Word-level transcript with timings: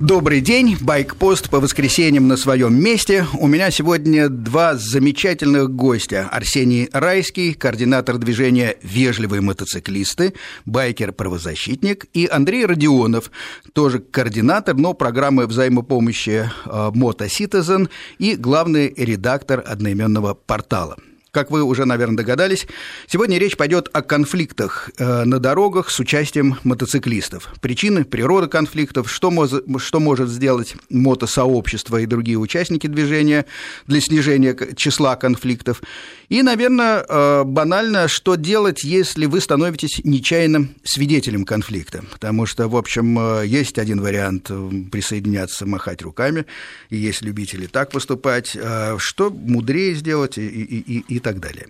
Добрый 0.00 0.40
день, 0.40 0.76
Байкпост 0.80 1.50
по 1.50 1.60
воскресеньям 1.60 2.26
на 2.26 2.36
своем 2.36 2.74
месте. 2.74 3.26
У 3.38 3.46
меня 3.46 3.70
сегодня 3.70 4.28
два 4.28 4.74
замечательных 4.74 5.70
гостя. 5.70 6.28
Арсений 6.32 6.88
Райский, 6.92 7.54
координатор 7.54 8.18
движения 8.18 8.76
«Вежливые 8.82 9.40
мотоциклисты», 9.40 10.34
байкер-правозащитник, 10.66 12.06
и 12.12 12.26
Андрей 12.26 12.66
Родионов, 12.66 13.30
тоже 13.72 14.00
координатор, 14.00 14.74
но 14.74 14.94
программы 14.94 15.46
взаимопомощи 15.46 16.50
«Мотоситизен» 16.66 17.88
и 18.18 18.34
главный 18.34 18.92
редактор 18.96 19.62
одноименного 19.64 20.34
портала. 20.34 20.96
Как 21.34 21.50
вы 21.50 21.64
уже, 21.64 21.84
наверное, 21.84 22.18
догадались, 22.18 22.68
сегодня 23.08 23.38
речь 23.38 23.56
пойдет 23.56 23.88
о 23.92 24.02
конфликтах 24.02 24.90
э, 24.98 25.24
на 25.24 25.40
дорогах 25.40 25.90
с 25.90 25.98
участием 25.98 26.58
мотоциклистов. 26.62 27.52
Причины, 27.60 28.04
природа 28.04 28.46
конфликтов, 28.46 29.10
что, 29.10 29.32
может, 29.32 29.64
что 29.78 29.98
может 29.98 30.28
сделать 30.28 30.76
мотосообщество 30.90 31.96
и 31.96 32.06
другие 32.06 32.38
участники 32.38 32.86
движения 32.86 33.46
для 33.88 34.00
снижения 34.00 34.56
числа 34.76 35.16
конфликтов. 35.16 35.82
И, 36.28 36.40
наверное, 36.42 37.04
э, 37.06 37.42
банально, 37.42 38.06
что 38.06 38.36
делать, 38.36 38.84
если 38.84 39.26
вы 39.26 39.40
становитесь 39.40 40.02
нечаянным 40.04 40.76
свидетелем 40.84 41.44
конфликта. 41.44 42.04
Потому 42.12 42.46
что, 42.46 42.68
в 42.68 42.76
общем, 42.76 43.18
э, 43.18 43.46
есть 43.46 43.80
один 43.80 44.00
вариант 44.00 44.52
присоединяться, 44.92 45.66
махать 45.66 46.00
руками, 46.02 46.46
и 46.90 46.96
есть 46.96 47.22
любители 47.22 47.66
так 47.66 47.90
поступать. 47.90 48.56
Что 48.98 49.30
мудрее 49.30 49.94
сделать 49.94 50.38
и, 50.38 50.46
и, 50.46 50.98
и, 50.98 51.16
и 51.16 51.23
так 51.24 51.40
далее. 51.40 51.66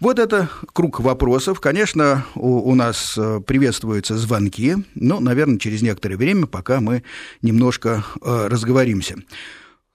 Вот 0.00 0.18
это 0.18 0.48
круг 0.72 1.00
вопросов. 1.00 1.60
Конечно, 1.60 2.24
у, 2.34 2.70
у 2.70 2.74
нас 2.74 3.14
э, 3.16 3.40
приветствуются 3.44 4.16
звонки, 4.16 4.76
но, 4.94 5.18
наверное, 5.18 5.58
через 5.58 5.82
некоторое 5.82 6.16
время, 6.16 6.46
пока 6.46 6.80
мы 6.80 7.02
немножко 7.40 8.04
э, 8.20 8.46
разговоримся. 8.48 9.16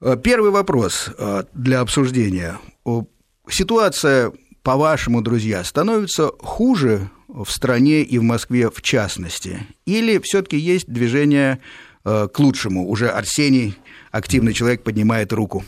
Э, 0.01 0.17
первый 0.21 0.51
вопрос 0.51 1.09
э, 1.17 1.43
для 1.53 1.81
обсуждения. 1.81 2.59
Ситуация, 3.49 4.33
по-вашему, 4.63 5.21
друзья, 5.21 5.63
становится 5.63 6.31
хуже 6.39 7.09
в 7.27 7.49
стране 7.49 8.01
и 8.01 8.17
в 8.17 8.23
Москве 8.23 8.69
в 8.69 8.81
частности? 8.81 9.59
Или 9.85 10.19
все-таки 10.19 10.57
есть 10.57 10.91
движение 10.91 11.59
э, 12.03 12.27
к 12.33 12.39
лучшему? 12.39 12.89
Уже 12.89 13.09
Арсений, 13.09 13.75
активный 14.11 14.53
человек, 14.53 14.83
поднимает 14.83 15.31
руку. 15.33 15.63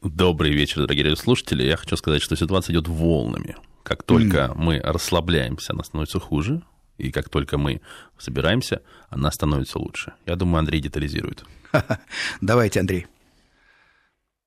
Добрый 0.00 0.52
вечер, 0.52 0.82
дорогие 0.82 1.04
радиослушатели. 1.04 1.64
Я 1.64 1.76
хочу 1.76 1.96
сказать, 1.96 2.22
что 2.22 2.36
ситуация 2.36 2.72
идет 2.74 2.88
волнами. 2.88 3.56
Как 3.82 4.02
только 4.02 4.36
mm. 4.36 4.54
мы 4.56 4.80
расслабляемся, 4.80 5.72
она 5.72 5.84
становится 5.84 6.20
хуже, 6.20 6.62
и 6.98 7.10
как 7.10 7.28
только 7.28 7.58
мы 7.58 7.80
собираемся, 8.18 8.82
она 9.10 9.30
становится 9.30 9.78
лучше. 9.78 10.12
Я 10.26 10.36
думаю, 10.36 10.60
Андрей 10.60 10.80
детализирует. 10.80 11.44
Давайте, 12.40 12.80
Андрей. 12.80 13.06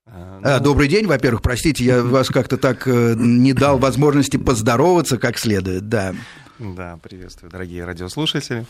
А, 0.05 0.39
а, 0.43 0.57
ну... 0.59 0.63
Добрый 0.63 0.87
день, 0.87 1.05
во-первых, 1.05 1.41
простите, 1.41 1.83
я 1.83 2.01
вас 2.03 2.29
как-то 2.29 2.57
так 2.57 2.87
э, 2.87 3.15
не 3.17 3.53
дал 3.53 3.77
возможности 3.77 4.37
поздороваться 4.37 5.17
как 5.17 5.37
следует, 5.37 5.89
да. 5.89 6.15
Да, 6.57 6.97
приветствую, 7.03 7.51
дорогие 7.51 7.83
радиослушатели. 7.83 8.65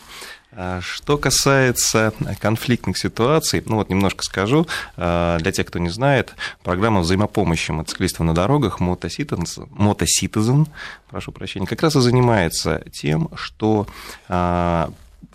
А, 0.50 0.80
что 0.80 1.16
касается 1.18 2.12
конфликтных 2.40 2.98
ситуаций, 2.98 3.62
ну 3.64 3.76
вот 3.76 3.90
немножко 3.90 4.24
скажу, 4.24 4.66
а, 4.96 5.38
для 5.38 5.52
тех, 5.52 5.68
кто 5.68 5.78
не 5.78 5.88
знает, 5.88 6.34
программа 6.64 7.02
взаимопомощи 7.02 7.70
мотоциклистов 7.70 8.26
на 8.26 8.34
дорогах 8.34 8.80
Мотоситизен, 8.80 10.66
прошу 11.08 11.30
прощения, 11.30 11.66
как 11.68 11.80
раз 11.82 11.94
и 11.94 12.00
занимается 12.00 12.82
тем, 12.92 13.30
что 13.36 13.86
а, 14.28 14.90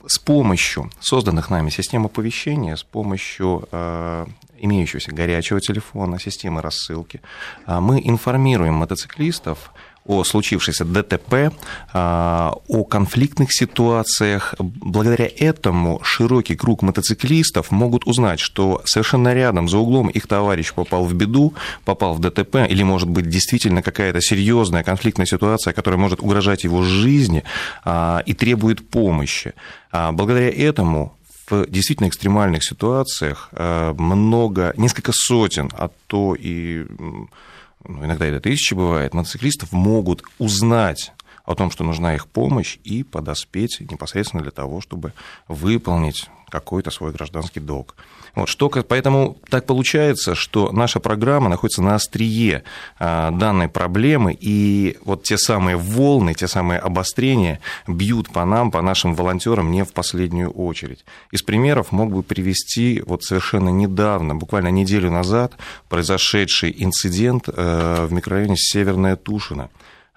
с 0.05 0.19
помощью 0.19 0.91
созданных 0.99 1.49
нами 1.52 1.69
систем 1.69 2.05
оповещения, 2.05 2.75
с 2.75 2.83
помощью 2.83 3.69
имеющегося 4.57 5.11
горячего 5.11 5.61
телефона, 5.61 6.19
системы 6.19 6.61
рассылки, 6.61 7.22
мы 7.67 8.02
информируем 8.03 8.73
мотоциклистов 8.75 9.72
о 10.06 10.23
случившейся 10.23 10.84
ДТП, 10.85 11.51
а, 11.94 12.53
о 12.67 12.84
конфликтных 12.84 13.53
ситуациях. 13.53 14.56
Благодаря 14.59 15.29
этому 15.38 16.00
широкий 16.03 16.56
круг 16.56 16.81
мотоциклистов 16.81 17.72
могут 17.72 18.07
узнать, 18.07 18.40
что 18.40 18.81
совершенно 18.85 19.34
рядом, 19.34 19.69
за 19.69 19.78
углом 19.78 20.09
их 20.09 20.28
товарищ 20.28 20.73
попал 20.73 21.06
в 21.06 21.13
беду, 21.13 21.53
попал 21.85 22.16
в 22.16 22.19
ДТП, 22.19 22.67
или, 22.67 22.84
может 22.84 23.09
быть, 23.09 23.29
действительно 23.29 23.81
какая-то 23.81 24.22
серьезная 24.22 24.84
конфликтная 24.84 25.28
ситуация, 25.28 25.73
которая 25.73 26.00
может 26.00 26.22
угрожать 26.22 26.63
его 26.63 26.81
жизни 26.84 27.44
а, 27.84 28.23
и 28.25 28.34
требует 28.34 28.90
помощи. 28.90 29.53
А, 29.91 30.11
благодаря 30.11 30.50
этому 30.50 31.16
в 31.50 31.69
действительно 31.69 32.07
экстремальных 32.07 32.63
ситуациях 32.63 33.50
много, 33.51 34.73
несколько 34.78 35.11
сотен, 35.13 35.69
а 35.73 35.90
то 36.07 36.34
и 36.40 36.85
ну, 37.88 38.06
иногда 38.06 38.25
это 38.25 38.40
тысячи 38.40 38.74
бывает, 38.74 39.14
мотоциклистов 39.14 39.72
могут 39.72 40.24
узнать 40.40 41.12
о 41.51 41.56
том, 41.56 41.72
что 41.72 41.84
нужна 41.84 42.16
их 42.16 42.28
помощь, 42.28 42.78
и 42.84 43.03
подоспеть 43.03 43.79
непосредственно 43.91 44.44
для 44.44 44.51
того, 44.51 44.81
чтобы 44.81 45.13
выполнить 45.47 46.29
какой-то 46.50 46.91
свой 46.91 47.12
гражданский 47.12 47.62
долг. 47.62 47.95
Вот, 48.35 48.47
что, 48.47 48.69
поэтому 48.69 49.38
так 49.50 49.66
получается, 49.66 50.35
что 50.35 50.72
наша 50.72 51.00
программа 51.00 51.50
находится 51.50 51.81
на 51.81 51.95
острие 51.95 52.63
а, 52.97 53.31
данной 53.31 53.67
проблемы, 53.67 54.38
и 54.40 54.97
вот 55.03 55.23
те 55.23 55.38
самые 55.38 55.75
волны, 55.75 56.34
те 56.34 56.47
самые 56.47 56.79
обострения 56.79 57.59
бьют 57.88 58.31
по 58.31 58.45
нам, 58.45 58.72
по 58.72 58.81
нашим 58.81 59.16
волонтерам 59.16 59.72
не 59.72 59.84
в 59.84 59.91
последнюю 59.91 60.50
очередь. 60.51 61.03
Из 61.31 61.41
примеров 61.41 61.91
мог 61.91 62.11
бы 62.11 62.23
привести 62.23 63.01
вот 63.06 63.23
совершенно 63.23 63.69
недавно, 63.69 64.35
буквально 64.35 64.69
неделю 64.69 65.11
назад, 65.11 65.53
произошедший 65.90 66.73
инцидент 66.78 67.50
э, 67.50 68.06
в 68.07 68.13
микрорайоне 68.13 68.56
Северная 68.56 69.17
Тушина, 69.17 69.69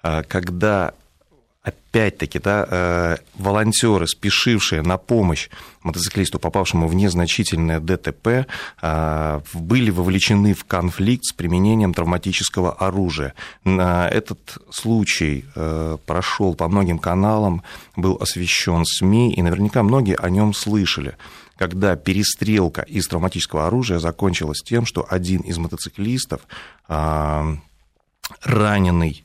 э, 0.03 0.23
когда 0.23 0.93
опять-таки, 1.65 2.39
да, 2.39 2.67
э, 2.69 3.17
волонтеры, 3.35 4.07
спешившие 4.07 4.81
на 4.83 4.97
помощь 4.97 5.49
мотоциклисту, 5.81 6.39
попавшему 6.39 6.87
в 6.87 6.93
незначительное 6.93 7.79
ДТП, 7.79 8.45
э, 8.81 9.41
были 9.53 9.89
вовлечены 9.89 10.53
в 10.53 10.65
конфликт 10.65 11.25
с 11.25 11.33
применением 11.33 11.93
травматического 11.93 12.73
оружия. 12.73 13.33
Этот 13.65 14.57
случай 14.69 15.45
э, 15.55 15.97
прошел 16.05 16.53
по 16.53 16.67
многим 16.67 16.99
каналам, 16.99 17.63
был 17.95 18.17
освещен 18.21 18.85
СМИ, 18.85 19.33
и 19.33 19.41
наверняка 19.41 19.81
многие 19.83 20.17
о 20.17 20.29
нем 20.29 20.53
слышали 20.53 21.17
когда 21.57 21.95
перестрелка 21.95 22.81
из 22.81 23.07
травматического 23.07 23.67
оружия 23.67 23.99
закончилась 23.99 24.61
тем, 24.61 24.85
что 24.85 25.07
один 25.09 25.39
из 25.39 25.57
мотоциклистов, 25.57 26.41
раненый 28.43 29.23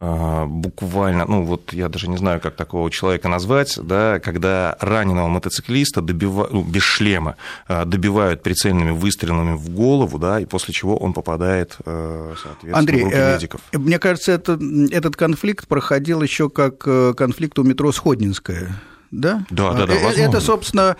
буквально, 0.00 1.26
ну 1.26 1.44
вот 1.44 1.74
я 1.74 1.88
даже 1.90 2.08
не 2.08 2.16
знаю, 2.16 2.40
как 2.40 2.56
такого 2.56 2.90
человека 2.90 3.28
назвать, 3.28 3.78
да, 3.82 4.18
когда 4.18 4.76
раненого 4.80 5.28
мотоциклиста 5.28 6.00
добивают, 6.00 6.52
ну, 6.52 6.62
без 6.62 6.82
шлема 6.82 7.36
а, 7.68 7.84
добивают 7.84 8.42
прицельными 8.42 8.92
выстрелами 8.92 9.54
в 9.54 9.68
голову, 9.68 10.18
да, 10.18 10.40
и 10.40 10.46
после 10.46 10.72
чего 10.72 10.96
он 10.96 11.12
попадает, 11.12 11.76
э, 11.84 12.34
соответственно, 12.42 12.78
Андрей, 12.78 13.02
в 13.02 13.04
руки 13.04 13.16
э, 13.16 13.34
медиков. 13.34 13.60
Мне 13.72 13.98
кажется, 13.98 14.32
это, 14.32 14.58
этот 14.90 15.16
конфликт 15.16 15.68
проходил 15.68 16.22
еще 16.22 16.48
как 16.48 16.82
э, 16.86 17.12
конфликт 17.14 17.58
у 17.58 17.62
метро 17.62 17.92
Сходнинская 17.92 18.80
да? 19.10 19.44
Да, 19.50 19.72
да, 19.72 19.86
да. 19.86 19.94
Возможно. 19.94 20.20
Это, 20.20 20.40
собственно, 20.40 20.96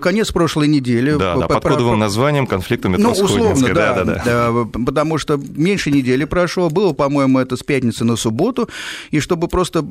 конец 0.00 0.32
прошлой 0.32 0.68
недели. 0.68 1.12
Да, 1.16 1.36
да, 1.36 1.46
под 1.46 1.62
кодовым 1.62 1.98
названием 1.98 2.46
конфликта 2.46 2.88
метро 2.88 3.04
Ну, 3.04 3.24
условно, 3.24 3.68
да, 3.74 3.94
да, 3.94 4.04
да, 4.04 4.22
да. 4.24 4.80
Потому 4.84 5.18
что 5.18 5.36
меньше 5.36 5.90
недели 5.90 6.24
прошло, 6.24 6.70
было, 6.70 6.92
по-моему, 6.92 7.38
это 7.38 7.56
с 7.56 7.62
пятницы 7.62 8.04
на 8.04 8.16
субботу, 8.16 8.68
и 9.10 9.20
чтобы 9.20 9.48
просто 9.48 9.84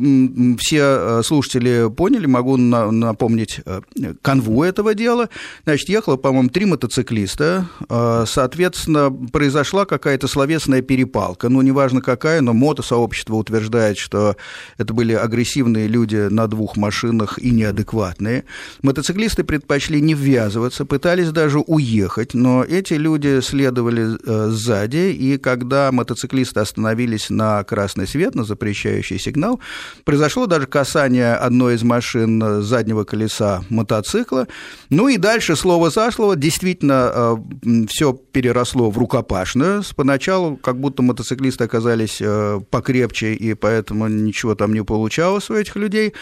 все 0.57 0.79
э, 0.79 1.21
слушатели 1.23 1.89
поняли, 1.95 2.25
могу 2.25 2.57
напомнить 2.57 3.61
э, 3.65 3.81
канву 4.21 4.63
этого 4.63 4.95
дела. 4.95 5.29
Значит, 5.65 5.89
ехало, 5.89 6.17
по-моему, 6.17 6.49
три 6.49 6.65
мотоциклиста, 6.65 7.67
э, 7.87 8.23
соответственно, 8.27 9.11
произошла 9.31 9.85
какая-то 9.85 10.27
словесная 10.27 10.81
перепалка, 10.81 11.49
ну, 11.49 11.61
неважно 11.61 12.01
какая, 12.01 12.41
но 12.41 12.53
мотосообщество 12.53 13.35
утверждает, 13.35 13.97
что 13.97 14.37
это 14.77 14.93
были 14.93 15.13
агрессивные 15.13 15.87
люди 15.87 16.27
на 16.29 16.47
двух 16.47 16.77
машинах 16.77 17.37
и 17.43 17.51
неадекватные. 17.51 18.45
Мотоциклисты 18.81 19.43
предпочли 19.43 20.01
не 20.01 20.13
ввязываться, 20.13 20.85
пытались 20.85 21.31
даже 21.31 21.59
уехать, 21.59 22.33
но 22.33 22.63
эти 22.63 22.93
люди 22.93 23.41
следовали 23.41 24.17
э, 24.25 24.49
сзади, 24.49 25.11
и 25.11 25.37
когда 25.37 25.91
мотоциклисты 25.91 26.61
остановились 26.61 27.29
на 27.29 27.63
красный 27.63 28.07
свет, 28.07 28.35
на 28.35 28.43
запрещающий 28.45 29.19
сигнал, 29.19 29.59
произошло 30.05 30.45
даже 30.45 30.67
касание 30.67 31.33
одной 31.33 31.75
из 31.75 31.83
машин 31.83 32.61
заднего 32.63 33.03
колеса 33.03 33.63
мотоцикла. 33.69 34.47
Ну 34.89 35.09
и 35.09 35.17
дальше 35.17 35.55
слово 35.55 35.89
за 35.89 36.11
слово 36.11 36.35
действительно 36.35 37.11
э, 37.13 37.85
все 37.89 38.13
переросло 38.13 38.89
в 38.89 38.97
рукопашную. 38.97 39.83
Поначалу 39.95 40.55
как 40.55 40.79
будто 40.79 41.03
мотоциклисты 41.03 41.65
оказались 41.65 42.19
э, 42.21 42.61
покрепче, 42.69 43.33
и 43.33 43.53
поэтому 43.53 44.07
ничего 44.07 44.55
там 44.55 44.73
не 44.73 44.83
получалось 44.83 45.49
у 45.49 45.55
этих 45.55 45.75
людей. 45.75 46.13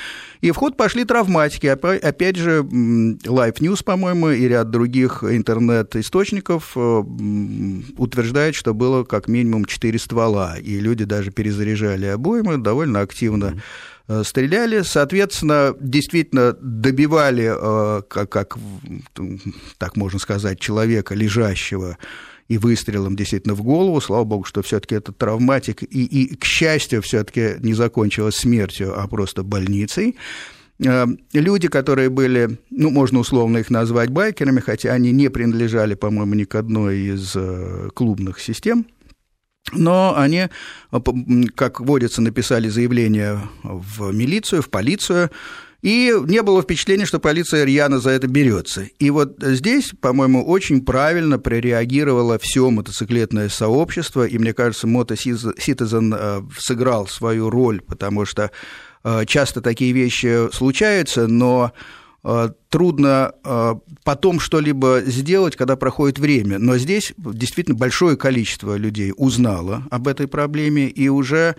И 0.42 0.52
в 0.52 0.56
ход 0.56 0.78
пошли 0.78 1.06
травматики. 1.12 1.68
Опять 1.68 2.38
же, 2.38 2.60
Life 2.62 3.56
News, 3.60 3.84
по-моему, 3.84 4.30
и 4.30 4.48
ряд 4.48 4.70
других 4.70 5.26
интернет-источников 5.26 6.78
утверждают, 7.98 8.56
что 8.56 8.74
было 8.74 9.04
как 9.04 9.28
минимум 9.28 9.66
4 9.66 10.00
ствола, 10.00 10.56
и 10.58 10.80
люди 10.80 11.04
даже 11.04 11.32
перезаряжали 11.32 12.06
обоймы 12.06 12.60
довольно 12.60 13.02
активно. 13.02 13.62
стреляли, 14.24 14.82
соответственно, 14.82 15.76
действительно 15.80 16.54
добивали, 16.54 17.54
как, 18.08 18.30
как 18.30 18.58
так 19.78 19.96
можно 19.96 20.20
сказать, 20.20 20.60
человека, 20.60 21.16
лежащего 21.16 21.98
и 22.48 22.58
выстрелом 22.58 23.16
действительно 23.16 23.54
в 23.54 23.64
голову. 23.64 24.02
Слава 24.02 24.24
богу, 24.24 24.44
что 24.44 24.62
все-таки 24.62 24.96
этот 24.96 25.18
травматик 25.18 25.84
и, 25.84 26.06
и, 26.06 26.36
к 26.36 26.44
счастью, 26.44 27.02
все-таки 27.02 27.56
не 27.60 27.74
закончилось 27.74 28.36
смертью, 28.36 29.00
а 29.00 29.08
просто 29.08 29.44
больницей. 29.44 30.18
Э, 30.84 31.06
люди, 31.34 31.68
которые 31.68 32.10
были, 32.10 32.58
ну, 32.70 32.90
можно 32.90 33.20
условно 33.20 33.60
их 33.60 33.70
назвать 33.70 34.10
байкерами, 34.10 34.60
хотя 34.60 34.94
они 34.94 35.12
не 35.12 35.30
принадлежали, 35.30 35.94
по-моему, 35.94 36.34
ни 36.36 36.44
к 36.44 36.56
одной 36.56 36.98
из 36.98 37.34
э, 37.36 37.90
клубных 37.94 38.40
систем, 38.40 38.86
но 39.74 40.16
они, 40.18 40.48
э, 40.92 41.00
как 41.56 41.80
водится, 41.82 42.22
написали 42.22 42.68
заявление 42.70 43.40
в 43.64 44.12
милицию, 44.12 44.62
в 44.62 44.70
полицию, 44.70 45.30
и 45.82 46.14
не 46.26 46.44
было 46.44 46.62
впечатления, 46.62 47.06
что 47.06 47.20
полиция 47.20 47.64
рьяно 47.64 48.00
за 48.00 48.12
это 48.12 48.28
берется. 48.28 48.88
И 49.00 49.10
вот 49.10 49.38
здесь, 49.42 49.94
по-моему, 50.00 50.46
очень 50.46 50.86
правильно 50.86 51.40
прореагировало 51.40 52.38
все 52.40 52.70
мотоциклетное 52.70 53.50
сообщество, 53.50 54.26
и 54.28 54.38
мне 54.38 54.54
кажется, 54.54 54.88
Мотоситизен 54.88 56.14
э, 56.16 56.42
сыграл 56.58 57.08
свою 57.08 57.50
роль, 57.50 57.82
потому 57.82 58.26
что 58.26 58.52
часто 59.26 59.62
такие 59.62 59.92
вещи 59.92 60.54
случаются, 60.54 61.28
но 61.28 61.72
э, 62.24 62.50
трудно 62.70 63.34
потом 64.04 64.40
что-либо 64.40 65.02
сделать, 65.06 65.56
когда 65.56 65.76
проходит 65.76 66.20
время. 66.20 66.60
Но 66.60 66.78
здесь 66.78 67.14
действительно 67.18 67.78
большое 67.78 68.18
количество 68.18 68.76
людей 68.76 69.14
узнало 69.16 69.84
об 69.92 70.08
этой 70.08 70.28
проблеме 70.28 70.88
и 70.88 71.10
уже 71.10 71.56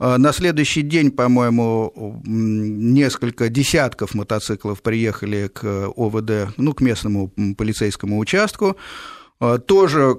на 0.00 0.32
следующий 0.32 0.82
день, 0.82 1.10
по-моему, 1.10 2.22
несколько 2.24 3.48
десятков 3.48 4.14
мотоциклов 4.14 4.80
приехали 4.80 5.50
к 5.52 5.88
ОВД, 5.96 6.54
ну, 6.56 6.72
к 6.72 6.80
местному 6.80 7.32
полицейскому 7.56 8.18
участку. 8.18 8.76
А, 9.40 9.58
тоже 9.58 10.16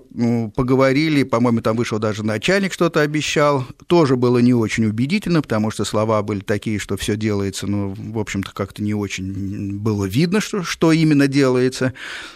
поговорили, 0.56 1.24
по-моему, 1.24 1.62
там 1.62 1.76
вышел 1.76 2.00
даже 2.00 2.24
начальник, 2.24 2.72
что-то 2.72 3.02
обещал. 3.02 3.66
Тоже 3.88 4.16
было 4.16 4.38
не 4.38 4.54
очень 4.54 4.86
убедительно, 4.86 5.42
потому 5.42 5.72
что 5.72 5.84
слова 5.84 6.22
были 6.22 6.40
такие, 6.40 6.80
что 6.80 6.96
все 6.96 7.18
делается, 7.18 7.68
ну, 7.68 7.94
в 7.98 8.18
общем-то, 8.18 8.54
как-то 8.54 8.82
не 8.82 8.94
очень 8.94 9.78
было 9.78 10.06
видно, 10.06 10.40
что, 10.40 10.64
что 10.64 10.94
именно 10.94 11.28
делается. 11.28 11.94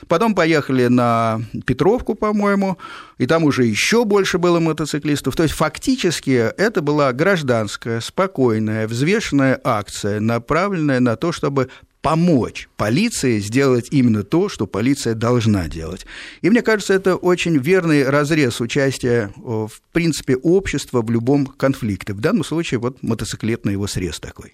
Потом 0.07 0.35
поехали 0.35 0.87
на 0.87 1.41
Петровку, 1.65 2.15
по-моему, 2.15 2.77
и 3.17 3.27
там 3.27 3.45
уже 3.45 3.63
еще 3.63 4.03
больше 4.03 4.37
было 4.37 4.59
мотоциклистов. 4.59 5.37
То 5.37 5.43
есть 5.43 5.55
фактически 5.55 6.31
это 6.31 6.81
была 6.81 7.13
гражданская, 7.13 8.01
спокойная, 8.01 8.89
взвешенная 8.89 9.59
акция, 9.63 10.19
направленная 10.19 10.99
на 10.99 11.15
то, 11.15 11.31
чтобы 11.31 11.69
помочь 12.03 12.67
полиции 12.75 13.39
сделать 13.39 13.87
именно 13.89 14.23
то, 14.23 14.49
что 14.49 14.67
полиция 14.67 15.15
должна 15.15 15.67
делать. 15.69 16.05
И 16.41 16.49
мне 16.49 16.61
кажется, 16.61 16.93
это 16.93 17.15
очень 17.15 17.57
верный 17.57 18.07
разрез 18.07 18.59
участия, 18.61 19.31
в 19.37 19.71
принципе, 19.93 20.35
общества 20.35 21.01
в 21.01 21.09
любом 21.09 21.47
конфликте. 21.47 22.13
В 22.13 22.19
данном 22.19 22.43
случае 22.43 22.81
вот 22.81 23.01
мотоциклетный 23.01 23.71
его 23.71 23.87
срез 23.87 24.19
такой. 24.19 24.53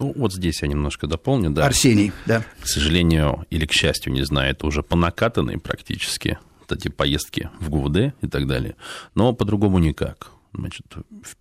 Ну, 0.00 0.12
вот 0.16 0.34
здесь 0.34 0.60
я 0.62 0.68
немножко 0.68 1.06
дополню, 1.06 1.50
да. 1.50 1.64
Арсений, 1.64 2.12
да. 2.26 2.44
К 2.60 2.66
сожалению, 2.66 3.46
или 3.50 3.64
к 3.64 3.72
счастью, 3.72 4.12
не 4.12 4.24
знаю, 4.24 4.50
это 4.50 4.66
уже 4.66 4.82
понакатанные 4.82 5.58
практически 5.58 6.38
эти 6.70 6.88
поездки 6.88 7.48
в 7.60 7.70
ГУВД 7.70 8.14
и 8.20 8.26
так 8.26 8.46
далее. 8.46 8.76
Но 9.14 9.32
по-другому 9.32 9.78
никак. 9.78 10.32
Значит, 10.52 10.86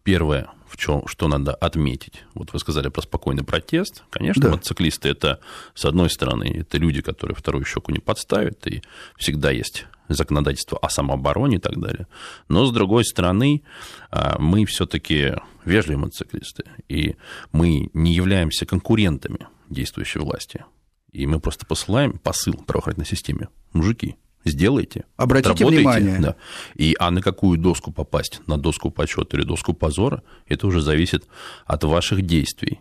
первое, 0.04 0.50
в 0.68 0.78
чем, 0.78 1.08
что 1.08 1.28
надо 1.28 1.54
отметить. 1.54 2.24
Вот 2.34 2.54
вы 2.54 2.60
сказали 2.60 2.90
про 2.90 3.02
спокойный 3.02 3.44
протест. 3.44 4.04
Конечно, 4.10 4.44
да. 4.44 4.50
мотоциклисты 4.50 5.10
это, 5.10 5.40
с 5.74 5.86
одной 5.86 6.10
стороны, 6.10 6.60
это 6.60 6.78
люди, 6.78 7.02
которые 7.02 7.36
вторую 7.36 7.66
щеку 7.66 7.92
не 7.92 8.00
подставят, 8.00 8.68
и 8.68 8.82
всегда 9.18 9.52
есть 9.52 9.86
законодательство 10.10 10.78
о 10.78 10.90
самообороне 10.90 11.58
и 11.58 11.60
так 11.60 11.80
далее. 11.80 12.08
Но, 12.50 12.66
с 12.66 12.72
другой 12.72 13.06
стороны, 13.06 13.64
а, 14.10 14.38
мы 14.40 14.66
все-таки 14.66 15.36
вежливые 15.66 16.00
мотоциклисты, 16.00 16.64
и 16.88 17.16
мы 17.52 17.90
не 17.94 18.14
являемся 18.14 18.66
конкурентами 18.66 19.48
действующей 19.70 20.22
власти. 20.22 20.66
И 21.12 21.26
мы 21.26 21.40
просто 21.40 21.66
посылаем 21.66 22.20
посыл 22.20 22.54
правоохранительной 22.54 23.08
системе. 23.08 23.50
Мужики, 23.74 24.16
сделайте. 24.48 25.06
Обратите 25.18 25.66
внимание. 25.66 26.20
Да. 26.20 26.36
И, 26.76 26.96
а 27.00 27.12
на 27.12 27.22
какую 27.22 27.58
доску 27.58 27.92
попасть? 27.92 28.42
На 28.48 28.58
доску 28.58 28.92
почета 28.92 29.38
или 29.38 29.44
доску 29.44 29.74
позора? 29.74 30.24
Это 30.48 30.68
уже 30.68 30.82
зависит 30.82 31.26
от 31.66 31.84
ваших 31.84 32.22
действий. 32.22 32.80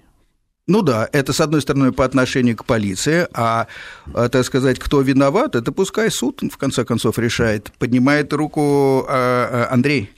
Ну 0.69 0.83
да, 0.83 1.09
это, 1.13 1.33
с 1.33 1.41
одной 1.41 1.63
стороны, 1.63 1.93
по 1.93 2.05
отношению 2.05 2.57
к 2.57 2.65
полиции, 2.65 3.29
а, 3.33 3.69
а, 4.13 4.29
так 4.29 4.45
сказать, 4.45 4.81
кто 4.81 5.01
виноват, 5.01 5.55
это 5.55 5.71
пускай 5.71 6.11
суд, 6.11 6.43
в 6.43 6.57
конце 6.57 6.85
концов, 6.85 7.21
решает. 7.21 7.71
Поднимает 7.79 8.33
руку 8.33 9.07
а, 9.09 9.69
а, 9.69 9.73
Андрей. 9.73 10.11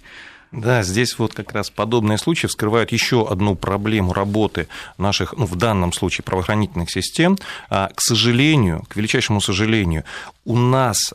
Да, 0.50 0.83
здесь 0.83 1.19
вот 1.19 1.35
как 1.35 1.53
раз 1.53 1.69
подобные 1.69 2.17
случаи 2.17 2.47
вскрывают 2.47 2.91
еще 2.91 3.27
одну 3.29 3.55
проблему 3.55 4.15
работы 4.15 4.69
наших, 4.97 5.35
ну, 5.37 5.45
в 5.45 5.56
данном 5.56 5.93
случае, 5.93 6.25
правоохранительных 6.25 6.91
систем. 6.91 7.39
К 7.69 8.00
сожалению, 8.00 8.85
к 8.89 8.97
величайшему 8.97 9.41
сожалению, 9.41 10.05
у 10.45 10.56
нас 10.56 11.12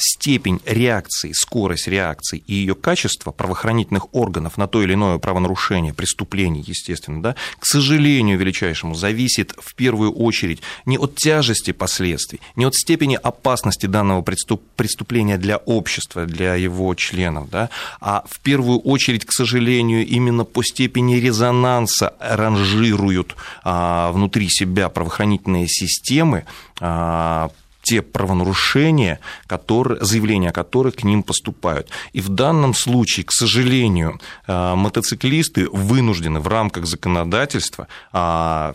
степень 0.00 0.60
реакции, 0.64 1.32
скорость 1.32 1.88
реакции 1.88 2.42
и 2.46 2.54
ее 2.54 2.74
качество 2.74 3.30
правоохранительных 3.30 4.14
органов 4.14 4.56
на 4.56 4.66
то 4.66 4.82
или 4.82 4.94
иное 4.94 5.18
правонарушение, 5.18 5.94
преступление, 5.94 6.64
естественно, 6.66 7.22
да, 7.22 7.36
к 7.58 7.66
сожалению 7.66 8.38
величайшему, 8.38 8.94
зависит 8.94 9.54
в 9.58 9.74
первую 9.74 10.12
очередь 10.12 10.62
не 10.86 10.98
от 10.98 11.14
тяжести 11.16 11.72
последствий, 11.72 12.40
не 12.56 12.64
от 12.64 12.74
степени 12.74 13.18
опасности 13.20 13.86
данного 13.86 14.22
преступления 14.22 15.38
для 15.38 15.58
общества, 15.58 16.26
для 16.26 16.54
его 16.54 16.94
членов, 16.94 17.50
да, 17.50 17.70
а 18.00 18.24
в 18.28 18.40
первую 18.40 18.80
очередь, 18.80 19.24
к 19.24 19.32
сожалению, 19.32 20.06
именно 20.06 20.44
по 20.44 20.62
степени 20.62 21.16
резонанса 21.16 22.14
ранжируют 22.20 23.36
а, 23.62 24.12
внутри 24.12 24.48
себя 24.48 24.88
правоохранительные 24.88 25.66
системы 25.68 26.44
а, 26.80 27.50
те 27.90 28.02
правонарушения, 28.02 29.18
которые, 29.48 30.04
заявления 30.04 30.50
о 30.50 30.52
которых 30.52 30.94
к 30.94 31.02
ним 31.04 31.22
поступают. 31.24 31.88
И 32.12 32.20
в 32.20 32.28
данном 32.28 32.72
случае, 32.72 33.24
к 33.24 33.32
сожалению, 33.32 34.20
э, 34.46 34.74
мотоциклисты 34.76 35.68
вынуждены 35.72 36.38
в 36.38 36.46
рамках 36.46 36.86
законодательства 36.86 37.88
а, 38.12 38.74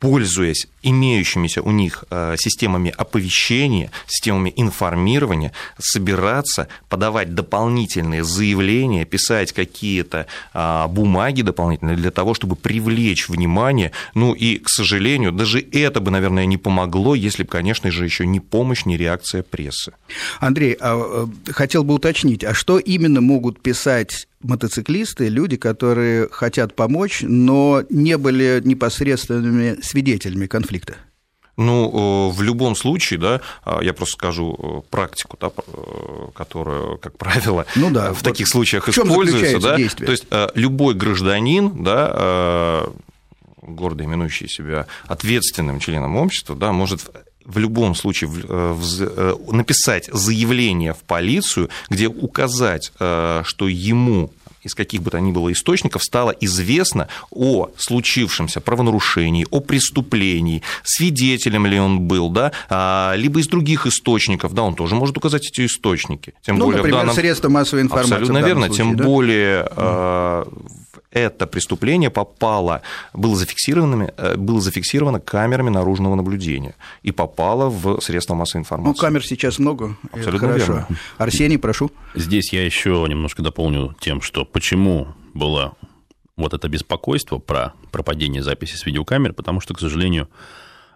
пользуясь 0.00 0.66
имеющимися 0.82 1.60
у 1.60 1.70
них 1.70 2.04
э, 2.10 2.36
системами 2.38 2.92
оповещения, 2.96 3.90
системами 4.06 4.52
информирования, 4.56 5.52
собираться, 5.78 6.68
подавать 6.88 7.34
дополнительные 7.34 8.24
заявления, 8.24 9.04
писать 9.04 9.52
какие-то 9.52 10.26
а, 10.54 10.88
бумаги 10.88 11.42
дополнительные 11.42 11.96
для 11.96 12.10
того, 12.10 12.34
чтобы 12.34 12.56
привлечь 12.56 13.28
внимание. 13.28 13.92
Ну 14.14 14.32
и, 14.32 14.58
к 14.58 14.68
сожалению, 14.68 15.32
даже 15.32 15.60
это 15.60 16.00
бы, 16.00 16.10
наверное, 16.10 16.46
не 16.46 16.56
помогло, 16.56 17.14
если 17.14 17.42
бы, 17.42 17.50
конечно 17.50 17.90
же, 17.90 18.04
еще 18.04 18.26
не 18.26 18.40
помощь, 18.40 18.86
не 18.86 18.96
реакция 18.96 19.42
прессы. 19.42 19.92
Андрей, 20.40 20.76
а, 20.80 21.26
э, 21.46 21.52
хотел 21.52 21.84
бы 21.84 21.94
уточнить, 21.94 22.42
а 22.42 22.54
что 22.54 22.78
именно 22.78 23.20
могут 23.20 23.60
писать 23.60 24.28
мотоциклисты, 24.42 25.28
люди, 25.28 25.56
которые 25.56 26.28
хотят 26.30 26.74
помочь, 26.74 27.22
но 27.22 27.82
не 27.90 28.16
были 28.16 28.60
непосредственными 28.64 29.80
свидетелями 29.82 30.46
конфликта? 30.46 30.96
Ну, 31.56 32.30
в 32.30 32.40
любом 32.40 32.74
случае, 32.74 33.18
да, 33.20 33.40
а, 33.64 33.82
я 33.82 33.92
просто 33.92 34.14
скажу 34.14 34.56
э, 34.58 34.88
практику, 34.88 35.36
да, 35.38 35.50
э, 35.66 36.28
которую, 36.32 36.96
как 36.96 37.18
правило, 37.18 37.66
ну 37.76 37.90
да, 37.90 38.14
в 38.14 38.16
вот 38.16 38.24
таких 38.24 38.48
случаях 38.48 38.88
используется. 38.88 39.60
Да, 39.60 39.76
действие? 39.76 40.06
то 40.06 40.12
есть 40.12 40.24
э, 40.30 40.48
любой 40.54 40.94
гражданин, 40.94 41.84
да, 41.84 42.86
гордо 43.60 44.04
именующий 44.04 44.48
себя 44.48 44.86
ответственным 45.06 45.80
членом 45.80 46.16
общества, 46.16 46.56
да, 46.56 46.72
может 46.72 47.02
в 47.50 47.58
любом 47.58 47.94
случае 47.94 48.30
написать 49.50 50.08
заявление 50.12 50.94
в 50.94 50.98
полицию, 50.98 51.68
где 51.88 52.08
указать, 52.08 52.92
что 52.96 53.68
ему 53.68 54.30
из 54.62 54.74
каких 54.74 55.02
бы 55.02 55.10
то 55.10 55.18
ни 55.20 55.32
было 55.32 55.52
источников 55.52 56.02
стало 56.04 56.30
известно 56.40 57.08
о 57.30 57.70
случившемся 57.76 58.60
правонарушении, 58.60 59.46
о 59.50 59.60
преступлении, 59.60 60.62
свидетелем 60.82 61.66
ли 61.66 61.78
он 61.78 62.00
был, 62.00 62.30
да, 62.30 62.52
а, 62.68 63.14
либо 63.16 63.40
из 63.40 63.48
других 63.48 63.86
источников, 63.86 64.52
да, 64.54 64.62
он 64.62 64.74
тоже 64.74 64.94
может 64.94 65.16
указать 65.16 65.46
эти 65.46 65.66
источники. 65.66 66.34
Тем 66.42 66.58
ну, 66.58 66.66
более 66.66 66.78
например, 66.78 66.98
в 66.98 67.00
данном... 67.00 67.14
средства 67.14 67.48
массовой 67.48 67.82
информации. 67.82 68.14
Абсолютно 68.14 68.46
верно, 68.46 68.66
случае, 68.66 68.86
тем 68.86 68.96
да? 68.96 69.04
более 69.04 70.44
это 71.10 71.46
преступление 71.46 72.10
попало, 72.10 72.82
было 73.12 73.34
зафиксировано, 73.36 74.12
э, 74.16 74.36
было 74.36 74.60
зафиксировано 74.60 75.20
камерами 75.20 75.70
наружного 75.70 76.14
наблюдения 76.14 76.74
и 77.02 77.10
попало 77.10 77.68
в 77.68 78.00
средства 78.00 78.34
массовой 78.34 78.62
информации. 78.62 78.96
Ну, 78.96 79.00
камер 79.00 79.24
сейчас 79.26 79.58
много. 79.58 79.96
Абсолютно 80.12 80.48
хорошо. 80.48 80.72
Верно. 80.72 80.86
Арсений, 81.18 81.58
прошу. 81.58 81.90
Здесь 82.14 82.52
я 82.52 82.64
еще 82.64 83.04
немножко 83.08 83.42
дополню 83.42 83.96
тем, 84.00 84.20
что 84.20 84.44
почему 84.44 85.08
было 85.34 85.74
вот 86.36 86.54
это 86.54 86.68
беспокойство 86.68 87.38
про 87.38 87.74
пропадение 87.90 88.42
записи 88.42 88.76
с 88.76 88.86
видеокамер, 88.86 89.32
потому 89.32 89.60
что, 89.60 89.74
к 89.74 89.80
сожалению, 89.80 90.28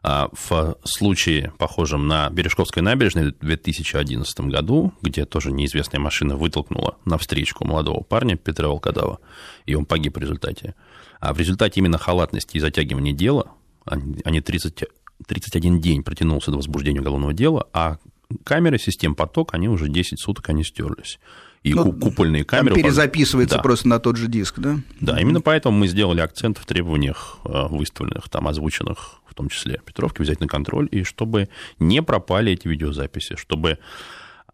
в 0.04 0.76
случае, 0.84 1.54
похожем 1.56 2.06
на 2.06 2.28
Бережковской 2.28 2.82
набережной 2.82 3.32
в 3.32 3.38
2011 3.38 4.40
году, 4.40 4.92
где 5.00 5.24
тоже 5.24 5.50
неизвестная 5.50 5.98
машина 5.98 6.36
вытолкнула 6.36 6.98
на 7.06 7.16
встречку 7.16 7.64
молодого 7.64 8.02
парня 8.02 8.36
Петра 8.36 8.68
Волкодава, 8.68 9.20
и 9.64 9.74
он 9.74 9.86
погиб 9.86 10.16
в 10.16 10.20
результате. 10.20 10.74
А 11.20 11.32
в 11.32 11.38
результате 11.38 11.80
именно 11.80 11.96
халатности 11.96 12.58
и 12.58 12.60
затягивания 12.60 13.14
дела, 13.14 13.52
они 13.86 14.42
30, 14.42 14.84
31 15.26 15.80
день 15.80 16.02
протянулся 16.02 16.50
до 16.50 16.58
возбуждения 16.58 17.00
уголовного 17.00 17.32
дела, 17.32 17.66
а 17.72 17.96
камеры 18.44 18.78
систем 18.78 19.14
поток, 19.14 19.54
они 19.54 19.70
уже 19.70 19.88
10 19.88 20.20
суток 20.20 20.50
они 20.50 20.64
стерлись 20.64 21.18
и 21.64 21.72
ну, 21.72 21.92
купольные 21.92 22.44
камеры. 22.44 22.76
перезаписывается 22.76 23.56
да. 23.56 23.62
просто 23.62 23.88
на 23.88 23.98
тот 23.98 24.16
же 24.18 24.28
диск, 24.28 24.58
да? 24.58 24.78
Да, 25.00 25.18
именно 25.18 25.40
поэтому 25.40 25.78
мы 25.78 25.88
сделали 25.88 26.20
акцент 26.20 26.58
в 26.58 26.66
требованиях 26.66 27.38
э, 27.44 27.66
выставленных, 27.68 28.28
там 28.28 28.46
озвученных, 28.46 29.20
в 29.26 29.34
том 29.34 29.48
числе 29.48 29.80
Петровки, 29.84 30.20
взять 30.20 30.40
на 30.40 30.46
контроль, 30.46 30.88
и 30.90 31.04
чтобы 31.04 31.48
не 31.78 32.02
пропали 32.02 32.52
эти 32.52 32.68
видеозаписи, 32.68 33.36
чтобы 33.36 33.78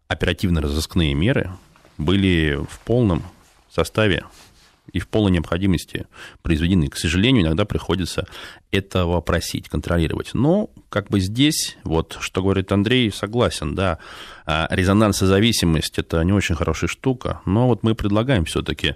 оперативно-розыскные 0.07 1.13
меры 1.13 1.51
были 1.97 2.57
в 2.69 2.79
полном 2.79 3.23
составе 3.69 4.23
и 4.91 4.99
в 4.99 5.07
полной 5.07 5.31
необходимости 5.31 6.07
произведены. 6.41 6.87
К 6.87 6.97
сожалению, 6.97 7.43
иногда 7.43 7.65
приходится 7.65 8.27
этого 8.71 9.21
просить, 9.21 9.69
контролировать. 9.69 10.31
Но 10.33 10.69
как 10.89 11.09
бы 11.09 11.19
здесь, 11.19 11.77
вот 11.83 12.17
что 12.19 12.41
говорит 12.41 12.71
Андрей, 12.71 13.11
согласен, 13.11 13.75
да, 13.75 13.99
а, 14.45 14.67
резонансозависимость– 14.69 15.97
это 15.97 16.23
не 16.23 16.33
очень 16.33 16.55
хорошая 16.55 16.89
штука, 16.89 17.41
но 17.45 17.67
вот 17.67 17.83
мы 17.83 17.95
предлагаем 17.95 18.45
все-таки 18.45 18.95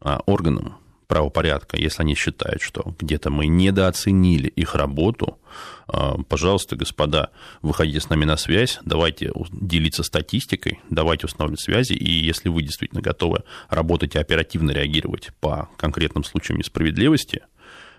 а, 0.00 0.20
органам 0.26 0.76
правопорядка, 1.14 1.76
если 1.76 2.02
они 2.02 2.16
считают, 2.16 2.60
что 2.60 2.92
где-то 2.98 3.30
мы 3.30 3.46
недооценили 3.46 4.48
их 4.48 4.74
работу, 4.74 5.38
а, 5.86 6.16
пожалуйста, 6.28 6.74
господа, 6.74 7.30
выходите 7.62 8.00
с 8.00 8.08
нами 8.08 8.24
на 8.24 8.36
связь, 8.36 8.80
давайте 8.84 9.30
делиться 9.52 10.02
статистикой, 10.02 10.80
давайте 10.90 11.26
устанавливать 11.26 11.60
связи, 11.60 11.92
и 11.92 12.10
если 12.10 12.48
вы 12.48 12.62
действительно 12.62 13.00
готовы 13.00 13.44
работать 13.68 14.16
и 14.16 14.18
оперативно 14.18 14.72
реагировать 14.72 15.30
по 15.38 15.68
конкретным 15.76 16.24
случаям 16.24 16.58
несправедливости, 16.58 17.42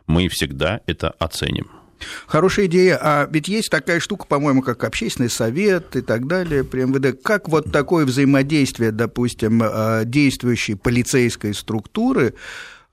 мы 0.07 0.27
всегда 0.27 0.81
это 0.85 1.11
оценим. 1.11 1.71
Хорошая 2.27 2.65
идея. 2.65 2.99
А 3.01 3.29
ведь 3.31 3.47
есть 3.47 3.69
такая 3.69 4.01
штука, 4.01 4.25
по-моему, 4.27 4.61
как 4.61 4.83
общественный 4.83 5.29
совет 5.29 5.95
и 5.95 6.01
так 6.01 6.27
далее 6.27 6.65
при 6.65 6.81
МВД. 6.81 7.17
Как 7.23 7.47
вот 7.47 7.71
такое 7.71 8.05
взаимодействие, 8.05 8.91
допустим, 8.91 9.61
а, 9.63 10.03
действующей 10.03 10.75
полицейской 10.75 11.53
структуры 11.53 12.33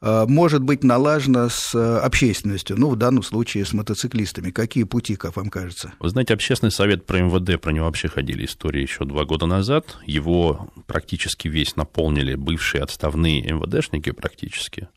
может 0.02 0.62
быть 0.62 0.82
налажено 0.82 1.49
с 1.49 1.75
э, 1.75 1.99
общественностью, 1.99 2.76
ну, 2.78 2.90
в 2.90 2.97
данном 2.97 3.23
случае 3.23 3.64
с 3.64 3.73
мотоциклистами? 3.73 4.50
Какие 4.50 4.85
пути, 4.85 5.14
как 5.14 5.37
вам 5.37 5.49
кажется? 5.49 5.92
Вы 6.00 6.09
знаете, 6.09 6.35
общественный 6.35 6.73
совет 6.73 7.06
про 7.06 7.21
МВД, 7.21 7.61
про 7.61 7.71
него 7.71 7.87
вообще 7.87 8.09
ходили 8.09 8.44
истории 8.44 8.82
еще 8.82 9.04
два 9.04 9.25
года 9.25 9.47
назад. 9.47 9.99
Его 10.04 10.73
практически 10.87 11.47
весь 11.49 11.76
наполнили 11.76 12.35
бывшие 12.35 12.82
отставные 12.82 13.42
МВДшники 13.42 14.11
практически, 14.11 14.88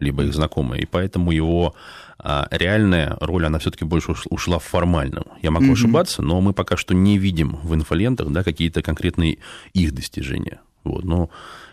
либо 0.00 0.24
их 0.24 0.32
знакомые, 0.32 0.82
и 0.82 0.86
поэтому 0.86 1.30
его 1.30 1.74
а, 2.18 2.48
реальная 2.50 3.18
роль, 3.20 3.44
она 3.44 3.58
все-таки 3.58 3.84
больше 3.84 4.14
ушла 4.30 4.58
в 4.58 4.64
формальном. 4.64 5.24
Я 5.42 5.50
могу 5.50 5.66
mm-hmm. 5.66 5.72
ошибаться, 5.72 6.22
но 6.22 6.40
мы 6.40 6.54
пока 6.54 6.78
что 6.78 6.94
не 6.94 7.18
видим 7.18 7.56
в 7.62 7.74
инфолентах 7.74 8.30
да, 8.30 8.42
какие-то 8.42 8.80
конкретные 8.82 9.38
их 9.74 9.92
достижения. 9.92 10.60
Вот, 10.84 11.04
но 11.04 11.30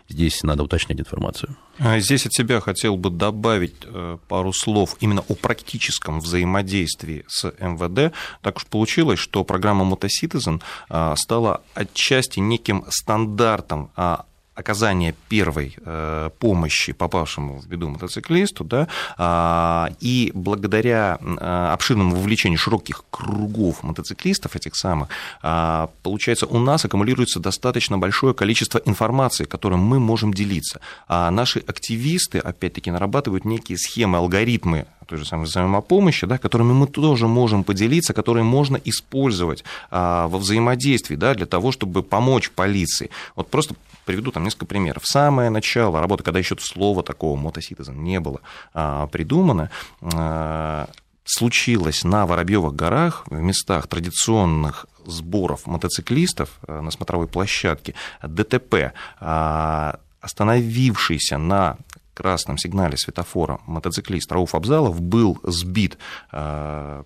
здесь 0.08 0.42
надо 0.42 0.62
уточнять 0.62 1.00
информацию. 1.00 1.56
А 1.78 1.98
здесь 2.00 2.26
от 2.26 2.34
себя 2.34 2.60
хотел 2.60 2.96
бы 2.96 3.10
добавить 3.10 3.76
э, 3.84 4.18
пару 4.28 4.52
слов 4.52 4.96
именно 5.00 5.24
о 5.28 5.34
практическом 5.34 6.20
взаимодействии 6.20 7.24
с 7.28 7.44
МВД. 7.58 8.14
Так 8.42 8.56
уж 8.56 8.66
получилось, 8.66 9.18
что 9.18 9.44
программа 9.44 9.84
Motocitizen 9.84 10.62
а, 10.88 11.16
стала 11.16 11.62
отчасти 11.74 12.40
неким 12.40 12.84
стандартом 12.88 13.90
а, 13.96 14.26
оказания 14.54 15.14
первой 15.28 15.76
э, 15.84 16.30
помощи 16.38 16.92
попавшему 16.92 17.58
в 17.58 17.66
беду 17.66 17.88
мотоциклисту, 17.88 18.64
да, 18.64 18.88
а, 19.16 19.90
и 20.00 20.30
благодаря 20.34 21.18
э, 21.20 21.72
обширному 21.72 22.16
вовлечению 22.16 22.58
широких 22.58 23.04
кругов 23.10 23.82
мотоциклистов, 23.82 24.54
этих 24.56 24.76
самых, 24.76 25.08
а, 25.42 25.88
получается, 26.02 26.46
у 26.46 26.58
нас 26.58 26.84
аккумулируется 26.84 27.40
достаточно 27.40 27.98
большое 27.98 28.34
количество 28.34 28.80
информации, 28.84 29.44
которым 29.44 29.80
мы 29.80 29.98
можем 29.98 30.34
делиться. 30.34 30.80
А 31.08 31.30
наши 31.30 31.60
активисты, 31.60 32.38
опять-таки, 32.38 32.90
нарабатывают 32.90 33.44
некие 33.44 33.78
схемы, 33.78 34.18
алгоритмы 34.18 34.86
той 35.12 35.18
же 35.18 35.26
самой 35.26 35.44
взаимопомощи, 35.44 36.26
да, 36.26 36.38
которыми 36.38 36.72
мы 36.72 36.86
тоже 36.86 37.28
можем 37.28 37.64
поделиться, 37.64 38.14
которые 38.14 38.44
можно 38.44 38.80
использовать 38.82 39.62
а, 39.90 40.26
во 40.28 40.38
взаимодействии 40.38 41.16
да, 41.16 41.34
для 41.34 41.44
того, 41.44 41.70
чтобы 41.70 42.02
помочь 42.02 42.50
полиции. 42.50 43.10
Вот 43.36 43.48
просто 43.48 43.74
приведу 44.06 44.30
там 44.30 44.44
несколько 44.44 44.64
примеров. 44.64 45.02
Самое 45.04 45.50
начало 45.50 46.00
работы, 46.00 46.24
когда 46.24 46.38
еще 46.38 46.56
слова 46.58 47.02
такого 47.02 47.36
мотоситизм 47.36 48.02
не 48.02 48.20
было 48.20 48.40
а, 48.72 49.06
придумано, 49.08 49.70
а, 50.00 50.88
случилось 51.24 52.04
на 52.04 52.26
Воробьевых 52.26 52.74
горах 52.74 53.24
в 53.26 53.34
местах 53.34 53.88
традиционных 53.88 54.86
сборов 55.04 55.66
мотоциклистов 55.66 56.58
а, 56.66 56.80
на 56.80 56.90
смотровой 56.90 57.26
площадке 57.26 57.94
ДТП, 58.22 58.94
а, 59.20 60.00
остановившийся 60.22 61.36
на 61.36 61.76
красном 62.22 62.56
сигнале 62.56 62.96
светофора 62.96 63.58
мотоциклист 63.66 64.30
Рауф 64.30 64.54
Абзалов 64.54 65.00
был 65.00 65.40
сбит 65.42 65.98
а, 66.30 67.02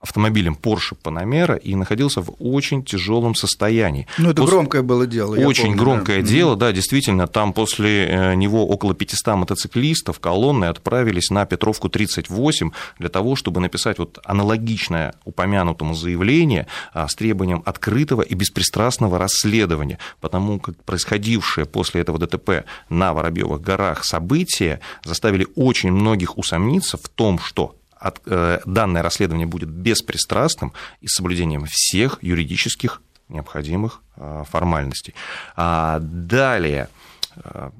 автомобилем 0.00 0.56
Porsche 0.60 0.96
Panamera 1.02 1.58
и 1.58 1.74
находился 1.74 2.20
в 2.20 2.34
очень 2.38 2.84
тяжелом 2.84 3.34
состоянии. 3.34 4.06
Ну, 4.16 4.30
это 4.30 4.42
после... 4.42 4.56
громкое 4.56 4.82
было 4.82 5.06
дело. 5.06 5.34
Очень 5.34 5.64
помню, 5.64 5.78
громкое 5.78 6.22
да. 6.22 6.28
дело, 6.28 6.56
да, 6.56 6.70
действительно. 6.70 7.26
Там 7.26 7.52
после 7.52 8.06
э, 8.06 8.34
него 8.34 8.66
около 8.68 8.94
500 8.94 9.34
мотоциклистов 9.36 10.20
колонны 10.20 10.66
отправились 10.66 11.30
на 11.30 11.46
Петровку 11.46 11.88
38 11.88 12.70
для 13.00 13.08
того, 13.08 13.34
чтобы 13.34 13.60
написать 13.60 13.98
вот 13.98 14.20
аналогичное 14.24 15.14
упомянутому 15.24 15.94
заявление 15.94 16.68
а, 16.92 17.08
с 17.08 17.14
требованием 17.16 17.62
открытого 17.66 18.22
и 18.22 18.34
беспристрастного 18.34 19.18
расследования, 19.18 19.98
потому 20.20 20.60
как 20.60 20.82
происходившее 20.84 21.66
после 21.66 22.02
этого 22.02 22.18
ДТП 22.18 22.64
на 22.88 23.12
Воробьевых 23.14 23.60
горах 23.60 24.04
события 24.04 24.80
заставили 25.04 25.46
очень 25.56 25.90
многих 25.90 26.38
усомниться 26.38 26.96
в 26.96 27.08
том, 27.08 27.40
что 27.40 27.74
от, 27.98 28.20
э, 28.26 28.60
данное 28.64 29.02
расследование 29.02 29.46
будет 29.46 29.68
беспристрастным 29.68 30.72
и 31.00 31.06
с 31.06 31.14
соблюдением 31.14 31.66
всех 31.68 32.18
юридических 32.22 33.02
необходимых 33.28 34.02
э, 34.16 34.44
формальностей. 34.48 35.14
А 35.56 35.98
далее, 36.00 36.88
э, 37.36 37.70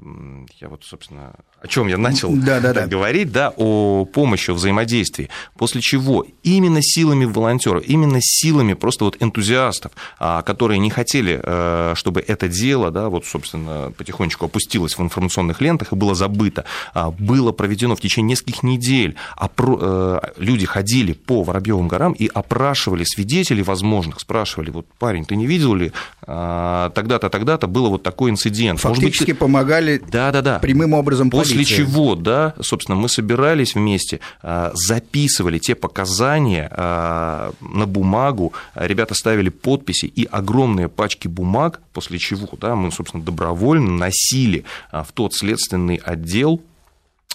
я 0.61 0.69
вот, 0.69 0.85
собственно, 0.85 1.35
о 1.61 1.67
чем 1.67 1.89
я 1.89 1.99
начал 1.99 2.31
да, 2.35 2.61
да, 2.61 2.73
да. 2.73 2.87
говорить, 2.87 3.33
да, 3.33 3.53
о 3.57 4.05
помощи, 4.05 4.51
о 4.51 4.55
взаимодействии. 4.55 5.29
После 5.57 5.81
чего 5.81 6.25
именно 6.45 6.81
силами 6.81 7.25
волонтеров, 7.25 7.83
именно 7.87 8.19
силами 8.21 8.75
просто 8.75 9.05
вот 9.05 9.17
энтузиастов, 9.21 9.93
а, 10.21 10.43
которые 10.43 10.79
не 10.79 10.91
хотели, 10.91 11.41
э, 11.43 11.95
чтобы 11.97 12.21
это 12.21 12.49
дело, 12.49 12.91
да, 12.91 13.09
вот, 13.09 13.27
собственно, 13.27 13.93
потихонечку 13.97 14.47
опустилось 14.47 14.97
в 14.97 15.03
информационных 15.03 15.61
лентах 15.61 15.93
и 15.93 15.97
было 15.97 16.15
забыто, 16.15 16.65
а, 16.95 17.11
было 17.11 17.51
проведено 17.51 17.97
в 17.97 18.01
течение 18.01 18.31
нескольких 18.31 18.63
недель. 18.63 19.17
Э, 19.39 20.21
люди 20.37 20.67
ходили 20.67 21.13
по 21.13 21.43
Воробьевым 21.43 21.89
горам 21.89 22.13
и 22.13 22.31
опрашивали 22.33 23.05
свидетелей 23.05 23.63
возможных, 23.63 24.21
спрашивали, 24.21 24.71
вот, 24.71 24.87
парень, 24.99 25.25
ты 25.25 25.35
не 25.35 25.47
видел 25.47 25.75
ли, 25.75 25.93
а, 26.23 26.91
тогда-то, 26.91 27.31
тогда-то 27.31 27.67
было 27.67 27.89
вот 27.89 28.03
такой 28.03 28.31
инцидент. 28.31 28.81
Фактически 28.81 29.23
Может 29.23 29.29
быть, 29.29 29.39
помогали 29.39 30.03
да, 30.11 30.31
да, 30.31 30.43
да. 30.43 30.59
прямым 30.61 30.93
образом 30.93 31.31
После 31.31 31.48
чего, 31.65 32.15
да, 32.15 32.55
собственно, 32.61 32.97
мы 32.97 33.09
собирались 33.09 33.75
вместе, 33.75 34.21
а, 34.43 34.71
записывали 34.75 35.59
те 35.59 35.75
показания 35.75 36.69
а, 36.71 37.53
на 37.61 37.87
бумагу, 37.87 38.53
ребята 38.75 39.15
ставили 39.15 39.49
подписи 39.49 40.07
и 40.07 40.25
огромные 40.25 40.89
пачки 40.89 41.29
бумаг, 41.29 41.81
после 41.93 42.19
чего, 42.19 42.49
да, 42.61 42.75
мы, 42.77 42.93
собственно, 42.93 43.23
добровольно 43.23 43.91
носили 43.91 44.65
а, 44.91 45.05
в 45.05 45.13
тот 45.13 45.35
следственный 45.35 45.97
отдел 45.97 46.63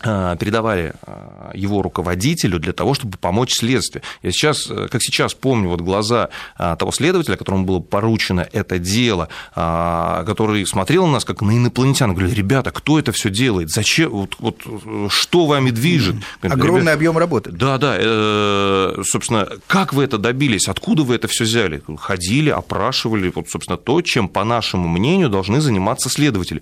передавали 0.01 0.93
э, 1.05 1.51
его 1.53 1.81
руководителю 1.81 2.59
для 2.59 2.73
того, 2.73 2.93
чтобы 2.93 3.17
помочь 3.17 3.53
следствию. 3.53 4.03
Я 4.21 4.31
сейчас, 4.31 4.69
э, 4.69 4.87
как 4.91 5.01
сейчас 5.01 5.33
помню, 5.33 5.69
вот 5.69 5.81
глаза 5.81 6.29
того 6.57 6.91
следователя, 6.91 7.37
которому 7.37 7.65
было 7.65 7.79
поручено 7.79 8.47
это 8.51 8.79
дело, 8.79 9.29
который 9.53 10.65
смотрел 10.65 11.05
на 11.05 11.13
нас 11.13 11.25
как 11.25 11.41
на 11.41 11.51
инопланетян, 11.51 12.11
говорил, 12.13 12.33
ребята, 12.33 12.71
кто 12.71 12.99
это 12.99 13.11
все 13.11 13.29
делает, 13.29 13.69
зачем, 13.69 14.09
вот, 14.09 14.35
вот 14.39 14.61
что 15.09 15.45
вами 15.45 15.71
движет? 15.71 16.15
Говорит, 16.41 16.59
Огромный 16.59 16.93
объем 16.93 17.17
работы. 17.17 17.51
Да, 17.51 17.77
да, 17.77 19.03
собственно, 19.03 19.47
как 19.67 19.93
вы 19.93 20.03
это 20.03 20.17
добились, 20.17 20.67
откуда 20.67 21.03
вы 21.03 21.15
это 21.15 21.27
все 21.27 21.43
взяли? 21.43 21.81
Ходили, 21.97 22.49
опрашивали, 22.49 23.31
вот, 23.33 23.49
собственно, 23.49 23.77
то, 23.77 24.01
чем, 24.01 24.27
по 24.27 24.43
нашему 24.43 24.87
мнению, 24.87 25.29
должны 25.29 25.61
заниматься 25.61 26.09
следователи. 26.09 26.61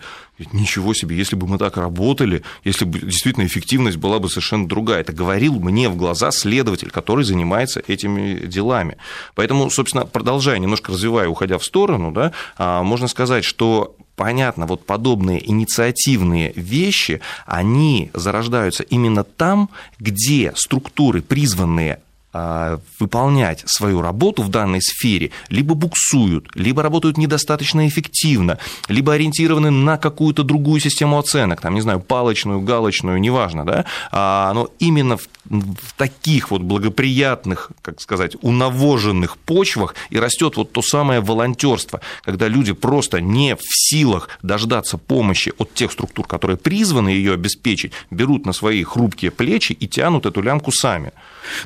Ничего 0.51 0.93
себе, 0.93 1.15
если 1.15 1.36
бы 1.36 1.48
мы 1.48 1.57
так 1.57 1.77
работали, 1.77 2.43
если 2.63 2.86
бы 2.86 3.00
действительно 3.00 3.45
эффективность 3.45 3.98
была 3.98 4.19
бы 4.19 4.29
совершенно 4.29 4.67
другая. 4.67 5.01
Это 5.01 5.13
говорил 5.13 5.60
мне 5.60 5.89
в 5.89 5.95
глаза 5.95 6.31
следователь, 6.31 6.89
который 6.89 7.24
занимается 7.24 7.81
этими 7.88 8.45
делами. 8.45 8.98
Поэтому, 9.36 9.69
собственно, 9.69 10.05
продолжая, 10.05 10.60
немножко 10.60 10.91
развивая, 10.91 11.27
уходя 11.27 11.57
в 11.57 11.63
сторону, 11.63 12.12
да, 12.12 12.31
а, 12.57 12.83
можно 12.83 13.07
сказать, 13.07 13.43
что 13.43 13.95
понятно, 14.15 14.67
вот 14.67 14.86
подобные 14.86 15.50
инициативные 15.50 16.53
вещи, 16.55 17.21
они 17.45 18.12
зарождаются 18.13 18.83
именно 18.83 19.24
там, 19.24 19.69
где 20.00 20.53
структуры, 20.55 21.21
призванные 21.21 22.01
выполнять 22.33 23.63
свою 23.65 24.01
работу 24.01 24.43
в 24.43 24.50
данной 24.50 24.81
сфере, 24.81 25.31
либо 25.50 25.75
буксуют, 25.75 26.47
либо 26.55 26.81
работают 26.81 27.17
недостаточно 27.17 27.88
эффективно, 27.88 28.57
либо 28.88 29.13
ориентированы 29.13 29.69
на 29.69 29.97
какую-то 29.97 30.43
другую 30.43 30.79
систему 30.79 31.19
оценок, 31.19 31.59
там, 31.61 31.73
не 31.73 31.81
знаю, 31.81 32.00
палочную, 32.00 32.61
галочную, 32.61 33.19
неважно, 33.19 33.65
да, 33.65 33.85
а, 34.11 34.53
но 34.53 34.69
именно 34.79 35.17
в 35.17 35.93
таких 35.97 36.51
вот 36.51 36.61
благоприятных, 36.61 37.71
как 37.81 38.00
сказать, 38.00 38.38
унавоженных 38.41 39.38
почвах 39.38 39.95
и 40.09 40.19
растет 40.19 40.55
вот 40.55 40.71
то 40.71 40.81
самое 40.81 41.19
волонтерство, 41.19 42.00
когда 42.23 42.47
люди 42.47 42.73
просто 42.73 43.19
не 43.19 43.55
в 43.55 43.61
силах 43.63 44.29
дождаться 44.41 44.97
помощи 44.97 45.51
от 45.57 45.73
тех 45.73 45.91
структур, 45.91 46.27
которые 46.27 46.57
призваны 46.57 47.09
ее 47.09 47.33
обеспечить, 47.33 47.91
берут 48.09 48.45
на 48.45 48.53
свои 48.53 48.83
хрупкие 48.83 49.31
плечи 49.31 49.73
и 49.73 49.88
тянут 49.88 50.25
эту 50.25 50.41
лямку 50.41 50.71
сами. 50.71 51.11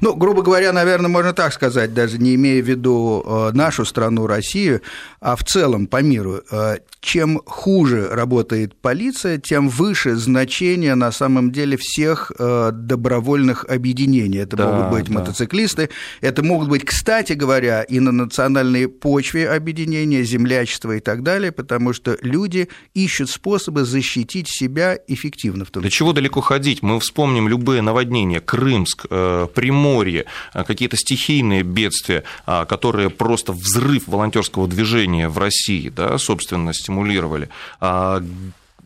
Ну, 0.02 0.16
грубо 0.16 0.42
говоря, 0.42 0.72
наверное, 0.72 1.10
можно 1.10 1.34
так 1.34 1.54
сказать, 1.54 1.94
даже 1.94 2.18
не 2.18 2.36
имея 2.36 2.62
в 2.62 2.66
виду 2.66 3.24
э, 3.26 3.52
нашу 3.54 3.86
страну, 3.86 4.28
Россию, 4.28 4.82
а 5.20 5.36
в 5.36 5.44
целом 5.44 5.88
по 5.88 6.02
миру. 6.02 6.42
Э, 6.52 6.78
чем 7.02 7.42
хуже 7.46 8.10
работает 8.12 8.76
полиция, 8.76 9.38
тем 9.38 9.70
выше 9.70 10.16
значение 10.16 10.96
на 10.96 11.12
самом 11.12 11.52
деле 11.52 11.78
всех 11.78 12.32
э, 12.38 12.72
добровольных 12.74 13.66
объединений. 13.66 14.40
Это 14.40 14.58
да, 14.58 14.72
могут 14.72 14.92
быть 14.92 15.06
да. 15.06 15.20
мотоциклисты, 15.20 15.90
это 16.22 16.44
могут 16.44 16.70
быть, 16.70 16.84
кстати 16.84 17.34
говоря, 17.34 17.84
и 17.84 18.00
на 18.00 18.12
национальной 18.12 18.88
почве 18.88 19.50
объединения, 19.50 20.24
землячества 20.24 20.94
и 20.94 21.00
так 21.00 21.22
далее, 21.22 21.52
потому 21.52 21.94
что 21.94 22.18
люди 22.22 22.70
ищут 22.94 23.30
способы 23.30 23.86
защитить 23.86 24.48
себя 24.50 24.98
эффективно. 25.08 25.66
В 25.66 25.72
том 25.72 25.84
До 25.84 25.90
чего 25.90 26.14
далеко 26.14 26.42
ходить? 26.42 26.82
Мы 26.82 27.00
вспомним 27.00 27.48
любые 27.48 27.82
наводнения, 27.82 28.40
Крымск, 28.40 29.06
Приморье, 29.66 30.26
какие-то 30.54 30.96
стихийные 30.96 31.64
бедствия, 31.64 32.24
а, 32.46 32.66
которые 32.66 33.10
просто 33.10 33.52
взрыв 33.52 34.08
волонтерского 34.08 34.68
движения 34.68 35.28
в 35.28 35.40
России, 35.40 35.90
да, 35.90 36.20
собственно, 36.20 36.72
стимулировали. 36.72 37.50
А, 37.82 38.24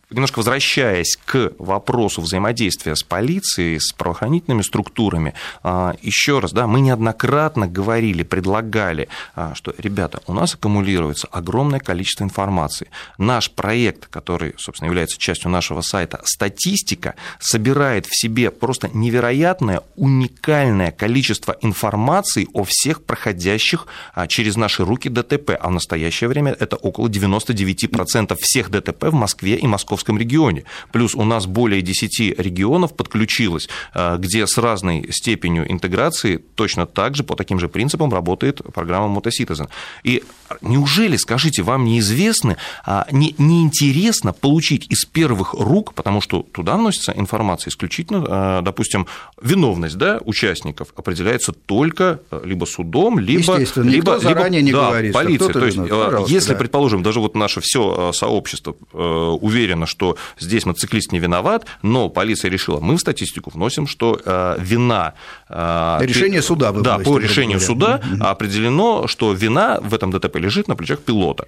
немножко 0.09 0.39
возвращаясь 0.39 1.17
к 1.25 1.51
вопросу 1.59 2.21
взаимодействия 2.21 2.95
с 2.95 3.03
полицией, 3.03 3.79
с 3.79 3.93
правоохранительными 3.93 4.61
структурами, 4.61 5.33
а, 5.63 5.95
еще 6.01 6.39
раз, 6.39 6.51
да, 6.51 6.67
мы 6.67 6.81
неоднократно 6.81 7.67
говорили, 7.67 8.23
предлагали, 8.23 9.07
а, 9.35 9.53
что, 9.55 9.73
ребята, 9.77 10.21
у 10.27 10.33
нас 10.33 10.55
аккумулируется 10.55 11.27
огромное 11.31 11.79
количество 11.79 12.23
информации. 12.23 12.89
Наш 13.17 13.51
проект, 13.51 14.07
который, 14.07 14.53
собственно, 14.57 14.87
является 14.87 15.17
частью 15.19 15.51
нашего 15.51 15.81
сайта, 15.81 16.21
статистика, 16.23 17.15
собирает 17.39 18.05
в 18.05 18.19
себе 18.19 18.51
просто 18.51 18.89
невероятное, 18.93 19.81
уникальное 19.95 20.91
количество 20.91 21.55
информации 21.61 22.47
о 22.53 22.63
всех 22.63 23.03
проходящих 23.03 23.85
а, 24.13 24.27
через 24.27 24.55
наши 24.55 24.83
руки 24.83 25.09
ДТП, 25.09 25.51
а 25.59 25.69
в 25.69 25.71
настоящее 25.71 26.29
время 26.29 26.55
это 26.59 26.77
около 26.77 27.07
99% 27.07 28.35
всех 28.39 28.71
ДТП 28.71 29.05
в 29.05 29.13
Москве 29.13 29.55
и 29.55 29.67
Московской 29.67 29.98
Московском 29.99 30.17
регионе. 30.17 30.63
Плюс 30.91 31.13
у 31.15 31.23
нас 31.23 31.45
более 31.45 31.81
10 31.81 32.39
регионов 32.39 32.95
подключилось, 32.95 33.67
э, 33.93 34.17
где 34.17 34.47
с 34.47 34.57
разной 34.57 35.09
степенью 35.11 35.69
интеграции 35.69 36.39
точно 36.55 36.85
так 36.85 37.15
же, 37.15 37.23
по 37.23 37.35
таким 37.35 37.59
же 37.59 37.67
принципам 37.67 38.13
работает 38.13 38.61
программа 38.73 39.19
Motocitizen. 39.19 39.67
И 40.03 40.23
неужели, 40.61 41.17
скажите, 41.17 41.63
вам 41.63 41.83
неизвестно, 41.83 42.55
а 42.85 43.07
не, 43.11 43.35
неинтересно 43.37 44.31
получить 44.31 44.87
из 44.89 45.03
первых 45.03 45.53
рук, 45.53 45.93
потому 45.93 46.21
что 46.21 46.45
туда 46.53 46.77
вносится 46.77 47.11
информация 47.11 47.71
исключительно, 47.71 48.25
э, 48.27 48.61
допустим, 48.63 49.05
виновность 49.41 49.97
да, 49.97 50.19
участников 50.23 50.93
определяется 50.95 51.51
только 51.51 52.19
э, 52.31 52.41
либо 52.45 52.65
судом, 52.65 53.19
либо, 53.19 53.57
либо, 53.75 54.17
либо 54.17 54.49
не 54.49 54.71
да, 54.71 54.87
говорит, 54.87 55.13
полицией. 55.13 55.53
То 55.53 55.65
есть, 55.65 56.31
если, 56.31 56.53
да. 56.53 56.59
предположим, 56.59 57.03
даже 57.03 57.19
вот 57.19 57.35
наше 57.35 57.59
все 57.59 58.13
сообщество 58.13 58.75
уверено, 58.93 59.85
что 59.89 60.17
здесь 60.39 60.65
мотоциклист 60.65 61.11
не 61.11 61.19
виноват, 61.19 61.65
но 61.81 62.09
полиция 62.09 62.49
решила, 62.49 62.79
мы 62.79 62.95
в 62.95 62.99
статистику 62.99 63.49
вносим, 63.49 63.87
что 63.87 64.19
э, 64.23 64.55
вина... 64.59 65.13
Э, 65.49 65.97
решение 66.01 66.41
суда 66.41 66.71
вы 66.71 66.81
Да, 66.81 66.99
по 66.99 67.17
решению 67.17 67.59
суда 67.59 68.01
определено, 68.19 69.07
что 69.07 69.33
вина 69.33 69.79
в 69.81 69.93
этом 69.93 70.11
ДТП 70.11 70.37
лежит 70.37 70.67
на 70.67 70.75
плечах 70.75 70.99
пилота. 70.99 71.47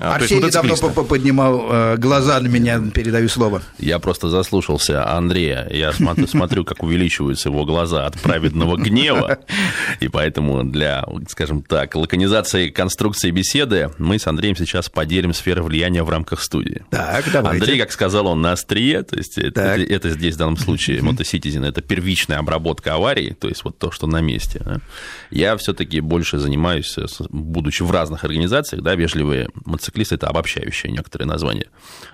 А, 0.00 0.16
Арсений 0.16 0.50
давно 0.50 0.76
поднимал 1.04 1.68
э, 1.70 1.96
глаза 1.98 2.40
на 2.40 2.48
меня, 2.48 2.80
передаю 2.92 3.28
слово. 3.28 3.62
Я 3.78 4.00
просто 4.00 4.28
заслушался 4.28 5.08
Андрея. 5.08 5.68
Я 5.70 5.92
смотрю, 5.92 6.64
как 6.64 6.82
увеличиваются 6.82 7.48
его 7.48 7.64
глаза 7.64 8.06
от 8.06 8.20
праведного 8.20 8.76
гнева. 8.76 9.38
И 10.00 10.08
поэтому 10.08 10.64
для, 10.64 11.04
скажем 11.28 11.62
так, 11.62 11.94
лаконизации 11.94 12.70
конструкции 12.70 13.30
беседы 13.30 13.90
мы 13.98 14.18
с 14.18 14.26
Андреем 14.26 14.56
сейчас 14.56 14.88
поделим 14.88 15.32
сферы 15.32 15.62
влияния 15.62 16.02
в 16.02 16.10
рамках 16.10 16.42
студии. 16.42 16.84
Так, 16.90 17.26
давайте. 17.32 17.60
Андрей, 17.60 17.78
как 17.78 17.92
сказал 17.92 18.26
он, 18.26 18.40
на 18.40 18.52
острие, 18.52 19.02
то 19.04 19.16
есть 19.16 19.38
это, 19.38 19.60
это 19.76 20.10
здесь 20.10 20.34
в 20.34 20.38
данном 20.38 20.56
случае 20.56 21.02
мотоситизен, 21.02 21.64
это 21.64 21.82
первичная 21.82 22.38
обработка 22.38 22.94
аварии, 22.94 23.36
то 23.38 23.48
есть 23.48 23.62
вот 23.64 23.78
то, 23.78 23.92
что 23.92 24.08
на 24.08 24.20
месте. 24.20 24.80
Я 25.30 25.56
все-таки 25.56 26.00
больше 26.00 26.38
занимаюсь, 26.38 26.96
будучи 27.30 27.82
в 27.84 27.90
разных 27.92 28.24
организациях, 28.24 28.82
да, 28.82 28.96
вежливые 28.96 29.50
мотоциклисты 29.64 29.83
мотоциклист– 29.84 30.12
это 30.12 30.28
обобщающее 30.28 30.92
некоторые 30.92 31.28
названия. 31.28 31.66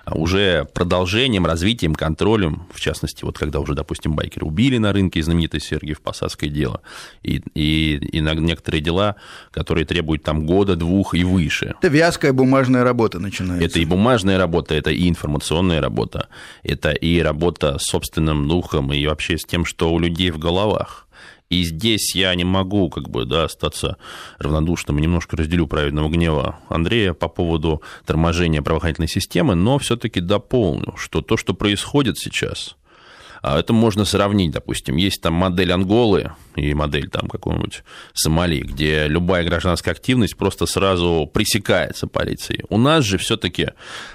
А 0.05 0.15
уже 0.15 0.65
продолжением, 0.73 1.45
развитием, 1.45 1.95
контролем, 1.95 2.67
в 2.73 2.79
частности, 2.79 3.23
вот 3.23 3.37
когда 3.37 3.59
уже, 3.59 3.73
допустим, 3.73 4.13
байкеры 4.13 4.45
убили 4.45 4.77
на 4.77 4.93
рынке 4.93 5.21
знаменитый 5.23 5.59
Сергиев 5.59 6.01
Посадское 6.01 6.49
дело, 6.49 6.81
и, 7.23 7.41
и, 7.55 7.95
и 7.95 8.21
на 8.21 8.33
некоторые 8.33 8.81
дела, 8.81 9.15
которые 9.51 9.85
требуют 9.85 10.23
там 10.23 10.45
года, 10.45 10.75
двух 10.75 11.15
и 11.15 11.23
выше. 11.23 11.75
Это 11.79 11.87
вязкая 11.87 12.33
бумажная 12.33 12.83
работа 12.83 13.19
начинается. 13.19 13.65
Это 13.65 13.79
и 13.79 13.85
бумажная 13.85 14.37
работа, 14.37 14.75
это 14.75 14.91
и 14.91 15.07
информационная 15.07 15.81
работа, 15.81 16.27
это 16.63 16.91
и 16.91 17.21
работа 17.21 17.77
с 17.77 17.83
собственным 17.83 18.47
духом, 18.47 18.93
и 18.93 19.05
вообще 19.05 19.37
с 19.37 19.45
тем, 19.45 19.65
что 19.65 19.91
у 19.91 19.99
людей 19.99 20.31
в 20.31 20.39
головах. 20.39 21.07
И 21.51 21.63
здесь 21.65 22.15
я 22.15 22.33
не 22.33 22.45
могу 22.45 22.89
как 22.89 23.09
бы, 23.09 23.25
да, 23.25 23.43
остаться 23.43 23.97
равнодушным, 24.39 24.97
немножко 24.99 25.35
разделю 25.35 25.67
праведного 25.67 26.07
гнева 26.07 26.59
Андрея 26.69 27.13
по 27.13 27.27
поводу 27.27 27.81
торможения 28.05 28.61
правоохранительной 28.61 29.09
системы, 29.09 29.53
но 29.53 29.77
все-таки 29.77 30.21
дополню, 30.21 30.95
что 30.95 31.21
то, 31.21 31.35
что 31.35 31.53
происходит 31.53 32.17
сейчас, 32.17 32.77
а 33.41 33.59
это 33.59 33.73
можно 33.73 34.05
сравнить, 34.05 34.51
допустим, 34.51 34.95
есть 34.95 35.21
там 35.21 35.33
модель 35.33 35.73
Анголы 35.73 36.31
и 36.55 36.73
модель 36.73 37.09
там 37.09 37.27
какой-нибудь 37.27 37.83
Сомали, 38.13 38.59
где 38.59 39.07
любая 39.07 39.43
гражданская 39.43 39.93
активность 39.93 40.35
просто 40.35 40.65
сразу 40.65 41.29
пресекается 41.31 42.07
полицией. 42.07 42.63
У 42.69 42.77
нас 42.77 43.05
же 43.05 43.17
все-таки 43.17 43.69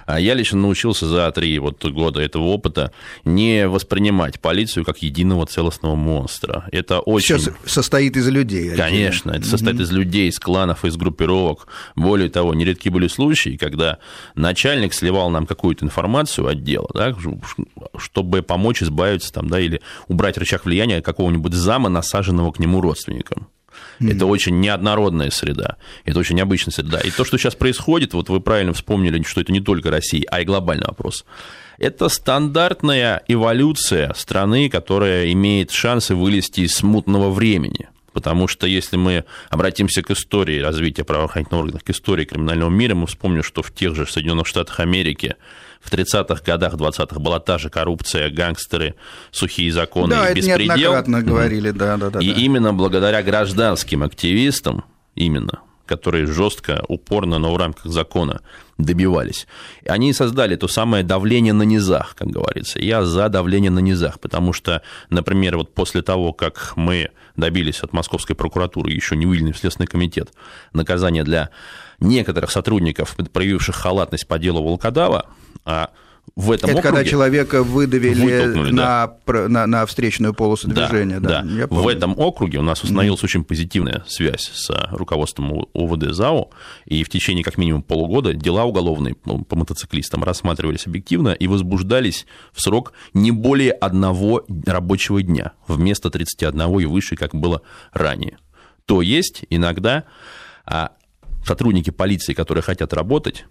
а, 0.06 0.20
я 0.20 0.34
лично 0.34 0.58
научился 0.58 1.06
за 1.06 1.30
три 1.32 1.58
вот 1.58 1.84
года 1.84 2.20
этого 2.20 2.44
опыта 2.44 2.92
не 3.24 3.68
воспринимать 3.68 4.40
полицию 4.40 4.84
как 4.84 4.98
единого 4.98 5.46
целостного 5.46 5.94
монстра. 5.94 6.68
Это 6.72 7.00
очень... 7.00 7.38
Все 7.38 7.54
состоит 7.64 8.16
из 8.16 8.28
людей. 8.28 8.74
Конечно, 8.76 9.32
это 9.32 9.46
состоит 9.46 9.80
из 9.80 9.90
людей, 9.90 10.28
из 10.28 10.38
кланов, 10.38 10.84
из 10.84 10.96
группировок. 10.96 11.68
Более 11.94 12.28
того, 12.28 12.54
нередки 12.54 12.88
были 12.88 13.08
случаи, 13.08 13.56
когда 13.56 13.98
начальник 14.34 14.94
сливал 14.94 15.30
нам 15.30 15.46
какую-то 15.46 15.84
информацию 15.84 16.46
отдела, 16.46 16.88
да, 16.94 17.14
чтобы 17.96 18.42
помочь 18.42 18.82
избавиться 18.82 19.06
избавиться 19.06 19.32
там, 19.32 19.48
да, 19.48 19.60
или 19.60 19.80
убрать 20.08 20.38
рычаг 20.38 20.64
влияния 20.64 21.02
какого-нибудь 21.02 21.52
зама, 21.52 21.88
насаженного 21.88 22.25
к 22.52 22.58
нему 22.58 22.80
родственником. 22.80 23.48
Mm-hmm. 24.00 24.14
Это 24.14 24.26
очень 24.26 24.60
неоднородная 24.60 25.30
среда, 25.30 25.76
это 26.04 26.18
очень 26.18 26.36
необычная 26.36 26.72
среда. 26.72 27.00
И 27.00 27.10
то, 27.10 27.24
что 27.24 27.38
сейчас 27.38 27.54
происходит, 27.54 28.14
вот 28.14 28.28
вы 28.28 28.40
правильно 28.40 28.72
вспомнили, 28.72 29.22
что 29.22 29.40
это 29.40 29.52
не 29.52 29.60
только 29.60 29.90
Россия, 29.90 30.24
а 30.30 30.40
и 30.40 30.44
глобальный 30.44 30.86
вопрос. 30.86 31.24
Это 31.78 32.08
стандартная 32.08 33.22
эволюция 33.28 34.12
страны, 34.14 34.70
которая 34.70 35.30
имеет 35.32 35.70
шансы 35.70 36.14
вылезти 36.14 36.62
из 36.62 36.74
смутного 36.74 37.30
времени. 37.30 37.88
Потому 38.12 38.48
что 38.48 38.66
если 38.66 38.96
мы 38.96 39.24
обратимся 39.50 40.00
к 40.00 40.10
истории 40.10 40.60
развития 40.60 41.04
правоохранительных 41.04 41.60
органов, 41.60 41.84
к 41.84 41.90
истории 41.90 42.24
криминального 42.24 42.70
мира, 42.70 42.94
мы 42.94 43.06
вспомним, 43.06 43.42
что 43.42 43.62
в 43.62 43.74
тех 43.74 43.94
же 43.94 44.06
Соединенных 44.06 44.46
Штатах 44.46 44.80
Америки 44.80 45.36
в 45.80 45.92
30-х 45.92 46.42
годах, 46.44 46.74
20-х 46.74 47.18
была 47.20 47.40
та 47.40 47.58
же 47.58 47.70
коррупция, 47.70 48.30
гангстеры, 48.30 48.94
сухие 49.30 49.72
законы 49.72 50.14
да, 50.14 50.30
и 50.30 50.34
беспредел. 50.34 50.68
Да, 50.68 50.76
неоднократно 50.76 51.22
говорили, 51.22 51.70
да, 51.70 51.96
да, 51.96 52.10
да. 52.10 52.20
И 52.20 52.32
да. 52.32 52.40
именно 52.40 52.72
благодаря 52.72 53.22
гражданским 53.22 54.02
активистам, 54.02 54.84
именно, 55.14 55.60
которые 55.86 56.26
жестко, 56.26 56.82
упорно, 56.88 57.38
но 57.38 57.52
в 57.52 57.56
рамках 57.56 57.86
закона 57.86 58.40
добивались. 58.78 59.46
Они 59.86 60.12
создали 60.12 60.56
то 60.56 60.68
самое 60.68 61.02
давление 61.02 61.52
на 61.52 61.62
низах, 61.62 62.14
как 62.14 62.28
говорится. 62.28 62.78
Я 62.78 63.04
за 63.04 63.28
давление 63.28 63.70
на 63.70 63.78
низах, 63.78 64.20
потому 64.20 64.52
что, 64.52 64.82
например, 65.08 65.56
вот 65.56 65.74
после 65.74 66.02
того, 66.02 66.32
как 66.32 66.72
мы 66.76 67.10
добились 67.36 67.80
от 67.82 67.92
Московской 67.92 68.36
прокуратуры, 68.36 68.90
еще 68.90 69.16
не 69.16 69.26
выделенный 69.26 69.52
в 69.52 69.58
Следственный 69.58 69.86
комитет, 69.86 70.30
наказания 70.72 71.24
для 71.24 71.50
некоторых 72.00 72.50
сотрудников, 72.50 73.16
проявивших 73.32 73.74
халатность 73.74 74.26
по 74.26 74.38
делу 74.38 74.62
Волкодава, 74.62 75.26
а 75.64 75.90
в 76.34 76.50
этом 76.50 76.70
Это 76.70 76.80
округе... 76.80 76.94
когда 76.96 77.10
человека 77.10 77.62
выдавили 77.62 78.70
на, 78.70 79.16
да. 79.26 79.48
на, 79.48 79.66
на 79.66 79.86
встречную 79.86 80.34
полосу 80.34 80.68
движения. 80.68 81.18
Да, 81.18 81.42
да. 81.42 81.66
В 81.68 81.88
этом 81.88 82.18
округе 82.18 82.58
у 82.58 82.62
нас 82.62 82.82
установилась 82.82 83.20
mm 83.20 83.24
очень 83.26 83.44
позитивная 83.44 84.04
связь 84.06 84.50
с 84.52 84.70
руководством 84.90 85.66
УВД 85.72 86.12
ЗАО, 86.12 86.50
и 86.84 87.02
в 87.02 87.08
течение 87.08 87.42
как 87.42 87.58
минимум 87.58 87.82
полугода 87.82 88.34
дела 88.34 88.64
уголовные 88.64 89.14
по 89.14 89.56
мотоциклистам 89.56 90.22
рассматривались 90.22 90.86
объективно 90.86 91.30
и 91.30 91.48
возбуждались 91.48 92.26
в 92.52 92.60
срок 92.60 92.92
не 93.14 93.32
более 93.32 93.72
одного 93.72 94.44
рабочего 94.66 95.22
дня, 95.22 95.52
вместо 95.66 96.10
31 96.10 96.78
и 96.80 96.84
выше, 96.84 97.16
как 97.16 97.34
было 97.34 97.62
ранее. 97.92 98.38
То 98.84 99.02
есть 99.02 99.44
иногда 99.50 100.04
а, 100.66 100.92
сотрудники 101.44 101.90
полиции, 101.90 102.34
которые 102.34 102.62
хотят 102.62 102.92
работать, 102.92 103.46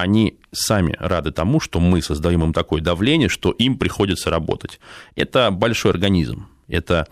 они 0.00 0.38
сами 0.52 0.96
рады 0.98 1.32
тому, 1.32 1.60
что 1.60 1.80
мы 1.80 2.02
создаем 2.02 2.42
им 2.44 2.52
такое 2.52 2.80
давление, 2.80 3.28
что 3.28 3.50
им 3.50 3.78
приходится 3.78 4.30
работать. 4.30 4.80
Это 5.14 5.50
большой 5.50 5.92
организм, 5.92 6.48
это, 6.68 7.06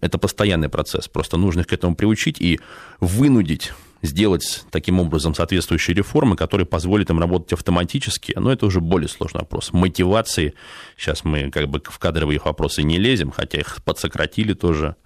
это 0.00 0.18
постоянный 0.18 0.68
процесс, 0.68 1.08
просто 1.08 1.36
нужно 1.36 1.60
их 1.60 1.66
к 1.66 1.72
этому 1.72 1.94
приучить 1.94 2.40
и 2.40 2.60
вынудить 3.00 3.72
сделать 4.02 4.64
таким 4.70 4.98
образом 4.98 5.34
соответствующие 5.34 5.94
реформы, 5.94 6.36
которые 6.36 6.66
позволят 6.66 7.10
им 7.10 7.20
работать 7.20 7.52
автоматически, 7.52 8.34
но 8.36 8.52
это 8.52 8.66
уже 8.66 8.80
более 8.80 9.08
сложный 9.08 9.42
вопрос. 9.42 9.72
Мотивации, 9.72 10.54
сейчас 10.98 11.24
мы 11.24 11.50
как 11.50 11.68
бы 11.68 11.80
в 11.84 11.98
кадровые 11.98 12.40
вопросы 12.44 12.82
не 12.82 12.98
лезем, 12.98 13.30
хотя 13.30 13.60
их 13.60 13.82
подсократили 13.84 14.54
тоже, 14.54 14.96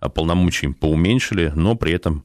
а 0.00 0.08
полномочия 0.08 0.66
им 0.66 0.74
поуменьшили, 0.74 1.52
но 1.54 1.76
при 1.76 1.92
этом 1.92 2.24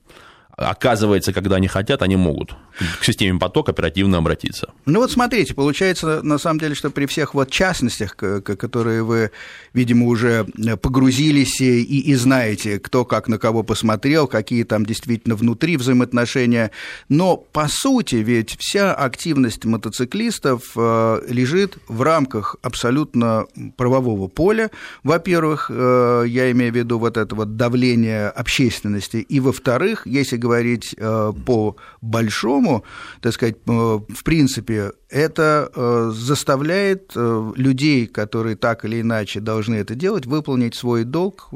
оказывается, 0.57 1.33
когда 1.33 1.57
они 1.57 1.67
хотят, 1.67 2.01
они 2.01 2.15
могут 2.15 2.55
к 2.99 3.05
системе 3.05 3.39
поток 3.39 3.69
оперативно 3.69 4.17
обратиться. 4.17 4.73
Ну 4.85 4.99
вот 4.99 5.11
смотрите, 5.11 5.53
получается 5.53 6.21
на 6.23 6.37
самом 6.37 6.59
деле, 6.59 6.75
что 6.75 6.89
при 6.89 7.05
всех 7.05 7.33
вот 7.33 7.49
частностях, 7.49 8.15
которые 8.15 9.03
вы, 9.03 9.31
видимо, 9.73 10.07
уже 10.07 10.45
погрузились 10.81 11.61
и, 11.61 11.81
и 11.81 12.15
знаете, 12.15 12.79
кто 12.79 13.05
как 13.05 13.27
на 13.27 13.37
кого 13.37 13.63
посмотрел, 13.63 14.27
какие 14.27 14.63
там 14.63 14.85
действительно 14.85 15.35
внутри 15.35 15.77
взаимоотношения, 15.77 16.71
но 17.09 17.37
по 17.37 17.67
сути 17.67 18.15
ведь 18.15 18.57
вся 18.59 18.93
активность 18.93 19.65
мотоциклистов 19.65 20.71
э, 20.75 21.21
лежит 21.29 21.77
в 21.87 22.01
рамках 22.01 22.55
абсолютно 22.61 23.45
правового 23.77 24.27
поля. 24.27 24.71
Во-первых, 25.03 25.69
э, 25.73 26.25
я 26.27 26.51
имею 26.51 26.71
в 26.71 26.75
виду 26.75 26.99
вот 26.99 27.17
это 27.17 27.35
вот 27.35 27.55
давление 27.55 28.29
общественности, 28.29 29.17
и 29.17 29.39
во-вторых, 29.39 30.05
если 30.05 30.37
говорить 30.45 30.95
э, 30.95 31.33
по 31.45 31.75
большому, 32.01 32.83
так 33.21 33.33
сказать, 33.33 33.55
э, 33.65 33.71
в 33.71 34.23
принципе, 34.23 34.91
это 35.09 35.71
э, 35.73 36.11
заставляет 36.13 37.13
людей, 37.15 38.05
которые 38.05 38.55
так 38.55 38.85
или 38.85 39.01
иначе 39.01 39.39
должны 39.39 39.75
это 39.75 39.95
делать, 39.95 40.27
выполнить 40.27 40.75
свой 40.75 41.03
долг 41.03 41.49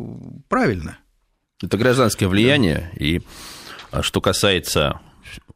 правильно. 0.47 0.97
Это 1.62 1.78
гражданское 1.78 2.28
влияние, 2.28 2.89
и 2.97 3.21
а, 3.91 4.02
что 4.02 4.21
касается 4.21 4.99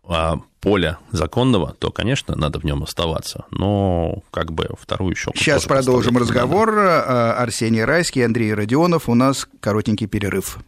а, 0.04 0.38
поля 0.60 1.00
законного, 1.12 1.76
то, 1.80 1.92
конечно, 1.92 2.36
надо 2.36 2.60
в 2.60 2.66
нем 2.66 2.84
оставаться. 2.84 3.46
Но 3.52 4.22
как 4.32 4.52
бы 4.52 4.70
вторую 4.80 5.12
еще. 5.12 5.32
Сейчас 5.36 5.66
продолжим 5.66 6.18
разговор. 6.18 6.78
Арсений 6.78 7.84
Райский, 7.84 8.22
Андрей 8.22 8.54
Родионов. 8.54 9.10
У 9.10 9.16
нас 9.16 9.48
коротенький 9.60 10.08
перерыв. 10.08 10.60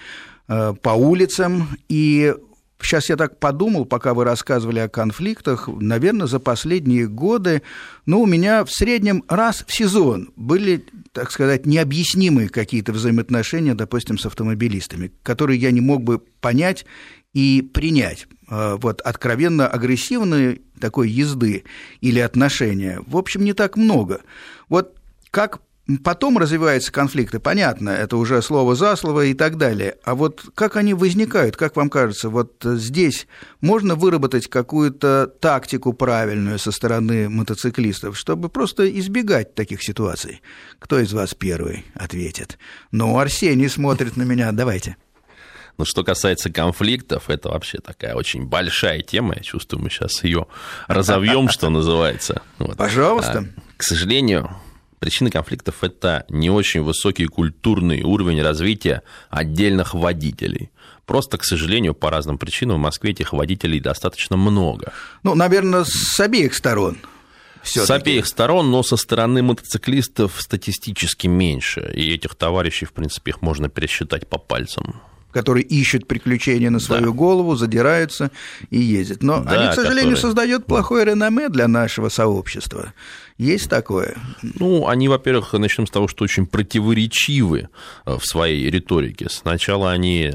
по 0.47 0.93
улицам, 0.95 1.67
и 1.87 2.33
Сейчас 2.81 3.09
я 3.09 3.15
так 3.15 3.39
подумал, 3.39 3.85
пока 3.85 4.13
вы 4.13 4.23
рассказывали 4.23 4.79
о 4.79 4.89
конфликтах, 4.89 5.67
наверное, 5.67 6.27
за 6.27 6.39
последние 6.39 7.07
годы, 7.07 7.63
ну, 8.05 8.21
у 8.21 8.25
меня 8.25 8.63
в 8.63 8.71
среднем 8.71 9.23
раз 9.27 9.63
в 9.67 9.73
сезон 9.73 10.31
были, 10.35 10.85
так 11.11 11.31
сказать, 11.31 11.65
необъяснимые 11.65 12.49
какие-то 12.49 12.93
взаимоотношения, 12.93 13.73
допустим, 13.73 14.17
с 14.17 14.25
автомобилистами, 14.25 15.11
которые 15.23 15.59
я 15.59 15.71
не 15.71 15.81
мог 15.81 16.03
бы 16.03 16.19
понять 16.19 16.85
и 17.33 17.61
принять. 17.61 18.27
А, 18.47 18.77
вот 18.77 19.01
откровенно 19.01 19.67
агрессивной 19.67 20.61
такой 20.79 21.09
езды 21.09 21.63
или 22.01 22.19
отношения, 22.19 23.01
в 23.05 23.17
общем, 23.17 23.43
не 23.43 23.53
так 23.53 23.75
много. 23.75 24.21
Вот 24.69 24.95
как 25.31 25.59
Потом 26.03 26.37
развиваются 26.37 26.91
конфликты, 26.91 27.39
понятно, 27.39 27.91
это 27.91 28.17
уже 28.17 28.41
слово 28.41 28.75
за 28.75 28.97
слово 28.97 29.27
и 29.27 29.33
так 29.33 29.57
далее. 29.57 29.95
А 30.03 30.15
вот 30.15 30.43
как 30.53 30.75
они 30.75 30.93
возникают, 30.93 31.55
как 31.55 31.77
вам 31.77 31.89
кажется, 31.89 32.27
вот 32.29 32.55
здесь 32.61 33.25
можно 33.61 33.95
выработать 33.95 34.49
какую-то 34.49 35.27
тактику 35.39 35.93
правильную 35.93 36.59
со 36.59 36.73
стороны 36.73 37.29
мотоциклистов, 37.29 38.17
чтобы 38.17 38.49
просто 38.49 38.89
избегать 38.99 39.55
таких 39.55 39.81
ситуаций? 39.81 40.41
Кто 40.79 40.99
из 40.99 41.13
вас 41.13 41.33
первый 41.33 41.85
ответит? 41.93 42.59
Ну, 42.91 43.17
Арсений 43.17 43.69
смотрит 43.69 44.17
на 44.17 44.23
меня, 44.23 44.51
давайте. 44.51 44.97
Но 45.77 45.85
что 45.85 46.03
касается 46.03 46.51
конфликтов, 46.51 47.29
это 47.29 47.49
вообще 47.49 47.77
такая 47.77 48.15
очень 48.15 48.45
большая 48.45 49.01
тема. 49.01 49.35
Я 49.37 49.41
чувствую, 49.41 49.83
мы 49.83 49.89
сейчас 49.89 50.23
ее 50.23 50.47
разовьем, 50.87 51.47
что 51.49 51.69
называется. 51.69 52.41
Пожалуйста. 52.75 53.45
А, 53.55 53.61
к 53.77 53.83
сожалению, 53.83 54.49
Причины 54.99 55.29
конфликтов– 55.29 55.75
это 55.83 56.25
не 56.29 56.49
очень 56.49 56.81
высокий 56.81 57.27
культурный 57.27 58.01
уровень 58.01 58.41
развития 58.41 59.03
отдельных 59.29 59.93
водителей. 59.93 60.71
Просто, 61.05 61.37
к 61.37 61.43
сожалению, 61.43 61.93
по 61.93 62.09
разным 62.09 62.37
причинам 62.37 62.77
в 62.77 62.81
Москве 62.81 63.11
этих 63.11 63.31
водителей 63.31 63.79
достаточно 63.79 64.37
много. 64.37 64.91
Ну, 65.23 65.35
наверное, 65.35 65.85
с 65.85 66.19
обеих 66.19 66.55
сторон. 66.55 66.97
С 67.63 67.89
обеих 67.91 68.27
сторон, 68.27 68.71
но 68.71 68.81
со 68.81 68.97
стороны 68.97 69.43
мотоциклистов 69.43 70.41
статистически 70.41 71.27
меньше. 71.27 71.91
И 71.93 72.13
этих 72.13 72.35
товарищей, 72.35 72.85
в 72.85 72.93
принципе, 72.93 73.31
их 73.31 73.41
можно 73.41 73.69
пересчитать 73.69 74.27
по 74.27 74.37
пальцам 74.37 75.01
которые 75.31 75.63
ищут 75.63 76.07
приключения 76.07 76.69
на 76.69 76.79
свою 76.79 77.07
да. 77.07 77.11
голову, 77.11 77.55
задираются 77.55 78.31
и 78.69 78.79
ездят. 78.79 79.23
Но 79.23 79.43
да, 79.43 79.51
они, 79.51 79.71
к 79.71 79.73
сожалению, 79.73 80.15
которые... 80.15 80.21
создают 80.21 80.65
плохое 80.65 81.05
реноме 81.05 81.49
для 81.49 81.67
нашего 81.67 82.09
сообщества. 82.09 82.93
Есть 83.37 83.69
такое? 83.69 84.17
Ну, 84.41 84.87
они, 84.87 85.07
во-первых, 85.09 85.53
начнем 85.53 85.85
с 85.85 85.91
того, 85.91 86.07
что 86.07 86.23
очень 86.23 86.47
противоречивы 86.47 87.69
э, 88.05 88.17
в 88.17 88.25
своей 88.25 88.69
риторике. 88.69 89.27
Сначала 89.29 89.91
они 89.91 90.33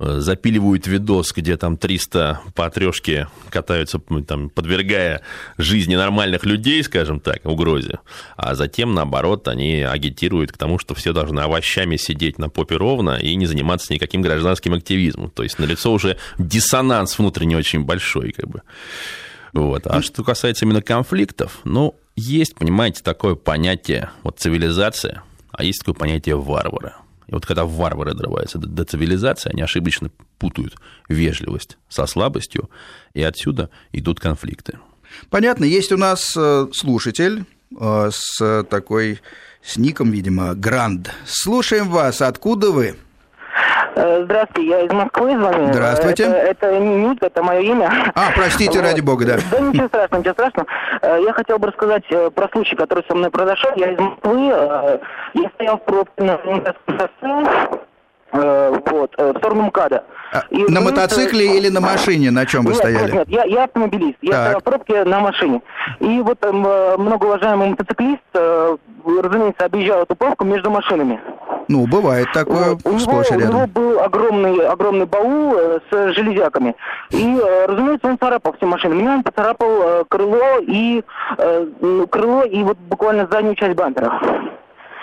запиливают 0.00 0.86
видос, 0.86 1.32
где 1.32 1.56
там 1.56 1.76
300 1.76 2.40
по 2.54 2.70
трешке 2.70 3.28
катаются, 3.50 4.00
там, 4.26 4.48
подвергая 4.48 5.20
жизни 5.58 5.94
нормальных 5.94 6.44
людей, 6.44 6.82
скажем 6.82 7.20
так, 7.20 7.44
угрозе, 7.44 8.00
а 8.36 8.54
затем, 8.54 8.94
наоборот, 8.94 9.46
они 9.46 9.82
агитируют 9.82 10.52
к 10.52 10.56
тому, 10.56 10.78
что 10.78 10.94
все 10.94 11.12
должны 11.12 11.40
овощами 11.40 11.96
сидеть 11.96 12.38
на 12.38 12.48
попе 12.48 12.76
ровно 12.76 13.18
и 13.18 13.34
не 13.34 13.44
заниматься 13.44 13.92
никаким 13.92 14.22
гражданским 14.22 14.72
активизмом. 14.72 15.30
То 15.30 15.42
есть 15.42 15.58
налицо 15.58 15.92
уже 15.92 16.16
диссонанс 16.38 17.18
внутренний 17.18 17.56
очень 17.56 17.84
большой, 17.84 18.32
как 18.32 18.48
бы. 18.48 18.62
Вот. 19.52 19.86
А 19.86 20.00
что 20.00 20.24
касается 20.24 20.64
именно 20.64 20.80
конфликтов, 20.80 21.60
ну, 21.64 21.94
есть, 22.16 22.54
понимаете, 22.54 23.02
такое 23.02 23.34
понятие, 23.34 24.10
вот 24.22 24.38
цивилизация, 24.38 25.22
а 25.52 25.64
есть 25.64 25.80
такое 25.80 25.94
понятие 25.94 26.36
варвара. 26.36 26.96
И 27.30 27.32
вот 27.32 27.46
когда 27.46 27.64
варвары 27.64 28.12
дорываются 28.12 28.58
до, 28.58 28.66
до 28.66 28.84
цивилизации, 28.84 29.50
они 29.52 29.62
ошибочно 29.62 30.10
путают 30.38 30.74
вежливость 31.08 31.78
со 31.88 32.06
слабостью, 32.06 32.68
и 33.14 33.22
отсюда 33.22 33.70
идут 33.92 34.18
конфликты. 34.18 34.80
Понятно, 35.30 35.64
есть 35.64 35.92
у 35.92 35.96
нас 35.96 36.36
э, 36.36 36.66
слушатель 36.72 37.44
э, 37.78 38.10
с 38.12 38.64
такой, 38.68 39.20
с 39.62 39.76
ником, 39.76 40.10
видимо, 40.10 40.54
Гранд. 40.56 41.12
Слушаем 41.24 41.88
вас, 41.88 42.20
откуда 42.20 42.72
вы? 42.72 42.96
Э, 43.96 44.24
здравствуйте, 44.24 44.68
я 44.68 44.80
из 44.82 44.92
Москвы 44.92 45.36
звоню. 45.36 45.72
Здравствуйте. 45.72 46.24
Это, 46.24 46.66
это 46.66 46.78
не 46.78 46.96
Ник, 46.96 47.22
это 47.22 47.42
мое 47.42 47.60
имя. 47.60 47.90
А, 48.14 48.30
простите, 48.34 48.78
вот. 48.78 48.88
ради 48.88 49.00
бога, 49.00 49.26
да. 49.26 49.36
Да 49.50 49.60
ничего 49.60 49.88
страшного, 49.88 50.20
ничего 50.20 50.34
страшного. 50.34 50.68
Э, 51.02 51.18
я 51.22 51.32
хотел 51.32 51.58
бы 51.58 51.68
рассказать 51.68 52.04
э, 52.10 52.30
про 52.30 52.48
случай, 52.48 52.76
который 52.76 53.04
со 53.08 53.14
мной 53.14 53.30
произошел. 53.30 53.70
Я 53.76 53.92
из 53.92 53.98
Москвы, 53.98 54.46
я 55.34 55.50
стоял 55.54 55.78
в 55.78 55.84
пробке 55.84 56.22
на 56.22 56.38
шоссе, 56.38 57.80
вот, 58.32 59.14
в 59.16 59.38
сторону 59.38 59.62
МКАДа. 59.64 60.04
А, 60.32 60.44
и 60.50 60.64
на 60.70 60.80
мотоцикле 60.80 61.46
это... 61.46 61.56
или 61.56 61.68
на 61.68 61.80
машине? 61.80 62.30
На 62.30 62.46
чем 62.46 62.62
вы 62.62 62.70
нет, 62.70 62.78
стояли? 62.78 63.12
Нет, 63.12 63.14
нет, 63.14 63.28
я, 63.28 63.44
я 63.44 63.64
автомобилист. 63.64 64.18
Я 64.22 64.30
так. 64.30 64.40
стоял 64.42 64.60
в 64.60 64.64
пробке 64.64 65.04
на 65.04 65.20
машине. 65.20 65.60
И 65.98 66.20
вот 66.20 66.38
э, 66.42 66.52
многоуважаемый 66.52 67.70
мотоциклист, 67.70 68.22
э, 68.34 68.76
разумеется, 69.04 69.64
объезжал 69.64 70.02
эту 70.02 70.14
пробку 70.14 70.44
между 70.44 70.70
машинами. 70.70 71.20
Ну, 71.70 71.86
бывает 71.86 72.26
такое 72.32 72.76
у 72.84 72.98
сплошь 72.98 73.30
него, 73.30 73.42
У 73.42 73.52
него 73.52 73.66
был 73.68 74.00
огромный, 74.00 74.66
огромный 74.66 75.06
баул 75.06 75.54
э, 75.56 75.78
с 75.88 76.12
железяками. 76.14 76.74
И, 77.10 77.38
э, 77.40 77.66
разумеется, 77.66 78.08
он 78.08 78.18
царапал 78.18 78.54
все 78.54 78.66
машины. 78.66 78.96
Меня 78.96 79.14
он 79.14 79.22
поцарапал 79.22 79.68
э, 79.68 80.04
крыло 80.08 80.58
и 80.62 81.04
крыло 82.10 82.42
и 82.42 82.64
вот 82.64 82.76
буквально 82.76 83.28
заднюю 83.30 83.54
часть 83.54 83.76
бампера. 83.76 84.20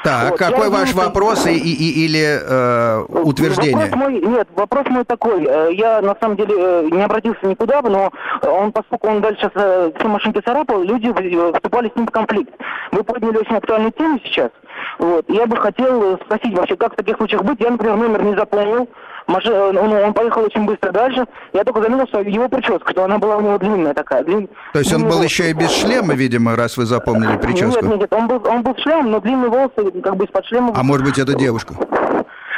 Так, 0.08 0.32
вот. 0.32 0.40
какой 0.40 0.70
ваш 0.70 0.92
думаю, 0.92 1.08
вопрос 1.08 1.46
и, 1.48 1.58
и, 1.58 2.06
или 2.06 2.40
э, 2.42 3.06
утверждение? 3.10 3.76
Вопрос 3.76 3.96
мой, 3.96 4.22
нет, 4.22 4.48
вопрос 4.56 4.86
мой 4.88 5.04
такой. 5.04 5.44
Я 5.76 6.02
на 6.02 6.16
самом 6.22 6.38
деле 6.38 6.90
не 6.90 7.02
обратился 7.02 7.46
никуда, 7.46 7.82
но 7.82 8.14
он, 8.42 8.72
поскольку 8.72 9.08
он 9.10 9.22
дальше 9.22 9.52
все 9.54 10.08
машинки 10.08 10.40
царапал, 10.40 10.82
люди 10.82 11.12
вступали 11.54 11.92
с 11.94 11.96
ним 11.98 12.08
в 12.08 12.12
конфликт. 12.12 12.54
Вы 12.94 13.04
подняли 13.04 13.38
очень 13.38 13.58
актуальную 13.58 13.92
тему 13.92 14.18
сейчас. 14.24 14.50
Вот. 14.98 15.26
Я 15.28 15.46
бы 15.46 15.58
хотел 15.58 16.18
спросить 16.26 16.58
вообще, 16.58 16.78
как 16.78 16.94
в 16.94 16.96
таких 16.96 17.18
случаях 17.18 17.44
быть. 17.44 17.60
Я, 17.60 17.72
например, 17.72 17.98
номер 17.98 18.24
не 18.24 18.36
запомнил. 18.36 18.88
Машина, 19.28 19.56
э, 19.56 19.78
он, 19.78 19.92
он 19.94 20.14
поехал 20.14 20.44
очень 20.44 20.66
быстро 20.66 20.92
дальше. 20.92 21.26
Я 21.54 21.64
только 21.64 21.82
заметил, 21.82 22.08
что 22.08 22.22
его 22.22 22.48
прическа, 22.48 22.92
что 22.92 23.04
она 23.04 23.18
была 23.18 23.38
у 23.38 23.42
него 23.42 23.58
длинная 23.58 23.94
такая. 23.94 24.24
Длин, 24.24 24.48
То 24.74 24.80
есть 24.80 24.94
он 24.94 25.04
был 25.04 25.12
волосы. 25.12 25.26
еще 25.26 25.50
и 25.50 25.54
без 25.54 25.72
шлема, 25.72 26.14
видимо, 26.14 26.56
раз 26.56 26.78
вы 26.78 26.86
запомнили 26.86 27.38
прическу? 27.38 27.86
Нет, 27.86 28.00
нет, 28.00 28.14
он 28.14 28.28
был, 28.28 28.42
он 28.48 28.64
был 28.64 28.76
с 28.76 28.82
шлемом, 28.82 29.12
но 29.12 29.20
длинные 29.20 29.50
волосы 29.50 29.92
как 30.02 30.16
бы 30.16 30.26
из-под 30.26 30.46
шлема. 30.46 30.74
А 30.76 30.84
может 30.84 31.06
быть, 31.06 31.20
это 31.20 31.34
девушка? 31.34 31.76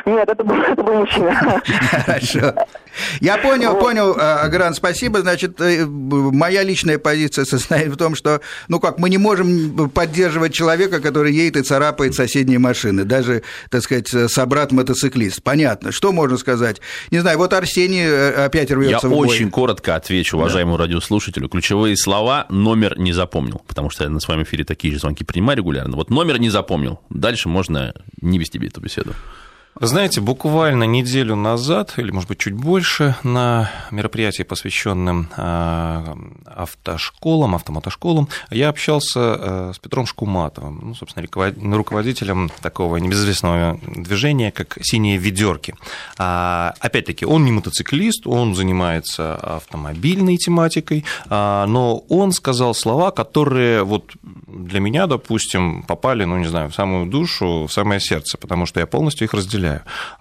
Нет, 0.09 0.27
это 0.27 0.43
был, 0.43 0.55
это 0.55 0.83
был 0.83 0.93
мужчина. 0.95 1.33
Хорошо. 2.05 2.55
Я 3.21 3.37
понял, 3.37 3.77
понял, 3.77 4.15
э, 4.17 4.49
Гран, 4.49 4.73
спасибо. 4.73 5.21
Значит, 5.21 5.61
э, 5.61 5.85
моя 5.85 6.63
личная 6.63 6.97
позиция 6.97 7.45
состоит 7.45 7.89
в 7.89 7.97
том, 7.97 8.15
что, 8.15 8.41
ну 8.67 8.79
как, 8.79 8.97
мы 8.97 9.09
не 9.09 9.17
можем 9.17 9.89
поддерживать 9.89 10.53
человека, 10.53 10.99
который 10.99 11.33
едет 11.33 11.57
и 11.57 11.63
царапает 11.63 12.15
соседние 12.15 12.59
машины, 12.59 13.03
даже, 13.05 13.43
так 13.69 13.83
сказать, 13.83 14.09
собрат-мотоциклист. 14.09 15.43
Понятно. 15.43 15.91
Что 15.91 16.11
можно 16.11 16.37
сказать? 16.37 16.81
Не 17.11 17.19
знаю, 17.19 17.37
вот 17.37 17.53
Арсений 17.53 18.05
э, 18.05 18.45
опять 18.45 18.71
рвется 18.71 19.07
Я 19.07 19.09
в 19.09 19.15
бой. 19.15 19.27
очень 19.27 19.51
коротко 19.51 19.95
отвечу 19.95 20.37
уважаемому 20.37 20.77
да. 20.77 20.85
радиослушателю. 20.85 21.49
Ключевые 21.49 21.95
слова 21.95 22.47
номер 22.49 22.97
не 22.97 23.13
запомнил, 23.13 23.61
потому 23.67 23.89
что 23.89 24.05
я 24.05 24.09
на 24.09 24.19
своем 24.19 24.43
эфире 24.43 24.63
такие 24.63 24.93
же 24.93 24.99
звонки 24.99 25.23
принимаю 25.23 25.57
регулярно. 25.57 25.95
Вот 25.95 26.09
номер 26.09 26.39
не 26.39 26.49
запомнил. 26.49 26.99
Дальше 27.09 27.47
можно 27.47 27.93
не 28.21 28.39
вести 28.39 28.59
эту 28.65 28.81
беседу. 28.81 29.13
Вы 29.79 29.87
знаете, 29.87 30.19
буквально 30.19 30.83
неделю 30.83 31.37
назад, 31.37 31.93
или, 31.95 32.11
может 32.11 32.27
быть, 32.27 32.39
чуть 32.39 32.53
больше, 32.53 33.15
на 33.23 33.71
мероприятии, 33.91 34.43
посвященном 34.43 35.29
а, 35.37 36.17
автошколам, 36.45 37.55
автомотошколам, 37.55 38.27
я 38.51 38.67
общался 38.67 39.19
э, 39.19 39.71
с 39.73 39.79
Петром 39.79 40.05
Шкуматовым, 40.05 40.81
ну, 40.83 40.95
собственно, 40.95 41.25
руководителем 41.77 42.51
такого 42.61 42.97
небезызвестного 42.97 43.79
движения, 43.85 44.51
как 44.51 44.77
«Синие 44.81 45.15
ведерки». 45.17 45.73
А, 46.17 46.73
опять-таки, 46.81 47.25
он 47.25 47.45
не 47.45 47.53
мотоциклист, 47.53 48.27
он 48.27 48.55
занимается 48.55 49.35
автомобильной 49.35 50.35
тематикой, 50.35 51.05
а, 51.29 51.65
но 51.67 51.99
он 52.09 52.33
сказал 52.33 52.73
слова, 52.73 53.11
которые 53.11 53.83
вот 53.83 54.11
для 54.45 54.81
меня, 54.81 55.07
допустим, 55.07 55.83
попали, 55.83 56.25
ну, 56.25 56.37
не 56.37 56.47
знаю, 56.47 56.69
в 56.69 56.75
самую 56.75 57.05
душу, 57.05 57.65
в 57.65 57.71
самое 57.71 58.01
сердце, 58.01 58.37
потому 58.37 58.65
что 58.65 58.81
я 58.81 58.85
полностью 58.85 59.25
их 59.25 59.33
разделяю. 59.33 59.68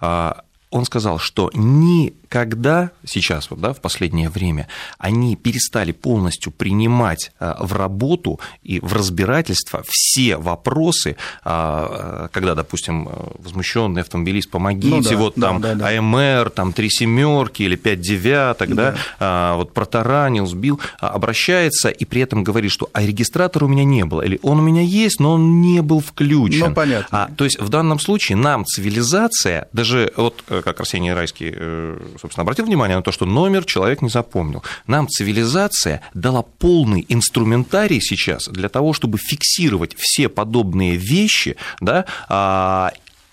А, 0.01 0.43
он 0.71 0.85
сказал, 0.85 1.17
что 1.17 1.49
никогда 1.53 2.91
сейчас, 3.03 3.49
вот, 3.49 3.59
да, 3.59 3.73
в 3.73 3.81
последнее 3.81 4.29
время, 4.29 4.67
они 4.99 5.35
перестали 5.35 5.91
полностью 5.91 6.51
принимать 6.51 7.31
а, 7.39 7.57
в 7.59 7.73
работу 7.73 8.39
и 8.61 8.79
в 8.79 8.93
разбирательство 8.93 9.83
все 9.87 10.37
вопросы, 10.37 11.15
а, 11.43 12.27
когда, 12.31 12.53
допустим, 12.53 13.09
возмущенный 13.39 14.03
автомобилист, 14.03 14.51
помогите, 14.51 14.95
ну, 14.95 15.01
да, 15.01 15.17
вот 15.17 15.33
да, 15.35 15.47
там 15.47 15.61
да, 15.61 15.73
да. 15.73 15.87
АМР, 15.87 16.51
там 16.51 16.73
три 16.73 16.91
семерки 16.91 17.63
или 17.63 17.75
пять 17.75 18.01
девяток, 18.01 18.75
да. 18.75 18.95
да, 19.19 19.55
вот 19.55 19.73
протаранил, 19.73 20.45
сбил, 20.45 20.79
обращается 20.99 21.89
и 21.89 22.05
при 22.05 22.21
этом 22.21 22.43
говорит, 22.43 22.71
что 22.71 22.89
а 22.93 23.01
регистратора 23.01 23.65
у 23.65 23.67
меня 23.67 23.83
не 23.83 24.05
было, 24.05 24.21
или 24.21 24.39
он 24.43 24.59
у 24.59 24.61
меня 24.61 24.81
есть, 24.81 25.19
но 25.19 25.33
он 25.33 25.61
не 25.61 25.81
был 25.81 25.99
включен. 25.99 26.69
Ну, 26.69 26.75
понятно. 26.75 27.23
А, 27.23 27.31
то 27.35 27.43
есть 27.43 27.59
в 27.59 27.69
данном 27.69 27.99
случае 27.99 28.35
нам 28.35 28.65
цивилизация, 28.65 29.67
даже 29.73 30.13
вот 30.15 30.43
э, 30.47 30.58
как 30.61 30.79
Арсений 30.79 31.13
Райский, 31.13 31.51
э, 31.53 31.99
собственно, 32.19 32.43
обратил 32.43 32.65
внимание 32.65 32.97
на 32.97 33.03
то, 33.03 33.11
что 33.11 33.25
номер 33.25 33.65
человек 33.65 34.01
не 34.01 34.09
запомнил. 34.09 34.63
Нам 34.87 35.07
цивилизация 35.07 36.01
дала 36.13 36.43
полный 36.43 37.05
инструментарий 37.09 38.01
сейчас 38.01 38.47
для 38.47 38.69
того, 38.69 38.93
чтобы 38.93 39.17
фиксировать 39.17 39.95
все 39.97 40.29
подобные 40.29 40.95
вещи, 40.95 41.55
да, 41.81 42.05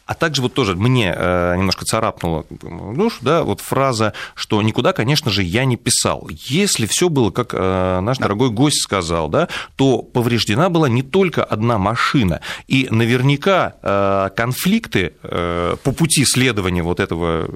а, 0.06 0.14
также 0.14 0.40
вот 0.40 0.54
тоже 0.54 0.76
мне 0.76 1.12
э, 1.14 1.56
немножко 1.56 1.84
царапнула 1.84 2.46
душу, 2.50 3.18
да, 3.22 3.42
вот 3.42 3.60
фраза, 3.60 4.12
что 4.34 4.62
никуда, 4.62 4.92
конечно 4.92 5.30
же, 5.30 5.42
я 5.42 5.64
не 5.64 5.76
писал. 5.76 6.28
Если 6.30 6.86
все 6.86 7.08
было, 7.08 7.30
как 7.30 7.52
э, 7.52 8.00
наш 8.00 8.18
да. 8.18 8.24
дорогой 8.24 8.50
гость 8.50 8.82
сказал, 8.82 9.28
да, 9.28 9.48
то 9.74 9.98
повреждена 9.98 10.68
была 10.70 10.88
не 10.88 11.02
только 11.02 11.42
одна 11.42 11.78
машина. 11.78 12.40
И 12.68 12.86
наверняка 12.90 13.74
э, 13.82 14.30
конфликты 14.36 15.14
по 15.22 15.92
пути 15.92 16.24
следования 16.24 16.82
вот 16.82 17.00
этого 17.00 17.48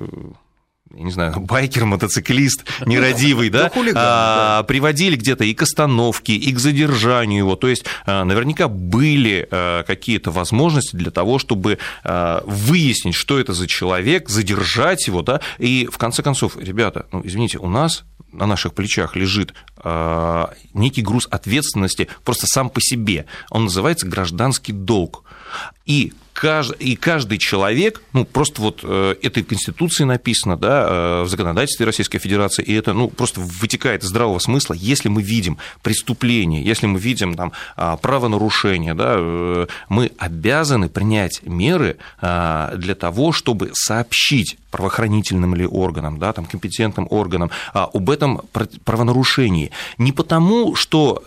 я 0.95 1.05
не 1.05 1.11
знаю, 1.11 1.41
байкер, 1.41 1.85
мотоциклист, 1.85 2.65
нерадивый, 2.87 3.51
да, 3.51 3.71
а, 3.95 4.63
приводили 4.65 5.17
где-то 5.17 5.45
и 5.45 5.55
к 5.55 5.63
остановке, 5.63 6.35
и 6.35 6.53
к 6.53 6.59
задержанию 6.59 7.39
его. 7.41 7.57
То 7.57 7.69
есть 7.69 7.85
а, 8.07 8.25
наверняка 8.25 8.69
были 8.69 9.47
а, 9.51 9.83
какие-то 9.85 10.31
возможности 10.31 10.97
для 10.97 11.11
того, 11.11 11.39
чтобы 11.39 11.79
выяснить, 12.45 13.15
что 13.15 13.39
это 13.39 13.53
за 13.53 13.67
человек, 13.67 14.29
задержать 14.29 15.07
его, 15.07 15.23
да, 15.23 15.41
и 15.59 15.89
в 15.91 15.99
конце 15.99 16.23
концов, 16.23 16.57
ребята, 16.57 17.07
ну, 17.13 17.23
извините, 17.25 17.59
у 17.59 17.69
нас 17.69 18.05
на 18.33 18.47
наших 18.47 18.75
плечах 18.75 19.17
лежит 19.17 19.55
некий 20.75 21.03
груз 21.03 21.27
ответственности 21.31 22.09
просто 22.25 22.47
сам 22.47 22.71
по 22.71 22.81
себе. 22.81 23.27
Он 23.51 23.65
называется 23.65 24.07
гражданский 24.07 24.73
долг. 24.73 25.25
И 25.87 26.13
и 26.79 26.97
каждый 26.97 27.39
человек, 27.39 28.03
ну, 28.13 28.25
просто 28.25 28.63
вот 28.63 28.81
э, 28.83 29.17
это 29.23 29.41
в 29.41 29.47
Конституции 29.47 30.05
написано, 30.05 30.57
да, 30.57 30.87
э, 30.89 31.23
в 31.23 31.29
законодательстве 31.29 31.87
Российской 31.87 32.19
Федерации, 32.19 32.63
и 32.63 32.73
это, 32.75 32.93
ну, 32.93 33.09
просто 33.09 33.41
вытекает 33.41 34.03
из 34.05 34.09
здравого 34.09 34.39
смысла, 34.39 34.75
если 34.75 35.09
мы 35.09 35.23
видим 35.23 35.59
преступление, 35.83 36.63
если 36.63 36.87
мы 36.87 36.99
видим 36.99 37.35
там 37.35 37.53
а, 37.77 37.97
правонарушение, 37.97 38.95
да, 38.95 39.15
э, 39.17 39.67
мы 39.89 40.13
обязаны 40.19 40.89
принять 40.89 41.43
меры 41.45 41.97
а, 42.21 42.75
для 42.77 42.95
того, 42.95 43.33
чтобы 43.33 43.71
сообщить 43.75 44.57
правоохранительным 44.71 45.55
ли 45.55 45.67
органам, 45.67 46.19
да, 46.19 46.33
там, 46.33 46.45
компетентным 46.47 47.07
органам 47.11 47.51
а, 47.75 47.89
об 47.93 48.11
этом 48.11 48.43
правонарушении. 48.85 49.71
Не 49.99 50.13
потому, 50.13 50.75
что 50.75 51.23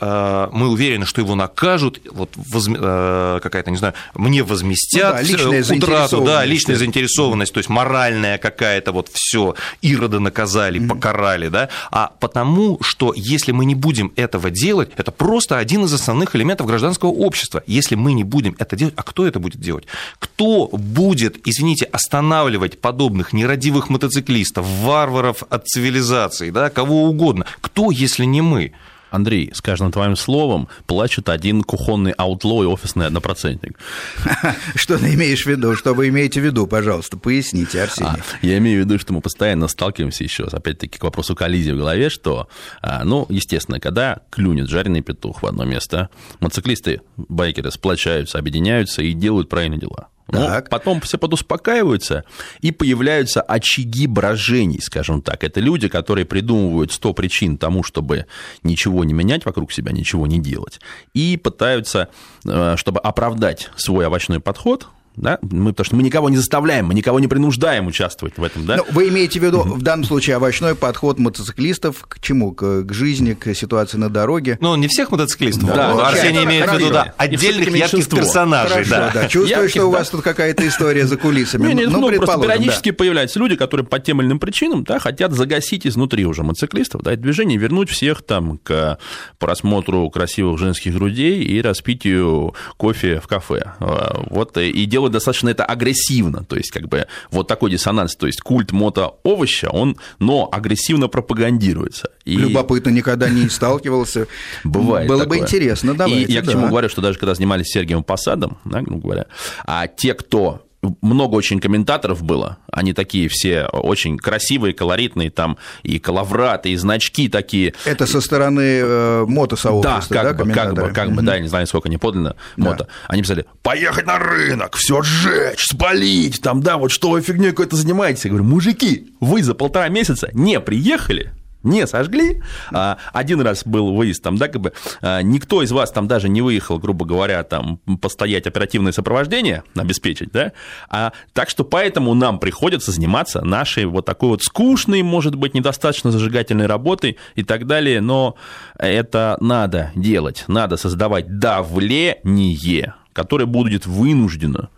мы 0.52 0.68
уверены, 0.70 1.06
что 1.06 1.22
его 1.22 1.36
накажут, 1.36 2.02
вот 2.12 2.32
возм... 2.36 2.76
какая-то, 2.76 3.72
не 3.72 3.78
знаю, 3.78 3.94
мне 4.14 4.44
возместят, 4.44 5.16
ну, 5.16 5.22
да, 5.22 5.22
личная 5.22 5.78
утрату, 5.78 6.22
да, 6.22 6.46
личная 6.46 6.76
заинтересованность, 6.76 7.54
то 7.54 7.58
есть 7.60 7.70
моральная 7.70 8.38
какая-то 8.38 8.92
вот 8.92 9.10
все, 9.14 9.56
Ирода 9.82 10.20
наказали, 10.20 10.80
mm-hmm. 10.80 10.88
покарали, 10.88 11.48
да, 11.50 11.70
а 11.92 12.12
потому, 12.20 12.80
что 12.82 13.14
если 13.16 13.52
мы 13.52 13.66
не 13.66 13.76
будем 13.76 14.12
этого 14.16 14.50
делать, 14.50 14.92
это 14.96 15.12
просто 15.12 15.58
один 15.58 15.86
из 15.86 15.94
основных 15.94 16.36
элементов 16.36 16.68
гражданского 16.68 17.10
общества. 17.10 17.64
Если 17.68 17.96
мы 17.96 18.14
не 18.14 18.24
будем 18.24 18.56
это 18.60 18.76
делать, 18.76 18.94
а 18.98 19.04
кто 19.04 19.26
это 19.28 19.40
будет 19.40 19.60
делать? 19.60 19.86
Кто 20.20 20.68
будет, 20.68 21.48
извините, 21.48 21.86
останавливать 21.86 22.80
подобных 22.80 23.33
нерадивых 23.34 23.90
мотоциклистов, 23.90 24.66
варваров 24.66 25.44
от 25.50 25.68
цивилизации, 25.68 26.50
да, 26.50 26.70
кого 26.70 27.06
угодно? 27.06 27.46
Кто, 27.62 27.92
если 27.92 28.26
не 28.26 28.42
мы? 28.42 28.74
Андрей, 29.14 29.52
с 29.54 29.62
каждым 29.62 29.92
твоим 29.92 30.16
словом 30.16 30.68
плачет 30.88 31.30
один 31.30 31.62
кухонный 31.62 32.14
аутло 32.14 32.64
и 32.64 32.66
офисный 32.66 33.06
однопроцентник. 33.06 33.78
Что 34.76 34.98
ты 34.98 35.14
имеешь 35.14 35.44
в 35.44 35.46
виду? 35.46 35.76
Что 35.76 35.94
вы 35.94 36.10
имеете 36.10 36.42
в 36.42 36.44
виду, 36.44 36.66
пожалуйста, 36.66 37.16
поясните, 37.16 37.84
Арсений. 37.84 38.10
А, 38.10 38.18
я 38.42 38.58
имею 38.58 38.82
в 38.82 38.86
виду, 38.86 38.98
что 38.98 39.14
мы 39.14 39.22
постоянно 39.22 39.68
сталкиваемся 39.68 40.24
еще, 40.24 40.46
опять-таки, 40.46 40.98
к 40.98 41.04
вопросу 41.04 41.36
коллизии 41.36 41.72
в 41.72 41.78
голове, 41.78 42.10
что, 42.10 42.48
а, 42.82 43.04
ну, 43.04 43.28
естественно, 43.30 43.80
когда 43.80 44.22
клюнет 44.32 44.68
жареный 44.68 45.02
петух 45.02 45.44
в 45.44 45.46
одно 45.46 45.64
место, 45.64 46.10
мотоциклисты, 46.40 47.02
байкеры 47.16 47.70
сплочаются, 47.70 48.40
объединяются 48.40 49.04
и 49.04 49.14
делают 49.14 49.48
правильные 49.48 49.80
дела. 49.80 50.08
Ну, 50.34 50.64
потом 50.70 51.02
все 51.02 51.18
подуспокаиваются, 51.18 52.24
и 52.62 52.72
появляются 52.72 53.42
очаги 53.42 54.08
брожений, 54.08 54.82
скажем 54.82 55.22
так. 55.22 55.44
Это 55.44 55.60
люди, 55.60 55.88
которые 55.88 56.26
придумывают 56.26 56.92
100 56.92 57.14
причин 57.14 57.58
тому, 57.58 57.84
чтобы 57.84 58.26
ничего 58.64 59.04
не 59.04 59.14
менять 59.14 59.46
вокруг 59.46 59.72
себя, 59.72 59.92
ничего 59.92 60.28
не 60.28 60.40
делать, 60.40 60.80
и 61.14 61.38
пытаются, 61.38 62.10
э, 62.46 62.76
чтобы 62.78 63.00
оправдать 63.00 63.70
свой 63.76 64.06
овощной 64.06 64.40
подход, 64.40 64.88
да? 65.16 65.40
Мы, 65.42 65.72
потому 65.72 65.86
что 65.86 65.96
мы 65.96 66.04
никого 66.04 66.30
не 66.30 66.38
заставляем, 66.38 66.88
мы 66.88 66.94
никого 66.94 67.20
не 67.20 67.28
принуждаем 67.28 67.88
участвовать 67.88 68.38
в 68.38 68.44
этом. 68.44 68.66
Да? 68.66 68.78
Но 68.78 68.86
ну, 68.88 68.94
вы 68.94 69.10
имеете 69.10 69.40
в 69.40 69.44
виду 69.44 69.62
в 69.62 69.82
данном 69.82 70.06
случае 70.06 70.36
овощной 70.38 70.76
подход 70.76 71.20
мотоциклистов 71.20 72.06
к 72.08 72.20
чему? 72.20 72.52
К, 72.52 72.84
к 72.84 72.94
жизни, 72.94 73.34
к 73.34 73.54
ситуации 73.54 73.98
на 73.98 74.10
дороге? 74.10 74.58
Ну, 74.62 74.76
не 74.76 74.88
всех 74.88 75.12
мотоциклистов. 75.12 75.68
Да, 75.68 75.94
да. 75.94 76.08
Арсений 76.08 76.44
имеет 76.44 76.70
в 76.70 76.74
виду 76.78 76.92
да, 76.92 77.14
отдельных 77.18 77.76
ярких 77.76 78.10
персонажей. 78.10 78.84
Хорошо, 78.84 78.90
да. 78.90 79.12
Да. 79.14 79.28
Чувствую, 79.28 79.48
ярких, 79.48 79.70
что 79.70 79.86
у 79.86 79.92
вас 79.92 80.10
тут 80.10 80.22
какая-то 80.22 80.68
история 80.68 81.06
за 81.06 81.18
кулисами. 81.18 81.68
Нет, 81.68 81.76
нет, 81.76 81.90
ну, 81.92 82.10
ну 82.10 82.18
просто 82.18 82.42
периодически 82.42 82.92
да. 82.92 82.96
появляются 82.96 83.40
люди, 83.40 83.56
которые 83.56 83.86
по 83.86 84.00
тем 84.00 84.22
или 84.22 84.28
иным 84.28 84.40
причинам 84.40 84.84
да, 84.84 85.00
хотят 85.00 85.34
загасить 85.34 85.86
изнутри 85.86 86.26
уже 86.26 86.44
мотоциклистов, 86.44 87.04
да, 87.04 87.16
движение, 87.16 87.58
вернуть 87.58 87.90
всех 87.90 88.22
там 88.24 88.58
к 88.58 88.98
просмотру 89.38 90.10
красивых 90.10 90.58
женских 90.58 90.94
грудей 90.94 91.44
и 91.44 91.62
распитию 91.62 92.56
кофе 92.78 93.20
в 93.20 93.28
кафе. 93.28 93.74
А, 93.80 94.24
вот, 94.30 94.58
и 94.58 94.86
делать 94.86 95.03
достаточно 95.12 95.50
это 95.50 95.66
агрессивно, 95.66 96.44
то 96.44 96.56
есть 96.56 96.72
как 96.72 96.88
бы 96.88 97.08
вот 97.32 97.48
такой 97.48 97.72
диссонанс, 97.72 98.16
то 98.16 98.28
есть 98.28 98.42
культ 98.42 98.72
мотоовоща, 98.72 99.70
он, 99.70 99.98
но 100.20 100.50
агрессивно 100.52 101.08
пропагандируется. 101.08 102.10
И... 102.26 102.36
Любопытно, 102.36 102.90
никогда 102.90 103.30
не 103.30 103.50
сталкивался. 103.50 104.28
Бывает 104.64 105.08
Было 105.08 105.24
такое. 105.24 105.40
бы 105.40 105.44
интересно, 105.44 105.94
давайте. 105.94 106.32
И 106.32 106.34
я 106.34 106.42
да. 106.42 106.48
к 106.48 106.52
чему 106.52 106.68
говорю, 106.68 106.90
что 106.90 107.02
даже 107.02 107.20
когда 107.20 107.36
занимались 107.36 107.68
Сергием 107.68 108.04
Посадом, 108.04 108.58
да, 108.66 108.82
грубо 108.82 109.02
говоря, 109.02 109.26
а 109.66 109.88
те, 109.88 110.14
кто 110.14 110.66
много 111.02 111.36
очень 111.36 111.60
комментаторов 111.60 112.24
было. 112.24 112.58
Они 112.72 112.94
такие 112.94 113.30
все 113.30 113.66
очень 113.66 114.18
красивые, 114.18 114.74
колоритные, 114.74 115.32
там 115.32 115.58
и 115.84 116.00
коловраты, 116.00 116.70
и 116.72 116.76
значки 116.76 117.30
такие. 117.30 117.74
Это 117.86 118.06
со 118.06 118.22
стороны 118.22 118.80
э, 118.82 119.26
мотосообщества, 119.28 120.16
да? 120.16 120.24
Как 120.24 120.38
да, 120.38 120.44
бы, 120.44 120.52
как 120.52 120.74
бы, 120.74 120.94
как 120.94 121.12
бы, 121.14 121.22
да, 121.22 121.36
я 121.36 121.42
не 121.42 121.48
знаю, 121.48 121.68
сколько 121.68 121.88
они 121.88 121.98
подлинно 121.98 122.36
да. 122.58 122.64
мото. 122.64 122.88
Они 123.08 123.22
писали, 123.22 123.46
поехать 123.62 124.06
на 124.06 124.20
рынок, 124.20 124.76
все 124.76 125.02
сжечь, 125.02 125.66
спалить, 125.66 126.42
там, 126.42 126.62
да, 126.62 126.78
вот 126.78 126.92
что 126.92 127.10
вы 127.10 127.22
фигней 127.22 127.52
какой-то 127.52 127.76
занимаетесь. 127.76 128.26
Я 128.26 128.30
говорю, 128.30 128.46
мужики, 128.46 129.14
вы 129.20 129.44
за 129.44 129.54
полтора 129.56 129.90
месяца 129.90 130.30
не 130.34 130.60
приехали, 130.60 131.32
не 131.64 131.88
сожгли. 131.88 132.42
А, 132.72 132.98
один 133.14 133.42
раз 133.42 133.66
был 133.66 133.94
выезд, 133.94 134.22
там, 134.22 134.38
да, 134.38 134.48
как 134.48 134.62
бы 134.62 134.74
а, 135.02 135.22
никто 135.22 135.64
из 135.64 135.72
вас 135.72 135.92
там 135.92 136.08
даже 136.08 136.30
не 136.30 136.42
выехал, 136.42 136.78
грубо 136.78 137.06
говоря, 137.06 137.44
там 137.44 137.80
постоять 138.02 138.48
оперативное 138.48 138.92
сопровождение, 138.92 139.64
обеспечить, 139.76 140.32
да, 140.32 140.52
а, 140.90 141.14
так 141.34 141.50
что 141.50 141.64
поэтому 141.64 142.14
нам 142.14 142.40
приходится 142.40 142.92
заниматься 142.92 143.42
нашей 143.42 143.86
вот 143.86 144.06
такой 144.06 144.30
вот 144.30 144.44
скучной, 144.44 145.02
может 145.02 145.36
быть, 145.36 145.54
недостаточно 145.54 146.12
зажигательной 146.12 146.66
работой 146.66 147.18
и 147.36 147.44
так 147.44 147.66
далее, 147.66 148.02
но 148.02 148.36
это 148.78 149.38
надо 149.40 149.92
делать, 149.96 150.44
надо 150.48 150.78
создавать 150.78 151.40
давление, 151.40 152.94
которое 153.14 153.46
будет 153.46 153.86
вынуждено 153.86 154.70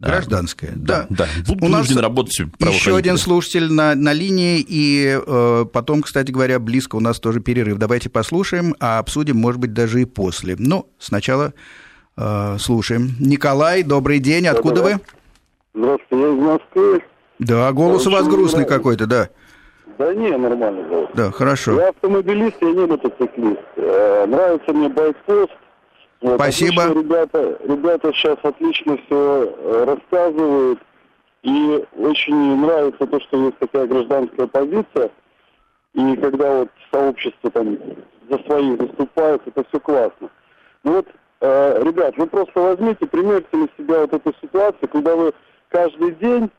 Гражданская, 0.00 0.72
да. 0.76 1.06
Да, 1.10 1.26
да. 1.46 1.54
У 1.60 1.68
нас 1.68 1.94
работать 1.94 2.38
еще 2.58 2.96
один 2.96 3.18
слушатель 3.18 3.70
на, 3.70 3.94
на 3.94 4.14
линии, 4.14 4.64
и 4.66 5.20
э, 5.26 5.64
потом, 5.70 6.00
кстати 6.00 6.30
говоря, 6.30 6.58
близко 6.58 6.96
у 6.96 7.00
нас 7.00 7.20
тоже 7.20 7.40
перерыв. 7.40 7.76
Давайте 7.76 8.08
послушаем, 8.08 8.74
а 8.80 8.98
обсудим, 8.98 9.36
может 9.36 9.60
быть, 9.60 9.74
даже 9.74 10.00
и 10.00 10.06
после. 10.06 10.56
Но 10.58 10.86
сначала 10.98 11.52
э, 12.16 12.56
слушаем. 12.58 13.10
Николай, 13.20 13.82
добрый 13.82 14.20
день, 14.20 14.46
откуда 14.46 14.76
да, 14.76 14.82
вы? 14.82 15.00
Здравствуйте, 15.74 16.24
я 16.24 16.32
из 16.32 16.38
Москвы. 16.38 17.02
Да, 17.38 17.72
голос 17.72 18.06
у 18.06 18.10
вас 18.10 18.26
грустный 18.26 18.64
какой-то, 18.64 19.06
да. 19.06 19.28
Да 19.98 20.14
не, 20.14 20.30
нормально 20.30 20.82
голос. 20.88 21.10
Да, 21.12 21.30
хорошо. 21.30 21.78
Я 21.78 21.90
автомобилист, 21.90 22.56
я 22.62 22.72
не 22.72 22.86
мотоциклист. 22.86 23.60
Э, 23.76 24.24
нравится 24.26 24.72
мне 24.72 24.88
байкпост, 24.88 25.52
вот, 26.20 26.34
Спасибо. 26.34 26.84
Отлично, 26.84 27.00
ребята, 27.00 27.58
ребята 27.64 28.12
сейчас 28.12 28.38
отлично 28.42 28.98
все 29.06 29.54
э, 29.56 29.84
рассказывают. 29.84 30.78
И 31.42 31.84
очень 31.96 32.56
нравится 32.60 33.06
то, 33.06 33.18
что 33.20 33.46
есть 33.46 33.58
такая 33.58 33.86
гражданская 33.86 34.46
позиция. 34.46 35.10
И 35.94 36.16
когда 36.16 36.58
вот 36.58 36.68
сообщество 36.92 37.50
там 37.50 37.78
за 38.28 38.38
своих 38.40 38.78
выступает, 38.78 39.42
это 39.46 39.64
все 39.68 39.80
классно. 39.80 40.28
Ну 40.84 40.96
вот, 40.96 41.06
э, 41.40 41.82
ребят, 41.82 42.14
вы 42.18 42.26
просто 42.26 42.60
возьмите, 42.60 43.06
примерьте 43.06 43.56
на 43.56 43.68
себя 43.78 44.00
вот 44.00 44.12
эту 44.12 44.34
ситуацию, 44.42 44.88
когда 44.90 45.16
вы 45.16 45.32
каждый 45.68 46.12
день 46.16 46.50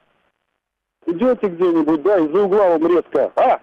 идете 1.06 1.48
где-нибудь, 1.48 2.02
да, 2.02 2.18
из-за 2.18 2.42
угла 2.42 2.70
вам 2.70 2.88
резко, 2.88 3.32
а, 3.36 3.60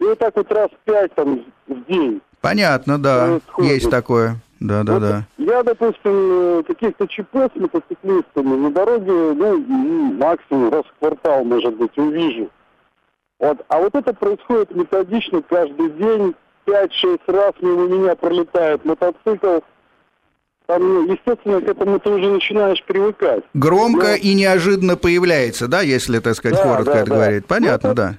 и 0.00 0.04
вот 0.04 0.18
так 0.18 0.36
вот 0.36 0.52
раз 0.52 0.68
пять 0.84 1.14
там 1.14 1.44
в 1.66 1.84
день. 1.86 2.20
Понятно, 2.40 2.98
да, 2.98 3.40
есть 3.58 3.90
такое. 3.90 4.36
Да, 4.60 4.82
да, 4.84 4.92
вот 4.94 5.02
да. 5.02 5.24
Я, 5.36 5.62
допустим, 5.62 6.64
каких-то 6.64 7.06
ЧП 7.06 7.36
с 7.54 7.56
мотоциклистами 7.56 8.56
на 8.56 8.70
дороге, 8.70 9.12
ну, 9.12 9.58
максимум 10.14 10.70
раз 10.70 10.84
в 10.84 10.98
квартал, 10.98 11.44
может 11.44 11.74
быть, 11.76 11.96
увижу. 11.96 12.50
Вот. 13.38 13.64
А 13.68 13.78
вот 13.78 13.94
это 13.94 14.14
происходит 14.14 14.74
методично 14.74 15.42
каждый 15.42 15.90
день, 15.90 16.34
5-6 16.66 17.20
раз 17.26 17.52
мимо 17.60 17.86
меня 17.86 18.16
пролетает 18.16 18.84
мотоцикл. 18.84 19.58
Там, 20.66 20.82
ну, 20.82 21.12
естественно, 21.12 21.60
к 21.60 21.68
этому 21.68 22.00
ты 22.00 22.10
уже 22.10 22.28
начинаешь 22.28 22.82
привыкать. 22.84 23.44
Громко 23.54 24.08
Но... 24.08 24.14
и 24.14 24.34
неожиданно 24.34 24.96
появляется, 24.96 25.68
да, 25.68 25.82
если, 25.82 26.18
так 26.18 26.34
сказать, 26.34 26.58
да, 26.58 26.64
коротко 26.64 26.92
да, 26.92 27.00
это 27.00 27.10
да. 27.10 27.14
говорить. 27.14 27.46
Понятно, 27.46 27.88
ну, 27.88 27.92
это... 27.92 28.02
да 28.02 28.18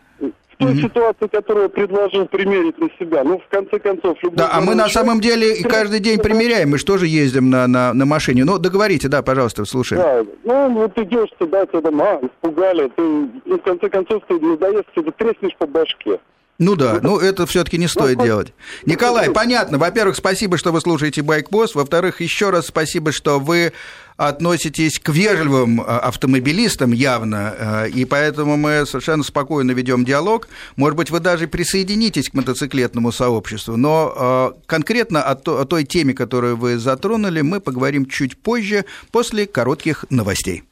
той 0.57 0.73
mm-hmm. 0.73 0.81
ситуации, 0.81 1.27
которую 1.27 1.69
предложил 1.69 2.25
примерить 2.25 2.77
на 2.79 2.89
себя. 2.99 3.23
Ну, 3.23 3.39
в 3.39 3.47
конце 3.47 3.79
концов, 3.79 4.17
Да, 4.33 4.49
а 4.51 4.61
мы 4.61 4.75
на 4.75 4.89
самом 4.89 5.21
деле 5.21 5.63
каждый 5.63 5.99
день 5.99 6.19
примеряем, 6.19 6.71
мы 6.71 6.77
же 6.77 6.85
тоже 6.85 7.05
ездим 7.07 7.49
на, 7.49 7.67
на, 7.67 7.93
на 7.93 8.05
машине. 8.05 8.43
Ну, 8.43 8.57
договорите, 8.57 9.07
да, 9.07 9.21
пожалуйста, 9.21 9.65
слушаем. 9.65 10.01
Да, 10.01 10.25
ну, 10.43 10.73
вот 10.73 10.97
идешь 10.97 11.29
туда, 11.37 11.65
тебя 11.67 11.81
там, 11.81 12.01
а, 12.01 12.19
испугали, 12.23 12.91
ты, 12.95 13.01
ну, 13.45 13.57
в 13.57 13.61
конце 13.61 13.89
концов, 13.89 14.23
ты 14.27 14.39
надоест, 14.39 14.87
ты 14.95 15.03
треснешь 15.11 15.55
по 15.57 15.67
башке. 15.67 16.19
Ну 16.59 16.75
да, 16.75 16.99
ну 17.03 17.19
это 17.19 17.45
все-таки 17.45 17.77
не 17.77 17.87
стоит 17.87 18.21
делать. 18.21 18.53
Николай, 18.85 19.29
понятно. 19.29 19.77
Во-первых, 19.77 20.15
спасибо, 20.15 20.57
что 20.57 20.71
вы 20.71 20.81
слушаете 20.81 21.21
Байкбосс. 21.21 21.75
Во-вторых, 21.75 22.19
еще 22.19 22.49
раз 22.49 22.67
спасибо, 22.67 23.11
что 23.11 23.39
вы 23.39 23.73
относитесь 24.17 24.97
к 24.97 25.09
вежливым 25.09 25.79
а, 25.79 25.99
автомобилистам 25.99 26.91
явно, 26.91 27.53
а, 27.57 27.85
и 27.85 28.03
поэтому 28.03 28.57
мы 28.57 28.85
совершенно 28.87 29.23
спокойно 29.23 29.71
ведем 29.71 30.03
диалог. 30.03 30.47
Может 30.75 30.97
быть, 30.97 31.11
вы 31.11 31.19
даже 31.19 31.47
присоединитесь 31.47 32.29
к 32.29 32.33
мотоциклетному 32.33 33.11
сообществу, 33.11 33.77
но 33.77 34.13
а, 34.15 34.53
конкретно 34.65 35.21
о 35.21 35.35
той 35.35 35.83
теме, 35.83 36.15
которую 36.15 36.57
вы 36.57 36.79
затронули, 36.79 37.41
мы 37.41 37.59
поговорим 37.59 38.07
чуть 38.07 38.35
позже, 38.41 38.85
после 39.11 39.45
коротких 39.45 40.05
новостей. 40.09 40.63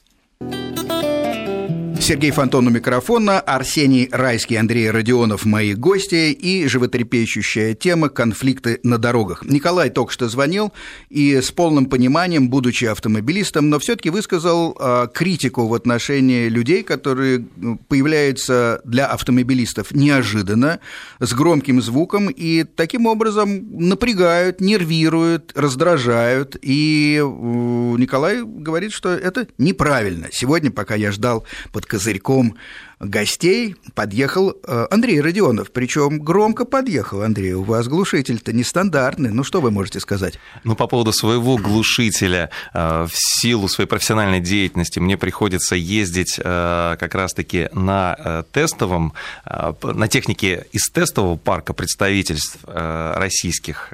Сергей 2.06 2.30
Фонтон 2.30 2.68
у 2.68 2.70
микрофона, 2.70 3.40
Арсений 3.40 4.10
Райский, 4.12 4.58
Андрей 4.58 4.92
Родионов– 4.92 5.44
мои 5.46 5.74
гости 5.74 6.32
и 6.34 6.68
животрепещущая 6.68 7.74
тема 7.74 8.10
«Конфликты 8.10 8.80
на 8.84 9.00
дорогах». 9.00 9.44
Николай 9.44 9.90
только 9.90 10.14
что 10.14 10.30
звонил 10.30 10.72
и 11.10 11.42
с 11.42 11.50
полным 11.50 11.88
пониманием, 11.88 12.48
будучи 12.48 12.86
автомобилистом, 12.86 13.72
но 13.72 13.80
все 13.80 13.96
таки 13.96 14.12
высказал 14.12 14.78
э, 14.80 15.08
критику 15.16 15.66
в 15.66 15.74
отношении 15.74 16.48
людей, 16.48 16.84
которые 16.84 17.44
появляются 17.88 18.82
для 18.86 19.08
автомобилистов 19.08 19.92
неожиданно, 19.92 20.82
с 21.20 21.34
громким 21.34 21.82
звуком 21.82 22.30
и 22.30 22.66
таким 22.66 23.08
образом 23.08 23.66
напрягают, 23.80 24.62
нервируют, 24.62 25.54
раздражают. 25.56 26.56
И 26.62 27.20
Николай 27.20 28.44
говорит, 28.44 28.92
что 28.92 29.10
это 29.10 29.48
неправильно. 29.58 30.28
Сегодня, 30.32 30.70
пока 30.70 30.94
я 30.94 31.12
ждал 31.12 31.46
под 31.72 31.88
козырьком 31.96 32.58
гостей 33.00 33.76
подъехал 33.94 34.52
э, 34.52 34.88
Андрей 34.90 35.22
Родионов, 35.22 35.72
причем 35.72 36.20
громко 36.20 36.66
подъехал, 36.66 37.22
Андрей, 37.22 37.54
у 37.54 37.64
вас 37.64 37.88
глушитель-то 37.88 38.54
нестандартный, 38.54 39.32
ну 39.32 39.44
что 39.44 39.62
вы 39.62 39.72
можете 39.72 40.00
сказать? 40.00 40.40
Ну, 40.64 40.76
по 40.76 40.88
поводу 40.88 41.12
своего 41.14 41.58
глушителя, 41.58 42.50
э, 42.74 43.08
в 43.10 43.12
силу 43.14 43.68
своей 43.68 43.88
профессиональной 43.88 44.40
деятельности 44.40 45.00
мне 45.00 45.18
приходится 45.18 45.76
ездить 45.76 46.40
э, 46.40 46.96
как 47.00 47.16
раз-таки 47.16 47.70
на 47.74 48.44
тестовом, 48.52 49.14
на 49.46 50.08
технике 50.08 50.68
из 50.72 50.90
тестового 50.90 51.38
парка 51.38 51.74
представительств 51.74 52.58
российских 52.66 53.94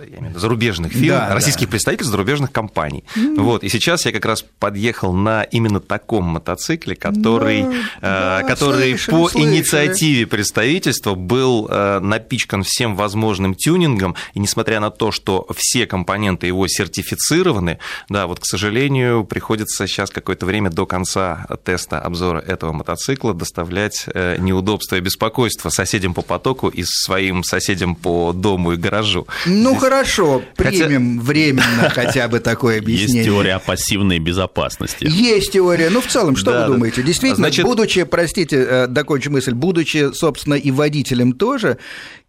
я 0.00 0.18
имею 0.18 0.26
в 0.26 0.28
виду, 0.30 0.40
зарубежных 0.40 0.92
фирм, 0.92 1.16
да, 1.16 1.34
российских 1.34 1.66
да. 1.66 1.70
представительств 1.72 2.10
зарубежных 2.10 2.52
компаний. 2.52 3.04
Mm. 3.16 3.40
Вот, 3.40 3.64
и 3.64 3.68
сейчас 3.68 4.06
я 4.06 4.12
как 4.12 4.24
раз 4.24 4.42
подъехал 4.42 5.12
на 5.12 5.42
именно 5.42 5.80
таком 5.80 6.24
мотоцикле, 6.24 6.96
который, 6.96 7.62
ну, 7.62 7.74
да, 8.00 8.40
э, 8.42 8.46
который 8.46 8.90
слышали, 8.98 9.16
по 9.16 9.28
слышали. 9.28 9.50
инициативе 9.50 10.26
представительства 10.26 11.14
был 11.14 11.68
э, 11.70 12.00
напичкан 12.00 12.62
всем 12.62 12.96
возможным 12.96 13.54
тюнингом, 13.54 14.16
и 14.34 14.38
несмотря 14.38 14.80
на 14.80 14.90
то, 14.90 15.10
что 15.12 15.46
все 15.56 15.86
компоненты 15.86 16.46
его 16.46 16.66
сертифицированы, 16.68 17.78
да, 18.08 18.26
вот, 18.26 18.40
к 18.40 18.44
сожалению, 18.44 19.24
приходится 19.24 19.86
сейчас 19.86 20.10
какое-то 20.10 20.46
время 20.46 20.70
до 20.70 20.86
конца 20.86 21.46
теста 21.64 22.00
обзора 22.00 22.38
этого 22.40 22.72
мотоцикла 22.72 23.34
доставлять 23.34 24.06
э, 24.12 24.36
неудобства 24.38 24.96
и 24.96 25.00
беспокойство 25.00 25.70
соседям 25.70 26.14
по 26.14 26.22
потоку 26.22 26.68
и 26.68 26.82
своим 26.84 27.44
соседям 27.44 27.94
по 27.94 28.32
дому 28.32 28.72
и 28.72 28.76
гаражу. 28.76 29.26
Ну, 29.46 29.74
хорошо, 29.84 30.42
примем 30.56 31.18
хотя... 31.18 31.26
временно 31.26 31.90
хотя 31.94 32.28
бы 32.28 32.40
такое 32.40 32.78
объяснение. 32.78 33.16
Есть 33.16 33.28
теория 33.28 33.58
пассивной 33.58 34.18
безопасности. 34.18 35.04
Есть 35.08 35.52
теория. 35.52 35.90
Ну, 35.90 36.00
в 36.00 36.06
целом, 36.06 36.36
что 36.36 36.52
да, 36.52 36.66
вы 36.66 36.74
думаете? 36.74 37.02
Действительно, 37.02 37.48
Значит... 37.48 37.64
будучи, 37.64 38.04
простите, 38.04 38.56
э, 38.56 38.86
докончу 38.86 39.30
мысль, 39.30 39.52
будучи, 39.52 40.12
собственно, 40.12 40.54
и 40.54 40.70
водителем 40.70 41.32
тоже, 41.32 41.78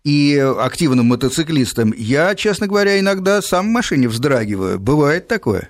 и 0.04 0.38
активным 0.38 1.08
мотоциклистом, 1.08 1.94
я, 1.98 2.36
честно 2.36 2.68
говоря, 2.68 3.00
иногда 3.00 3.42
сам 3.42 3.68
в 3.68 3.70
машине 3.70 4.08
вздрагиваю. 4.08 4.80
Бывает 4.80 5.28
такое? 5.28 5.70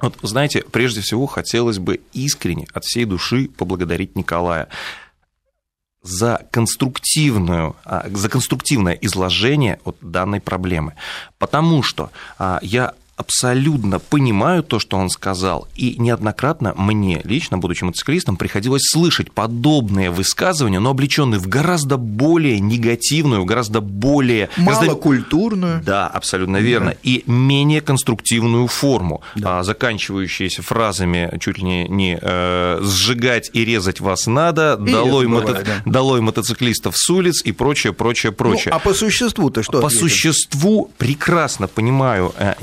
Вот, 0.00 0.14
знаете, 0.22 0.64
прежде 0.70 1.00
всего 1.00 1.26
хотелось 1.26 1.78
бы 1.78 2.00
искренне 2.12 2.66
от 2.72 2.84
всей 2.84 3.04
души 3.04 3.48
поблагодарить 3.56 4.14
Николая 4.16 4.68
за, 6.06 6.46
конструктивную, 6.50 7.76
а, 7.84 8.06
за 8.12 8.28
конструктивное 8.28 8.94
изложение 8.94 9.78
вот 9.84 9.96
данной 10.00 10.40
проблемы. 10.40 10.94
Потому 11.38 11.82
что 11.82 12.10
а, 12.38 12.58
я 12.62 12.92
абсолютно 13.16 13.98
понимаю 13.98 14.62
то, 14.62 14.78
что 14.78 14.96
он 14.98 15.08
сказал, 15.08 15.68
и 15.74 15.96
неоднократно 15.98 16.74
мне 16.76 17.20
лично, 17.24 17.58
будучи 17.58 17.82
мотоциклистом, 17.82 18.36
приходилось 18.36 18.82
слышать 18.90 19.32
подобные 19.32 20.10
высказывания, 20.10 20.80
но 20.80 20.90
облеченные 20.90 21.40
в 21.40 21.48
гораздо 21.48 21.96
более 21.96 22.60
негативную, 22.60 23.44
гораздо 23.44 23.80
более... 23.80 24.50
Малокультурную. 24.56 25.82
Да, 25.82 26.06
абсолютно 26.06 26.58
верно. 26.58 26.90
Да. 26.90 26.96
И 27.02 27.22
менее 27.26 27.80
конструктивную 27.80 28.66
форму, 28.66 29.22
да. 29.34 29.60
А, 29.60 29.62
заканчивающиеся 29.62 30.62
фразами 30.62 31.36
чуть 31.40 31.58
ли 31.58 31.64
не, 31.64 31.88
не 31.88 32.18
э, 32.20 32.78
«сжигать 32.82 33.50
и 33.54 33.64
резать 33.64 34.00
вас 34.00 34.26
надо», 34.26 34.78
и 34.86 34.90
долой, 34.90 35.26
мото... 35.26 35.46
бывает, 35.46 35.66
да. 35.66 35.90
«долой 35.90 36.20
мотоциклистов 36.20 36.96
с 36.96 37.08
улиц» 37.08 37.42
и 37.44 37.52
прочее, 37.52 37.92
прочее, 37.94 38.32
прочее. 38.32 38.72
Ну, 38.72 38.76
а 38.76 38.78
по 38.78 38.92
существу-то 38.92 39.62
что? 39.62 39.80
По 39.80 39.86
ответим? 39.86 40.00
существу 40.00 40.90
прекрасно 40.98 41.66
понимаю 41.66 42.34
э, 42.38 42.54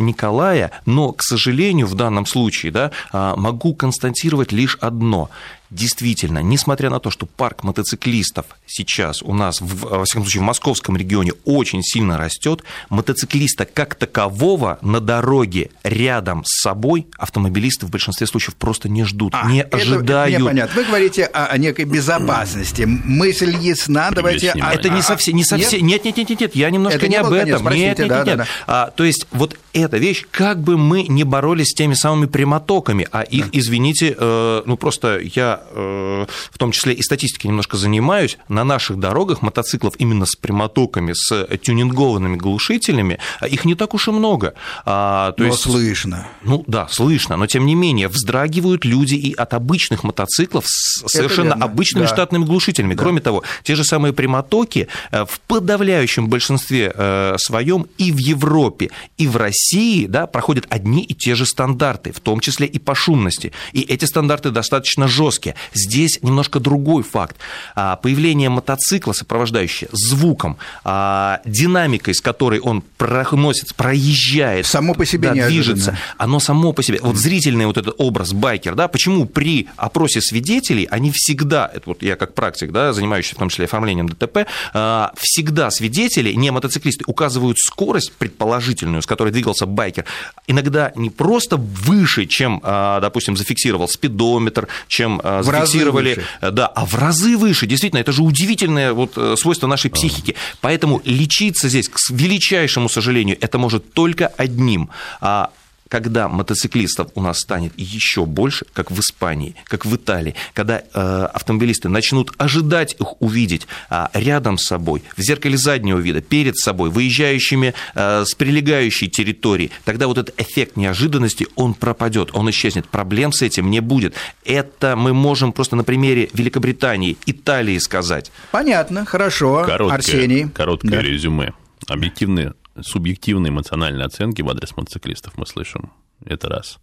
Николая, 0.43 0.71
но, 0.85 1.13
к 1.13 1.23
сожалению, 1.23 1.87
в 1.87 1.95
данном 1.95 2.25
случае 2.25 2.71
да, 2.71 2.91
а, 3.11 3.35
могу 3.37 3.73
констатировать 3.73 4.51
лишь 4.51 4.77
одно 4.81 5.29
действительно, 5.73 6.39
несмотря 6.39 6.89
на 6.89 6.99
то, 6.99 7.09
что 7.09 7.25
парк 7.25 7.63
мотоциклистов 7.63 8.45
сейчас 8.65 9.21
у 9.21 9.33
нас, 9.33 9.59
в, 9.61 9.89
во 9.89 10.05
всяком 10.05 10.23
случае, 10.23 10.41
в 10.41 10.45
московском 10.45 10.95
регионе 10.95 11.33
очень 11.45 11.83
сильно 11.83 12.17
растет, 12.17 12.63
мотоциклиста 12.89 13.65
как 13.65 13.95
такового 13.95 14.77
на 14.81 14.99
дороге 14.99 15.71
рядом 15.83 16.43
с 16.45 16.61
собой 16.61 17.07
автомобилисты 17.17 17.85
в 17.85 17.89
большинстве 17.89 18.27
случаев 18.27 18.55
просто 18.55 18.89
не 18.89 19.03
ждут, 19.03 19.33
а, 19.35 19.49
не 19.49 19.61
это, 19.61 19.77
ожидают. 19.77 20.35
Мне 20.37 20.45
понятно. 20.45 20.75
Вы 20.75 20.85
говорите 20.85 21.25
о, 21.25 21.47
о 21.47 21.57
некой 21.57 21.85
безопасности. 21.85 22.83
Мысль 22.83 23.55
ясна, 23.59 24.11
давайте... 24.11 24.53
А, 24.61 24.73
это 24.73 24.89
не 24.89 25.01
совсем... 25.01 25.35
Не 25.35 25.43
совсем 25.43 25.85
нет? 25.85 26.05
нет, 26.05 26.17
нет, 26.17 26.29
нет, 26.29 26.39
нет, 26.39 26.55
я 26.55 26.69
немножко 26.69 26.97
это 26.97 27.07
не, 27.07 27.11
не 27.11 27.17
об 27.17 27.31
этом. 27.31 27.65
Конец, 27.65 27.79
нет, 27.79 27.99
нет, 27.99 28.07
да, 28.07 28.17
нет, 28.17 28.27
нет. 28.27 28.37
Да, 28.37 28.43
да. 28.43 28.49
А, 28.67 28.91
то 28.91 29.03
есть 29.03 29.27
вот 29.31 29.57
эта 29.73 29.97
вещь, 29.97 30.25
как 30.29 30.61
бы 30.61 30.77
мы 30.77 31.03
не 31.03 31.23
боролись 31.23 31.69
с 31.69 31.73
теми 31.73 31.95
самыми 31.95 32.27
прямотоками, 32.27 33.07
а 33.11 33.21
их, 33.21 33.45
да. 33.51 33.59
извините, 33.59 34.15
э, 34.17 34.61
ну 34.65 34.77
просто 34.77 35.19
я 35.19 35.53
Э, 35.53 35.62
в 35.71 36.57
том 36.57 36.71
числе 36.71 36.93
и 36.93 37.01
статистикой 37.01 37.49
немножко 37.49 37.77
занимаюсь, 37.77 38.37
на 38.47 38.63
наших 38.63 38.97
дорогах 38.99 39.41
мотоциклов 39.41 39.95
именно 39.97 40.25
с 40.25 40.35
прямотоками, 40.35 41.13
с 41.13 41.47
тюнингованными 41.57 42.35
глушителями, 42.35 43.19
а 43.39 43.47
их 43.47 43.65
не 43.65 43.75
так 43.75 43.93
уж 43.93 44.07
и 44.07 44.11
много. 44.11 44.53
А, 44.85 45.31
то 45.33 45.43
но 45.43 45.49
есть, 45.49 45.61
слышно. 45.61 46.27
Ну 46.43 46.63
да, 46.67 46.87
слышно, 46.89 47.37
но 47.37 47.47
тем 47.47 47.65
не 47.65 47.75
менее 47.75 48.07
вздрагивают 48.07 48.85
люди 48.85 49.15
и 49.15 49.33
от 49.33 49.53
обычных 49.53 50.03
мотоциклов 50.03 50.65
с 50.67 51.03
совершенно 51.07 51.53
обычными 51.53 52.03
да. 52.03 52.09
штатными 52.09 52.45
глушителями. 52.45 52.93
Да. 52.93 53.03
Кроме 53.03 53.21
того, 53.21 53.43
те 53.63 53.75
же 53.75 53.83
самые 53.83 54.13
прямотоки 54.13 54.87
э, 55.11 55.25
в 55.25 55.39
подавляющем 55.41 56.27
большинстве 56.27 56.91
э, 56.93 57.35
своем 57.37 57.87
и 57.97 58.11
в 58.11 58.17
Европе, 58.17 58.89
и 59.17 59.27
в 59.27 59.37
России 59.37 60.05
да, 60.05 60.27
проходят 60.27 60.65
одни 60.69 61.03
и 61.03 61.13
те 61.13 61.35
же 61.35 61.45
стандарты, 61.45 62.11
в 62.11 62.19
том 62.19 62.39
числе 62.39 62.67
и 62.67 62.79
по 62.79 62.95
шумности. 62.95 63.51
И 63.71 63.81
эти 63.81 64.05
стандарты 64.05 64.51
достаточно 64.51 65.07
жесткие. 65.07 65.52
Здесь 65.73 66.19
немножко 66.21 66.59
другой 66.59 67.03
факт. 67.03 67.35
А, 67.75 67.95
появление 67.97 68.49
мотоцикла, 68.49 69.13
сопровождающее 69.13 69.89
звуком, 69.91 70.57
а, 70.83 71.41
динамикой, 71.45 72.13
с 72.13 72.21
которой 72.21 72.59
он 72.59 72.81
проносится, 72.97 73.73
проезжает, 73.75 74.65
само 74.65 74.93
по 74.93 75.05
себе 75.05 75.33
да, 75.33 75.47
движется, 75.47 75.97
оно 76.17 76.39
само 76.39 76.73
по 76.73 76.83
себе. 76.83 76.99
Вот 77.01 77.15
зрительный 77.15 77.65
вот 77.65 77.77
этот 77.77 77.95
образ 77.97 78.33
байкер, 78.33 78.75
да, 78.75 78.87
почему 78.87 79.25
при 79.25 79.67
опросе 79.77 80.21
свидетелей 80.21 80.87
они 80.89 81.11
всегда, 81.13 81.69
это 81.73 81.83
вот 81.85 82.01
я 82.01 82.15
как 82.15 82.33
практик, 82.33 82.71
да, 82.71 82.93
занимающийся 82.93 83.35
в 83.35 83.39
том 83.39 83.49
числе 83.49 83.65
оформлением 83.65 84.09
ДТП, 84.09 84.45
а, 84.73 85.13
всегда 85.17 85.71
свидетели, 85.71 86.33
не 86.33 86.51
мотоциклисты, 86.51 87.03
указывают 87.07 87.57
скорость 87.57 88.11
предположительную, 88.13 89.01
с 89.01 89.05
которой 89.05 89.31
двигался 89.31 89.65
байкер, 89.65 90.05
иногда 90.47 90.91
не 90.95 91.09
просто 91.09 91.57
выше, 91.57 92.25
чем, 92.25 92.61
допустим, 92.63 93.35
зафиксировал 93.37 93.87
спидометр, 93.87 94.67
чем 94.87 95.21
зафиксировали, 95.43 96.23
э, 96.41 96.51
да, 96.51 96.67
а 96.67 96.85
в 96.85 96.95
разы 96.95 97.37
выше. 97.37 97.65
Действительно, 97.67 97.99
это 97.99 98.11
же 98.11 98.23
удивительное 98.23 98.93
вот 98.93 99.13
э, 99.17 99.35
свойство 99.37 99.67
нашей 99.67 99.91
психики. 99.91 100.35
Поэтому 100.61 101.01
лечиться 101.05 101.69
здесь, 101.69 101.89
к 101.89 101.97
величайшему 102.09 102.89
сожалению, 102.89 103.37
это 103.39 103.57
может 103.57 103.93
только 103.93 104.27
одним 104.27 104.89
а 105.21 105.51
когда 105.93 106.27
мотоциклистов 106.27 107.11
у 107.13 107.21
нас 107.21 107.37
станет 107.37 107.71
еще 107.77 108.25
больше, 108.25 108.65
как 108.73 108.89
в 108.89 108.99
Испании, 108.99 109.53
как 109.65 109.85
в 109.85 109.95
Италии, 109.95 110.33
когда 110.55 110.79
э, 110.79 111.27
автомобилисты 111.31 111.87
начнут 111.87 112.31
ожидать 112.39 112.95
их 112.99 113.21
увидеть 113.21 113.67
э, 113.91 114.07
рядом 114.15 114.57
с 114.57 114.63
собой, 114.63 115.03
в 115.15 115.21
зеркале 115.21 115.55
заднего 115.55 115.99
вида, 115.99 116.21
перед 116.21 116.57
собой, 116.57 116.89
выезжающими 116.89 117.75
э, 117.93 118.23
с 118.25 118.33
прилегающей 118.33 119.07
территории, 119.07 119.69
тогда 119.85 120.07
вот 120.07 120.17
этот 120.17 120.33
эффект 120.41 120.77
неожиданности, 120.77 121.45
он 121.53 121.75
пропадет, 121.75 122.31
он 122.33 122.49
исчезнет. 122.49 122.89
Проблем 122.89 123.31
с 123.31 123.43
этим 123.43 123.69
не 123.69 123.79
будет. 123.79 124.15
Это 124.45 124.95
мы 124.95 125.13
можем 125.13 125.53
просто 125.53 125.75
на 125.75 125.83
примере 125.83 126.27
Великобритании, 126.33 127.17
Италии 127.27 127.77
сказать. 127.77 128.31
Понятно, 128.49 129.05
хорошо. 129.05 129.63
Короткое, 129.63 129.95
Арсений. 129.95 130.49
Короткое 130.49 130.89
да. 130.89 131.01
резюме. 131.03 131.53
Объективные 131.87 132.53
субъективные 132.81 133.49
эмоциональные 133.49 134.05
оценки 134.05 134.41
в 134.41 134.49
адрес 134.49 134.75
мотоциклистов 134.75 135.37
мы 135.37 135.45
слышим. 135.45 135.91
Это 136.25 136.49
раз. 136.49 136.79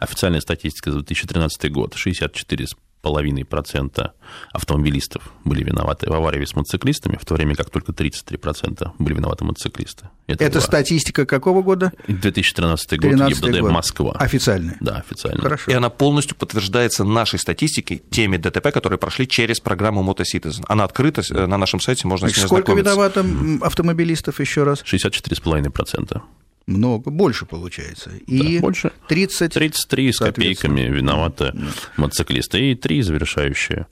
Официальная 0.00 0.40
статистика 0.40 0.90
за 0.90 0.98
2013 0.98 1.70
год. 1.72 1.94
64 1.94 2.66
4,5% 3.06 4.10
автомобилистов 4.52 5.22
были 5.44 5.64
виноваты 5.64 6.10
в 6.10 6.12
аварии 6.12 6.44
с 6.44 6.54
мотоциклистами, 6.54 7.18
в 7.20 7.24
то 7.24 7.34
время 7.34 7.54
как 7.54 7.70
только 7.70 7.92
33% 7.92 8.92
были 8.98 9.14
виноваты 9.14 9.44
мотоциклисты. 9.44 10.08
Это, 10.26 10.44
Это 10.44 10.60
статистика 10.60 11.26
какого 11.26 11.62
года? 11.62 11.92
2013 12.08 12.98
год, 12.98 13.28
ГИБДД 13.28 13.60
год. 13.60 13.72
Москва. 13.72 14.12
Официальная? 14.12 14.76
Да, 14.80 14.96
официально. 14.96 15.40
Хорошо. 15.40 15.70
И 15.70 15.74
она 15.74 15.90
полностью 15.90 16.36
подтверждается 16.36 17.04
нашей 17.04 17.38
статистикой, 17.38 18.02
теми 18.10 18.36
ДТП, 18.36 18.72
которые 18.72 18.98
прошли 18.98 19.28
через 19.28 19.60
программу 19.60 20.02
MotoCitizen. 20.02 20.64
Она 20.68 20.84
открыта 20.84 21.22
э, 21.30 21.46
на 21.46 21.56
нашем 21.56 21.80
сайте, 21.80 22.08
можно 22.08 22.26
Значит, 22.28 22.40
с 22.40 22.42
ней 22.42 22.48
Сколько 22.48 22.72
виновато 22.72 23.24
автомобилистов 23.62 24.40
еще 24.40 24.64
раз? 24.64 24.82
64,5% 24.82 26.20
много, 26.66 27.10
больше 27.10 27.46
получается. 27.46 28.10
И 28.26 28.54
да, 28.56 28.60
больше. 28.60 28.92
30, 29.08 29.52
33 29.52 30.12
с 30.12 30.18
копейками 30.18 30.80
виноваты 30.82 31.52
да. 31.52 31.66
мотоциклисты. 31.96 32.72
И 32.72 32.74
три 32.74 33.02
завершающие 33.02 33.86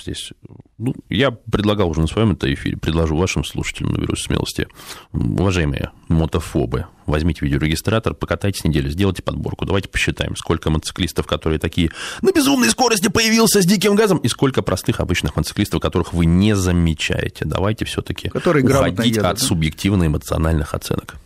здесь. 0.00 0.32
Ну, 0.78 0.94
я 1.08 1.30
предлагал 1.30 1.90
уже 1.90 2.00
на 2.00 2.06
своем 2.06 2.32
это 2.32 2.52
эфире, 2.52 2.76
предложу 2.76 3.16
вашим 3.16 3.44
слушателям, 3.44 3.92
наберусь 3.92 4.22
смелости. 4.22 4.68
Уважаемые 5.12 5.90
мотофобы, 6.08 6.86
возьмите 7.06 7.40
видеорегистратор, 7.42 8.14
покатайтесь 8.14 8.64
неделю, 8.64 8.90
сделайте 8.90 9.22
подборку, 9.22 9.64
давайте 9.64 9.88
посчитаем, 9.88 10.36
сколько 10.36 10.70
мотоциклистов, 10.70 11.26
которые 11.26 11.58
такие 11.58 11.90
на 12.22 12.32
безумной 12.32 12.70
скорости 12.70 13.08
появился 13.08 13.62
с 13.62 13.66
диким 13.66 13.94
газом, 13.94 14.18
и 14.18 14.28
сколько 14.28 14.62
простых 14.62 15.00
обычных 15.00 15.36
мотоциклистов, 15.36 15.80
которых 15.80 16.12
вы 16.12 16.26
не 16.26 16.54
замечаете. 16.54 17.44
Давайте 17.44 17.84
все-таки 17.84 18.30
уходить 18.34 19.16
едут, 19.16 19.24
от 19.24 19.38
да? 19.38 19.44
субъективно-эмоциональных 19.44 20.74
оценок. 20.74 21.16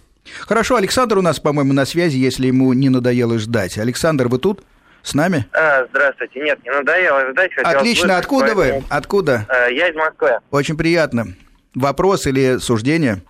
Хорошо, 0.40 0.76
Александр 0.76 1.18
у 1.18 1.22
нас, 1.22 1.40
по-моему, 1.40 1.72
на 1.72 1.86
связи, 1.86 2.16
если 2.16 2.46
ему 2.46 2.72
не 2.72 2.88
надоело 2.88 3.38
ждать. 3.38 3.78
Александр, 3.78 4.28
вы 4.28 4.38
тут? 4.38 4.62
С 5.02 5.14
нами? 5.14 5.46
А, 5.52 5.86
здравствуйте. 5.90 6.40
Нет, 6.40 6.62
не 6.64 6.70
надоело 6.70 7.30
ждать. 7.30 7.50
Отлично. 7.62 8.18
Откуда 8.18 8.54
поэтому... 8.54 8.80
вы? 8.80 8.84
Откуда? 8.88 9.46
А, 9.48 9.68
я 9.68 9.88
из 9.88 9.96
Москвы. 9.96 10.38
Очень 10.50 10.76
приятно. 10.76 11.28
Вопрос 11.74 12.26
или 12.26 12.58
суждение? 12.58 13.22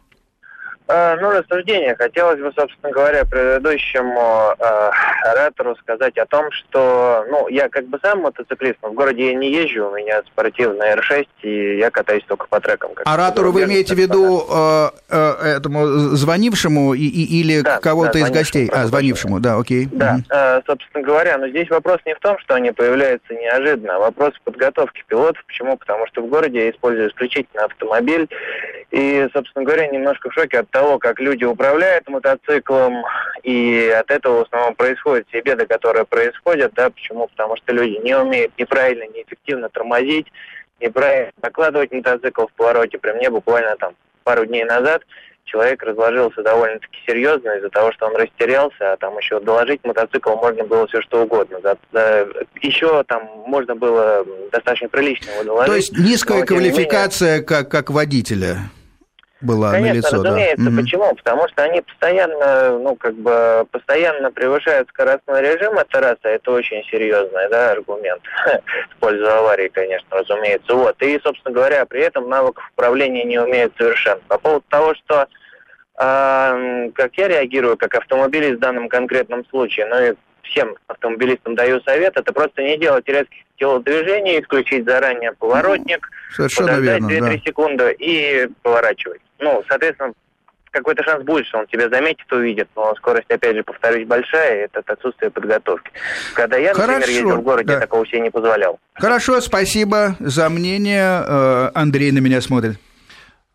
Э, 0.88 1.16
ну, 1.20 1.30
рассуждение. 1.30 1.94
Хотелось 1.96 2.40
бы, 2.40 2.50
собственно 2.56 2.90
говоря, 2.90 3.26
предыдущему 3.26 4.54
э, 4.58 4.90
оратору 5.22 5.76
сказать 5.76 6.16
о 6.16 6.24
том, 6.24 6.50
что, 6.50 7.26
ну, 7.28 7.46
я 7.48 7.68
как 7.68 7.86
бы 7.88 7.98
сам 8.02 8.20
мотоциклист, 8.20 8.76
но 8.82 8.88
в 8.88 8.94
городе 8.94 9.26
я 9.26 9.34
не 9.34 9.52
езжу, 9.52 9.88
у 9.90 9.94
меня 9.94 10.22
спортивная 10.22 10.96
R6, 10.96 11.26
и 11.42 11.76
я 11.76 11.90
катаюсь 11.90 12.24
только 12.26 12.46
по 12.48 12.58
трекам. 12.60 12.92
Оратору 13.04 13.52
вы 13.52 13.64
имеете 13.64 13.94
в 13.94 13.98
виду 13.98 14.46
э, 14.50 14.88
э, 15.10 15.56
этому 15.56 15.84
звонившему 16.16 16.94
и, 16.94 17.02
и, 17.02 17.40
или 17.40 17.60
да, 17.60 17.80
кого-то 17.80 18.14
да, 18.14 18.18
из 18.20 18.30
гостей? 18.30 18.70
А, 18.72 18.86
звонившему, 18.86 19.40
да, 19.40 19.56
окей. 19.58 19.88
Да, 19.92 20.14
угу. 20.14 20.24
э, 20.30 20.62
собственно 20.66 21.04
говоря, 21.04 21.36
но 21.36 21.48
здесь 21.48 21.68
вопрос 21.68 21.98
не 22.06 22.14
в 22.14 22.20
том, 22.20 22.38
что 22.38 22.54
они 22.54 22.70
появляются 22.70 23.34
неожиданно, 23.34 23.96
а 23.96 23.98
вопрос 23.98 24.32
в 24.36 24.40
подготовке 24.40 25.04
пилотов. 25.06 25.44
Почему? 25.44 25.76
Потому 25.76 26.06
что 26.06 26.22
в 26.22 26.28
городе 26.28 26.64
я 26.64 26.70
использую 26.70 27.10
исключительно 27.10 27.66
автомобиль, 27.66 28.26
и, 28.90 29.28
собственно 29.34 29.66
говоря, 29.66 29.86
немножко 29.88 30.30
в 30.30 30.32
шоке 30.32 30.60
от 30.60 30.70
того, 30.70 30.77
как 30.98 31.20
люди 31.20 31.44
управляют 31.44 32.08
мотоциклом, 32.08 33.04
и 33.42 33.88
от 33.98 34.10
этого 34.10 34.38
в 34.38 34.46
основном 34.46 34.74
происходят 34.74 35.26
все 35.28 35.40
беды, 35.40 35.66
которые 35.66 36.04
происходят, 36.04 36.72
да, 36.74 36.90
почему? 36.90 37.28
Потому 37.28 37.56
что 37.56 37.72
люди 37.72 37.98
не 38.02 38.16
умеют 38.16 38.52
неправильно, 38.58 39.04
неэффективно 39.04 39.68
тормозить, 39.68 40.26
неправильно 40.80 41.32
накладывать 41.42 41.92
мотоцикл 41.92 42.46
в 42.46 42.52
повороте. 42.52 42.98
При 42.98 43.12
мне 43.12 43.30
буквально 43.30 43.76
там 43.76 43.94
пару 44.24 44.44
дней 44.46 44.64
назад 44.64 45.02
человек 45.44 45.82
разложился 45.82 46.42
довольно-таки 46.42 46.98
серьезно 47.06 47.56
из-за 47.56 47.70
того, 47.70 47.92
что 47.92 48.06
он 48.06 48.16
растерялся, 48.16 48.92
а 48.92 48.96
там 48.96 49.16
еще 49.18 49.40
доложить 49.40 49.80
мотоцикл 49.84 50.34
можно 50.36 50.64
было 50.64 50.86
все 50.86 51.00
что 51.00 51.22
угодно. 51.22 51.58
Да, 51.60 51.76
да, 51.92 52.26
еще 52.60 53.02
там 53.04 53.26
можно 53.46 53.74
было 53.74 54.24
достаточно 54.52 54.88
прилично 54.88 55.30
его 55.30 55.44
доложить. 55.44 55.70
То 55.70 55.76
есть 55.76 55.98
низкая 55.98 56.44
квалификация 56.44 57.32
менее... 57.32 57.46
как, 57.46 57.70
как 57.70 57.90
водителя? 57.90 58.58
Была 59.40 59.70
Конечно, 59.70 59.92
налицо, 59.92 60.22
разумеется. 60.22 60.70
Да. 60.70 60.82
Почему? 60.82 61.14
Потому 61.14 61.48
что 61.48 61.62
они 61.62 61.80
постоянно, 61.80 62.78
ну, 62.78 62.96
как 62.96 63.14
бы, 63.14 63.66
постоянно 63.70 64.32
превышают 64.32 64.88
скоростной 64.88 65.42
режим, 65.42 65.78
это 65.78 66.00
раз, 66.00 66.16
а 66.22 66.28
это 66.28 66.50
очень 66.50 66.82
серьезный, 66.90 67.48
да, 67.48 67.70
аргумент 67.72 68.22
в 68.90 68.96
пользу 68.96 69.28
аварии, 69.30 69.68
конечно, 69.68 70.08
разумеется. 70.16 70.74
Вот. 70.74 71.00
И, 71.02 71.20
собственно 71.22 71.54
говоря, 71.54 71.86
при 71.86 72.02
этом 72.02 72.28
навыков 72.28 72.64
управления 72.74 73.24
не 73.24 73.38
умеют 73.38 73.74
совершенно. 73.78 74.20
По 74.26 74.38
поводу 74.38 74.64
того, 74.68 74.94
что 74.94 75.28
э, 76.00 76.90
как 76.94 77.14
я 77.16 77.28
реагирую, 77.28 77.76
как 77.76 77.94
автомобилист 77.94 78.56
в 78.56 78.60
данном 78.60 78.88
конкретном 78.88 79.44
случае, 79.46 79.86
ну 79.86 80.02
и 80.02 80.14
всем 80.42 80.76
автомобилистам 80.86 81.54
даю 81.54 81.80
совет, 81.82 82.16
это 82.16 82.32
просто 82.32 82.62
не 82.62 82.78
делать 82.78 83.06
резких 83.06 83.42
телодвижений, 83.58 84.40
исключить 84.40 84.84
заранее 84.84 85.32
поворотник, 85.32 86.08
Совершенно 86.34 86.76
подождать 86.76 87.02
2-3 87.02 87.20
да. 87.20 87.38
секунды 87.38 87.96
и 87.98 88.48
поворачивать. 88.62 89.20
Ну, 89.40 89.62
соответственно, 89.68 90.12
какой-то 90.70 91.02
шанс 91.02 91.24
будет, 91.24 91.46
что 91.46 91.58
он 91.58 91.66
тебя 91.66 91.88
заметит, 91.88 92.30
увидит, 92.32 92.68
но 92.76 92.94
скорость, 92.96 93.30
опять 93.30 93.56
же, 93.56 93.62
повторюсь, 93.62 94.06
большая, 94.06 94.64
это 94.66 94.82
отсутствие 94.92 95.30
подготовки. 95.30 95.90
Когда 96.34 96.56
я, 96.56 96.72
например, 96.72 97.00
Хорошо, 97.00 97.10
ездил 97.10 97.36
в 97.36 97.42
городе, 97.42 97.66
да. 97.68 97.74
я 97.74 97.80
такого 97.80 98.06
себе 98.06 98.20
не 98.20 98.30
позволял. 98.30 98.78
Хорошо, 98.94 99.40
спасибо 99.40 100.16
за 100.20 100.48
мнение. 100.48 101.22
Э, 101.26 101.70
Андрей 101.74 102.12
на 102.12 102.18
меня 102.18 102.40
смотрит. 102.40 102.78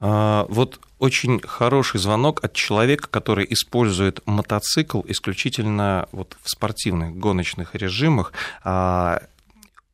А, 0.06 0.46
вот 0.50 0.82
очень 1.00 1.40
хороший 1.40 1.98
звонок 1.98 2.44
от 2.44 2.52
человека, 2.52 3.08
который 3.10 3.48
использует 3.50 4.20
мотоцикл 4.26 5.02
исключительно 5.08 6.10
вот 6.12 6.36
в 6.44 6.50
спортивных 6.50 7.16
гоночных 7.16 7.74
режимах. 7.74 8.34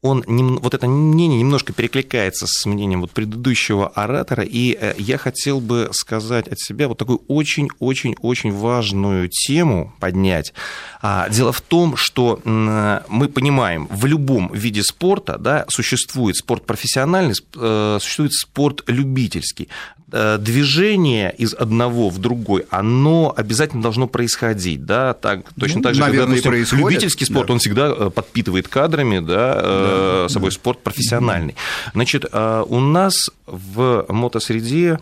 Он, 0.01 0.23
вот 0.61 0.73
это 0.73 0.87
мнение 0.87 1.39
немножко 1.39 1.73
перекликается 1.73 2.45
с 2.47 2.65
мнением 2.65 3.01
вот 3.01 3.11
предыдущего 3.11 3.89
оратора, 3.89 4.43
и 4.43 4.77
э, 4.79 4.93
я 4.97 5.17
хотел 5.17 5.59
бы 5.59 5.89
сказать 5.91 6.47
от 6.47 6.57
себя 6.57 6.87
вот 6.87 6.97
такую 6.97 7.21
очень-очень-очень 7.27 8.53
важную 8.53 9.27
тему 9.27 9.93
поднять. 9.99 10.53
А, 11.01 11.27
дело 11.29 11.51
в 11.51 11.59
том, 11.59 11.97
что 11.97 12.39
мы 12.45 13.27
понимаем, 13.27 13.87
в 13.91 14.05
любом 14.05 14.53
виде 14.53 14.83
спорта 14.83 15.37
да, 15.37 15.65
существует 15.67 16.37
спорт 16.37 16.65
профессиональный, 16.65 17.35
э, 17.55 17.97
существует 17.99 18.33
спорт 18.33 18.83
любительский. 18.87 19.67
Э, 20.11 20.37
движение 20.39 21.33
из 21.37 21.53
одного 21.53 22.09
в 22.09 22.17
другой, 22.17 22.65
оно 22.71 23.31
обязательно 23.35 23.83
должно 23.83 24.07
происходить, 24.07 24.83
да, 24.85 25.13
так, 25.13 25.41
точно 25.59 25.77
ну, 25.77 25.83
так 25.83 25.93
же, 25.93 26.01
наверное, 26.01 26.41
когда, 26.41 26.57
допустим, 26.57 26.79
любительский 26.79 27.25
спорт, 27.25 27.47
да. 27.47 27.53
он 27.53 27.59
всегда 27.59 28.09
подпитывает 28.09 28.67
кадрами, 28.67 29.19
да, 29.19 29.61
да 29.89 30.29
собой 30.29 30.51
спорт 30.51 30.79
профессиональный. 30.83 31.55
Значит, 31.93 32.25
у 32.33 32.79
нас 32.79 33.29
в 33.45 34.05
мотосреде 34.09 34.99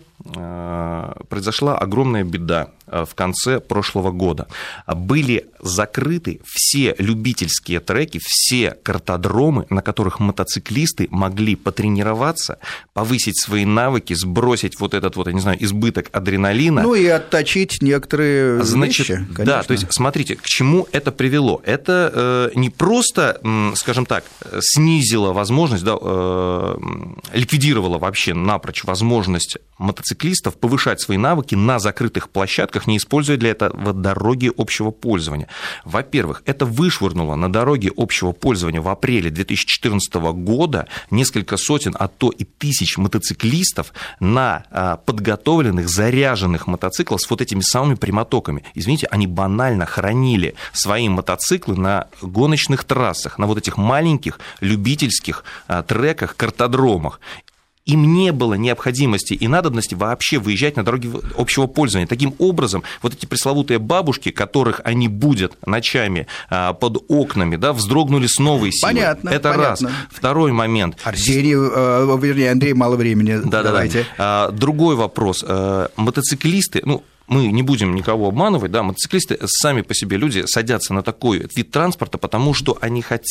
произошла 1.28 1.76
огромная 1.78 2.24
беда 2.24 2.70
в 2.90 3.14
конце 3.14 3.60
прошлого 3.60 4.10
года. 4.10 4.48
Были 4.86 5.46
закрыты 5.60 6.40
все 6.44 6.94
любительские 6.98 7.80
треки, 7.80 8.20
все 8.22 8.72
картодромы, 8.82 9.66
на 9.70 9.82
которых 9.82 10.20
мотоциклисты 10.20 11.08
могли 11.10 11.56
потренироваться, 11.56 12.58
повысить 12.92 13.40
свои 13.40 13.64
навыки, 13.64 14.14
сбросить 14.14 14.78
вот 14.80 14.94
этот 14.94 15.16
вот, 15.16 15.26
я 15.26 15.32
не 15.32 15.40
знаю, 15.40 15.62
избыток 15.62 16.08
адреналина. 16.12 16.82
Ну 16.82 16.94
и 16.94 17.06
отточить 17.06 17.82
некоторые 17.82 18.62
Значит, 18.62 19.08
вещи, 19.08 19.14
конечно. 19.34 19.44
Да, 19.44 19.62
то 19.62 19.72
есть 19.72 19.86
смотрите, 19.92 20.36
к 20.36 20.44
чему 20.44 20.86
это 20.92 21.12
привело. 21.12 21.60
Это 21.64 22.50
э, 22.54 22.58
не 22.58 22.70
просто, 22.70 23.40
скажем 23.74 24.06
так, 24.06 24.24
снизило 24.60 25.32
возможность, 25.32 25.84
да, 25.84 25.96
э, 26.00 26.76
ликвидировало 27.32 27.98
вообще 27.98 28.34
напрочь 28.34 28.84
возможность 28.84 29.58
мотоциклистов 29.78 30.56
повышать 30.56 31.00
свои 31.00 31.16
навыки 31.16 31.54
на 31.54 31.78
закрытых 31.78 32.28
площадках, 32.30 32.77
не 32.86 32.96
используя 32.96 33.36
для 33.36 33.50
этого 33.50 33.92
дороги 33.92 34.50
общего 34.56 34.90
пользования. 34.90 35.48
Во-первых, 35.84 36.42
это 36.46 36.66
вышвырнуло 36.66 37.34
на 37.34 37.52
дороге 37.52 37.90
общего 37.96 38.32
пользования 38.32 38.80
в 38.80 38.88
апреле 38.88 39.30
2014 39.30 40.14
года 40.14 40.86
несколько 41.10 41.56
сотен, 41.56 41.94
а 41.98 42.08
то 42.08 42.30
и 42.30 42.44
тысяч 42.44 42.98
мотоциклистов 42.98 43.92
на 44.20 44.64
а, 44.70 44.96
подготовленных, 44.96 45.88
заряженных 45.88 46.66
мотоциклах 46.66 47.20
с 47.20 47.30
вот 47.30 47.40
этими 47.40 47.60
самыми 47.60 47.94
прямотоками. 47.94 48.64
Извините, 48.74 49.06
они 49.10 49.26
банально 49.26 49.86
хранили 49.86 50.54
свои 50.72 51.08
мотоциклы 51.08 51.76
на 51.76 52.06
гоночных 52.22 52.84
трассах, 52.84 53.38
на 53.38 53.46
вот 53.46 53.58
этих 53.58 53.76
маленьких 53.76 54.40
любительских 54.60 55.44
а, 55.66 55.82
треках, 55.82 56.36
картодромах 56.36 57.20
им 57.88 58.12
не 58.12 58.32
было 58.32 58.54
необходимости 58.54 59.32
и 59.32 59.48
надобности 59.48 59.94
вообще 59.94 60.38
выезжать 60.38 60.76
на 60.76 60.84
дороги 60.84 61.10
общего 61.36 61.66
пользования. 61.66 62.06
Таким 62.06 62.34
образом, 62.38 62.84
вот 63.02 63.14
эти 63.14 63.24
пресловутые 63.24 63.78
бабушки, 63.78 64.30
которых 64.30 64.82
они 64.84 65.08
будут 65.08 65.56
ночами 65.66 66.26
а, 66.50 66.74
под 66.74 67.04
окнами, 67.08 67.56
да, 67.56 67.72
вздрогнули 67.72 68.26
с 68.26 68.38
новой 68.38 68.72
силой. 68.72 68.94
Понятно. 68.94 69.30
Это 69.30 69.50
понятно. 69.50 69.88
раз. 69.88 69.96
Второй 70.10 70.52
момент. 70.52 70.98
Арсений, 71.02 71.54
э, 71.54 72.18
вернее, 72.20 72.52
Андрей, 72.52 72.74
мало 72.74 72.96
времени. 72.96 73.40
Да, 73.42 73.62
Давайте. 73.62 74.04
Да, 74.18 74.48
да. 74.48 74.52
Другой 74.52 74.94
вопрос. 74.94 75.42
Э, 75.46 75.88
мотоциклисты, 75.96 76.82
ну, 76.84 77.02
мы 77.28 77.46
не 77.48 77.62
будем 77.62 77.94
никого 77.94 78.28
обманывать, 78.28 78.72
да, 78.72 78.82
мотоциклисты 78.82 79.38
сами 79.44 79.82
по 79.82 79.94
себе 79.94 80.16
люди 80.16 80.44
садятся 80.46 80.94
на 80.94 81.02
такой 81.02 81.46
вид 81.54 81.70
транспорта, 81.70 82.18
потому 82.18 82.54
что 82.54 82.76
они 82.80 83.02
хотят, 83.02 83.26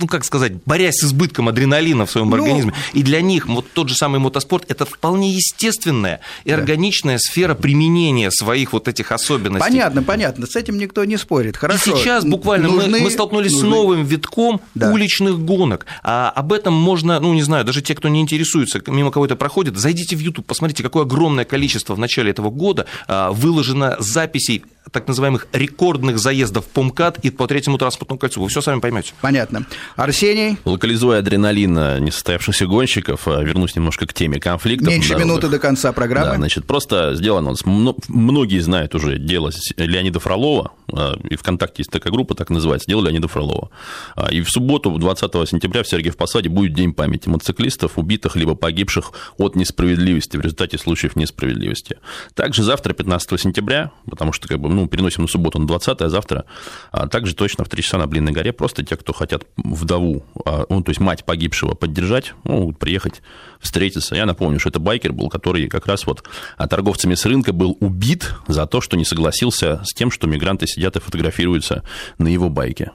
ну, 0.00 0.06
как 0.06 0.24
сказать, 0.24 0.52
борясь 0.64 0.96
с 0.96 1.04
избытком 1.04 1.48
адреналина 1.48 2.06
в 2.06 2.10
своем 2.10 2.30
ну... 2.30 2.36
организме, 2.36 2.72
и 2.92 3.02
для 3.02 3.20
них 3.20 3.46
вот 3.46 3.66
тот 3.72 3.88
же 3.88 3.94
самый 3.94 4.20
мотоспорт– 4.20 4.64
это 4.68 4.84
вполне 4.84 5.32
естественная 5.32 6.20
и 6.44 6.52
органичная 6.52 7.16
да. 7.16 7.20
сфера 7.20 7.54
применения 7.54 8.30
своих 8.30 8.72
вот 8.72 8.88
этих 8.88 9.12
особенностей. 9.12 9.68
Понятно, 9.68 10.02
понятно, 10.02 10.46
с 10.46 10.56
этим 10.56 10.78
никто 10.78 11.04
не 11.04 11.16
спорит, 11.16 11.56
хорошо. 11.56 11.92
И 11.92 11.96
сейчас 11.96 12.24
буквально 12.24 12.68
нужны, 12.68 12.98
мы, 12.98 13.00
мы 13.00 13.10
столкнулись 13.10 13.52
нужны... 13.52 13.68
с 13.68 13.70
новым 13.70 14.04
витком 14.04 14.60
да. 14.74 14.92
уличных 14.92 15.38
гонок, 15.40 15.86
а 16.02 16.30
об 16.30 16.52
этом 16.52 16.74
можно, 16.74 17.20
ну, 17.20 17.34
не 17.34 17.42
знаю, 17.42 17.64
даже 17.64 17.82
те, 17.82 17.94
кто 17.94 18.08
не 18.08 18.20
интересуется, 18.20 18.80
мимо 18.86 19.10
кого-то 19.10 19.36
проходит, 19.36 19.76
зайдите 19.76 20.16
в 20.16 20.20
YouTube, 20.20 20.46
посмотрите, 20.46 20.82
какое 20.82 21.04
огромное 21.04 21.44
количество 21.44 21.94
в 21.94 21.98
начале 21.98 22.30
этого 22.30 22.50
года 22.50 22.86
а, 23.06 23.32
выложено 23.32 23.96
записей 23.98 24.64
так 24.92 25.08
называемых 25.08 25.48
рекордных 25.52 26.18
заездов 26.18 26.64
по 26.66 26.82
МКАД 26.82 27.18
и 27.24 27.30
по 27.30 27.46
третьему 27.46 27.78
транспортному 27.78 28.18
кольцу. 28.18 28.42
Вы 28.42 28.48
все 28.48 28.60
сами 28.60 28.80
поймете. 28.80 29.12
Понятно. 29.20 29.66
Арсений? 29.96 30.58
Локализуя 30.64 31.18
адреналин 31.18 32.04
несостоявшихся 32.04 32.66
гонщиков, 32.66 33.26
а, 33.26 33.42
вернусь 33.42 33.76
немножко 33.76 34.06
к 34.06 34.12
теме 34.12 34.40
конфликтов. 34.40 34.88
Меньше 34.88 35.16
минуты 35.16 35.48
до 35.48 35.58
конца 35.58 35.92
программы. 35.92 36.30
Да, 36.30 36.36
значит, 36.36 36.66
просто 36.66 37.14
сделано. 37.14 37.54
Многие 37.64 38.60
знают 38.60 38.94
уже 38.94 39.18
дело 39.18 39.50
Леонида 39.76 40.20
Фролова, 40.20 40.72
а, 40.92 41.16
и 41.28 41.36
ВКонтакте 41.36 41.80
есть 41.80 41.90
такая 41.90 42.12
группа, 42.12 42.34
так 42.34 42.50
называется, 42.50 42.88
дело 42.88 43.02
Леонида 43.02 43.28
Фролова. 43.28 43.70
А, 44.16 44.32
и 44.32 44.40
в 44.40 44.50
субботу, 44.50 44.96
20 44.96 45.48
сентября, 45.48 45.82
в 45.82 45.88
Сергиев 45.88 46.16
Посаде 46.16 46.48
будет 46.48 46.74
День 46.74 46.92
памяти 46.92 47.28
мотоциклистов, 47.28 47.98
убитых 47.98 48.36
либо 48.36 48.54
погибших 48.54 49.12
от 49.36 49.56
несправедливости, 49.56 50.36
в 50.36 50.40
результате 50.40 50.78
случаев 50.78 51.16
несправедливости. 51.16 51.98
Также 52.34 52.62
завтра, 52.62 52.92
15 52.92 53.40
сентября, 53.40 53.90
потому 54.08 54.32
что 54.32 54.48
как 54.48 54.60
бы, 54.60 54.68
ну, 54.78 54.88
переносим 54.88 55.22
на 55.22 55.28
субботу 55.28 55.58
на 55.58 55.66
20 55.66 56.00
а 56.00 56.08
завтра, 56.08 56.44
а 56.92 57.08
также 57.08 57.34
точно 57.34 57.64
в 57.64 57.68
3 57.68 57.82
часа 57.82 57.98
на 57.98 58.06
Блинной 58.06 58.32
горе 58.32 58.52
просто 58.52 58.84
те, 58.84 58.96
кто 58.96 59.12
хотят 59.12 59.44
вдову, 59.56 60.24
а, 60.44 60.64
ну, 60.68 60.82
то 60.82 60.90
есть 60.90 61.00
мать 61.00 61.24
погибшего 61.24 61.74
поддержать, 61.74 62.34
могут 62.44 62.78
приехать, 62.78 63.22
встретиться. 63.60 64.14
Я 64.14 64.26
напомню, 64.26 64.60
что 64.60 64.68
это 64.68 64.78
байкер 64.78 65.12
был, 65.12 65.28
который 65.28 65.68
как 65.68 65.86
раз 65.86 66.06
вот 66.06 66.24
торговцами 66.70 67.14
с 67.14 67.26
рынка 67.26 67.52
был 67.52 67.76
убит 67.80 68.34
за 68.46 68.66
то, 68.66 68.80
что 68.80 68.96
не 68.96 69.04
согласился 69.04 69.82
с 69.84 69.92
тем, 69.94 70.10
что 70.10 70.26
мигранты 70.26 70.66
сидят 70.66 70.96
и 70.96 71.00
фотографируются 71.00 71.82
на 72.18 72.28
его 72.28 72.48
байке. 72.48 72.92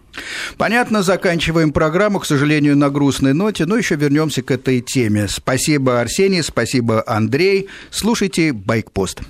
Понятно, 0.58 1.04
заканчиваем 1.04 1.74
программу, 1.74 2.20
к 2.20 2.26
сожалению, 2.26 2.78
на 2.78 2.90
грустной 2.90 3.34
ноте, 3.34 3.66
но 3.66 3.78
еще 3.78 3.96
вернемся 3.96 4.42
к 4.42 4.52
этой 4.52 4.82
теме. 4.82 5.28
Спасибо, 5.28 6.00
Арсений, 6.00 6.44
спасибо, 6.44 7.04
Андрей. 7.06 7.68
Слушайте 7.92 8.54
«Байкпост». 8.54 9.22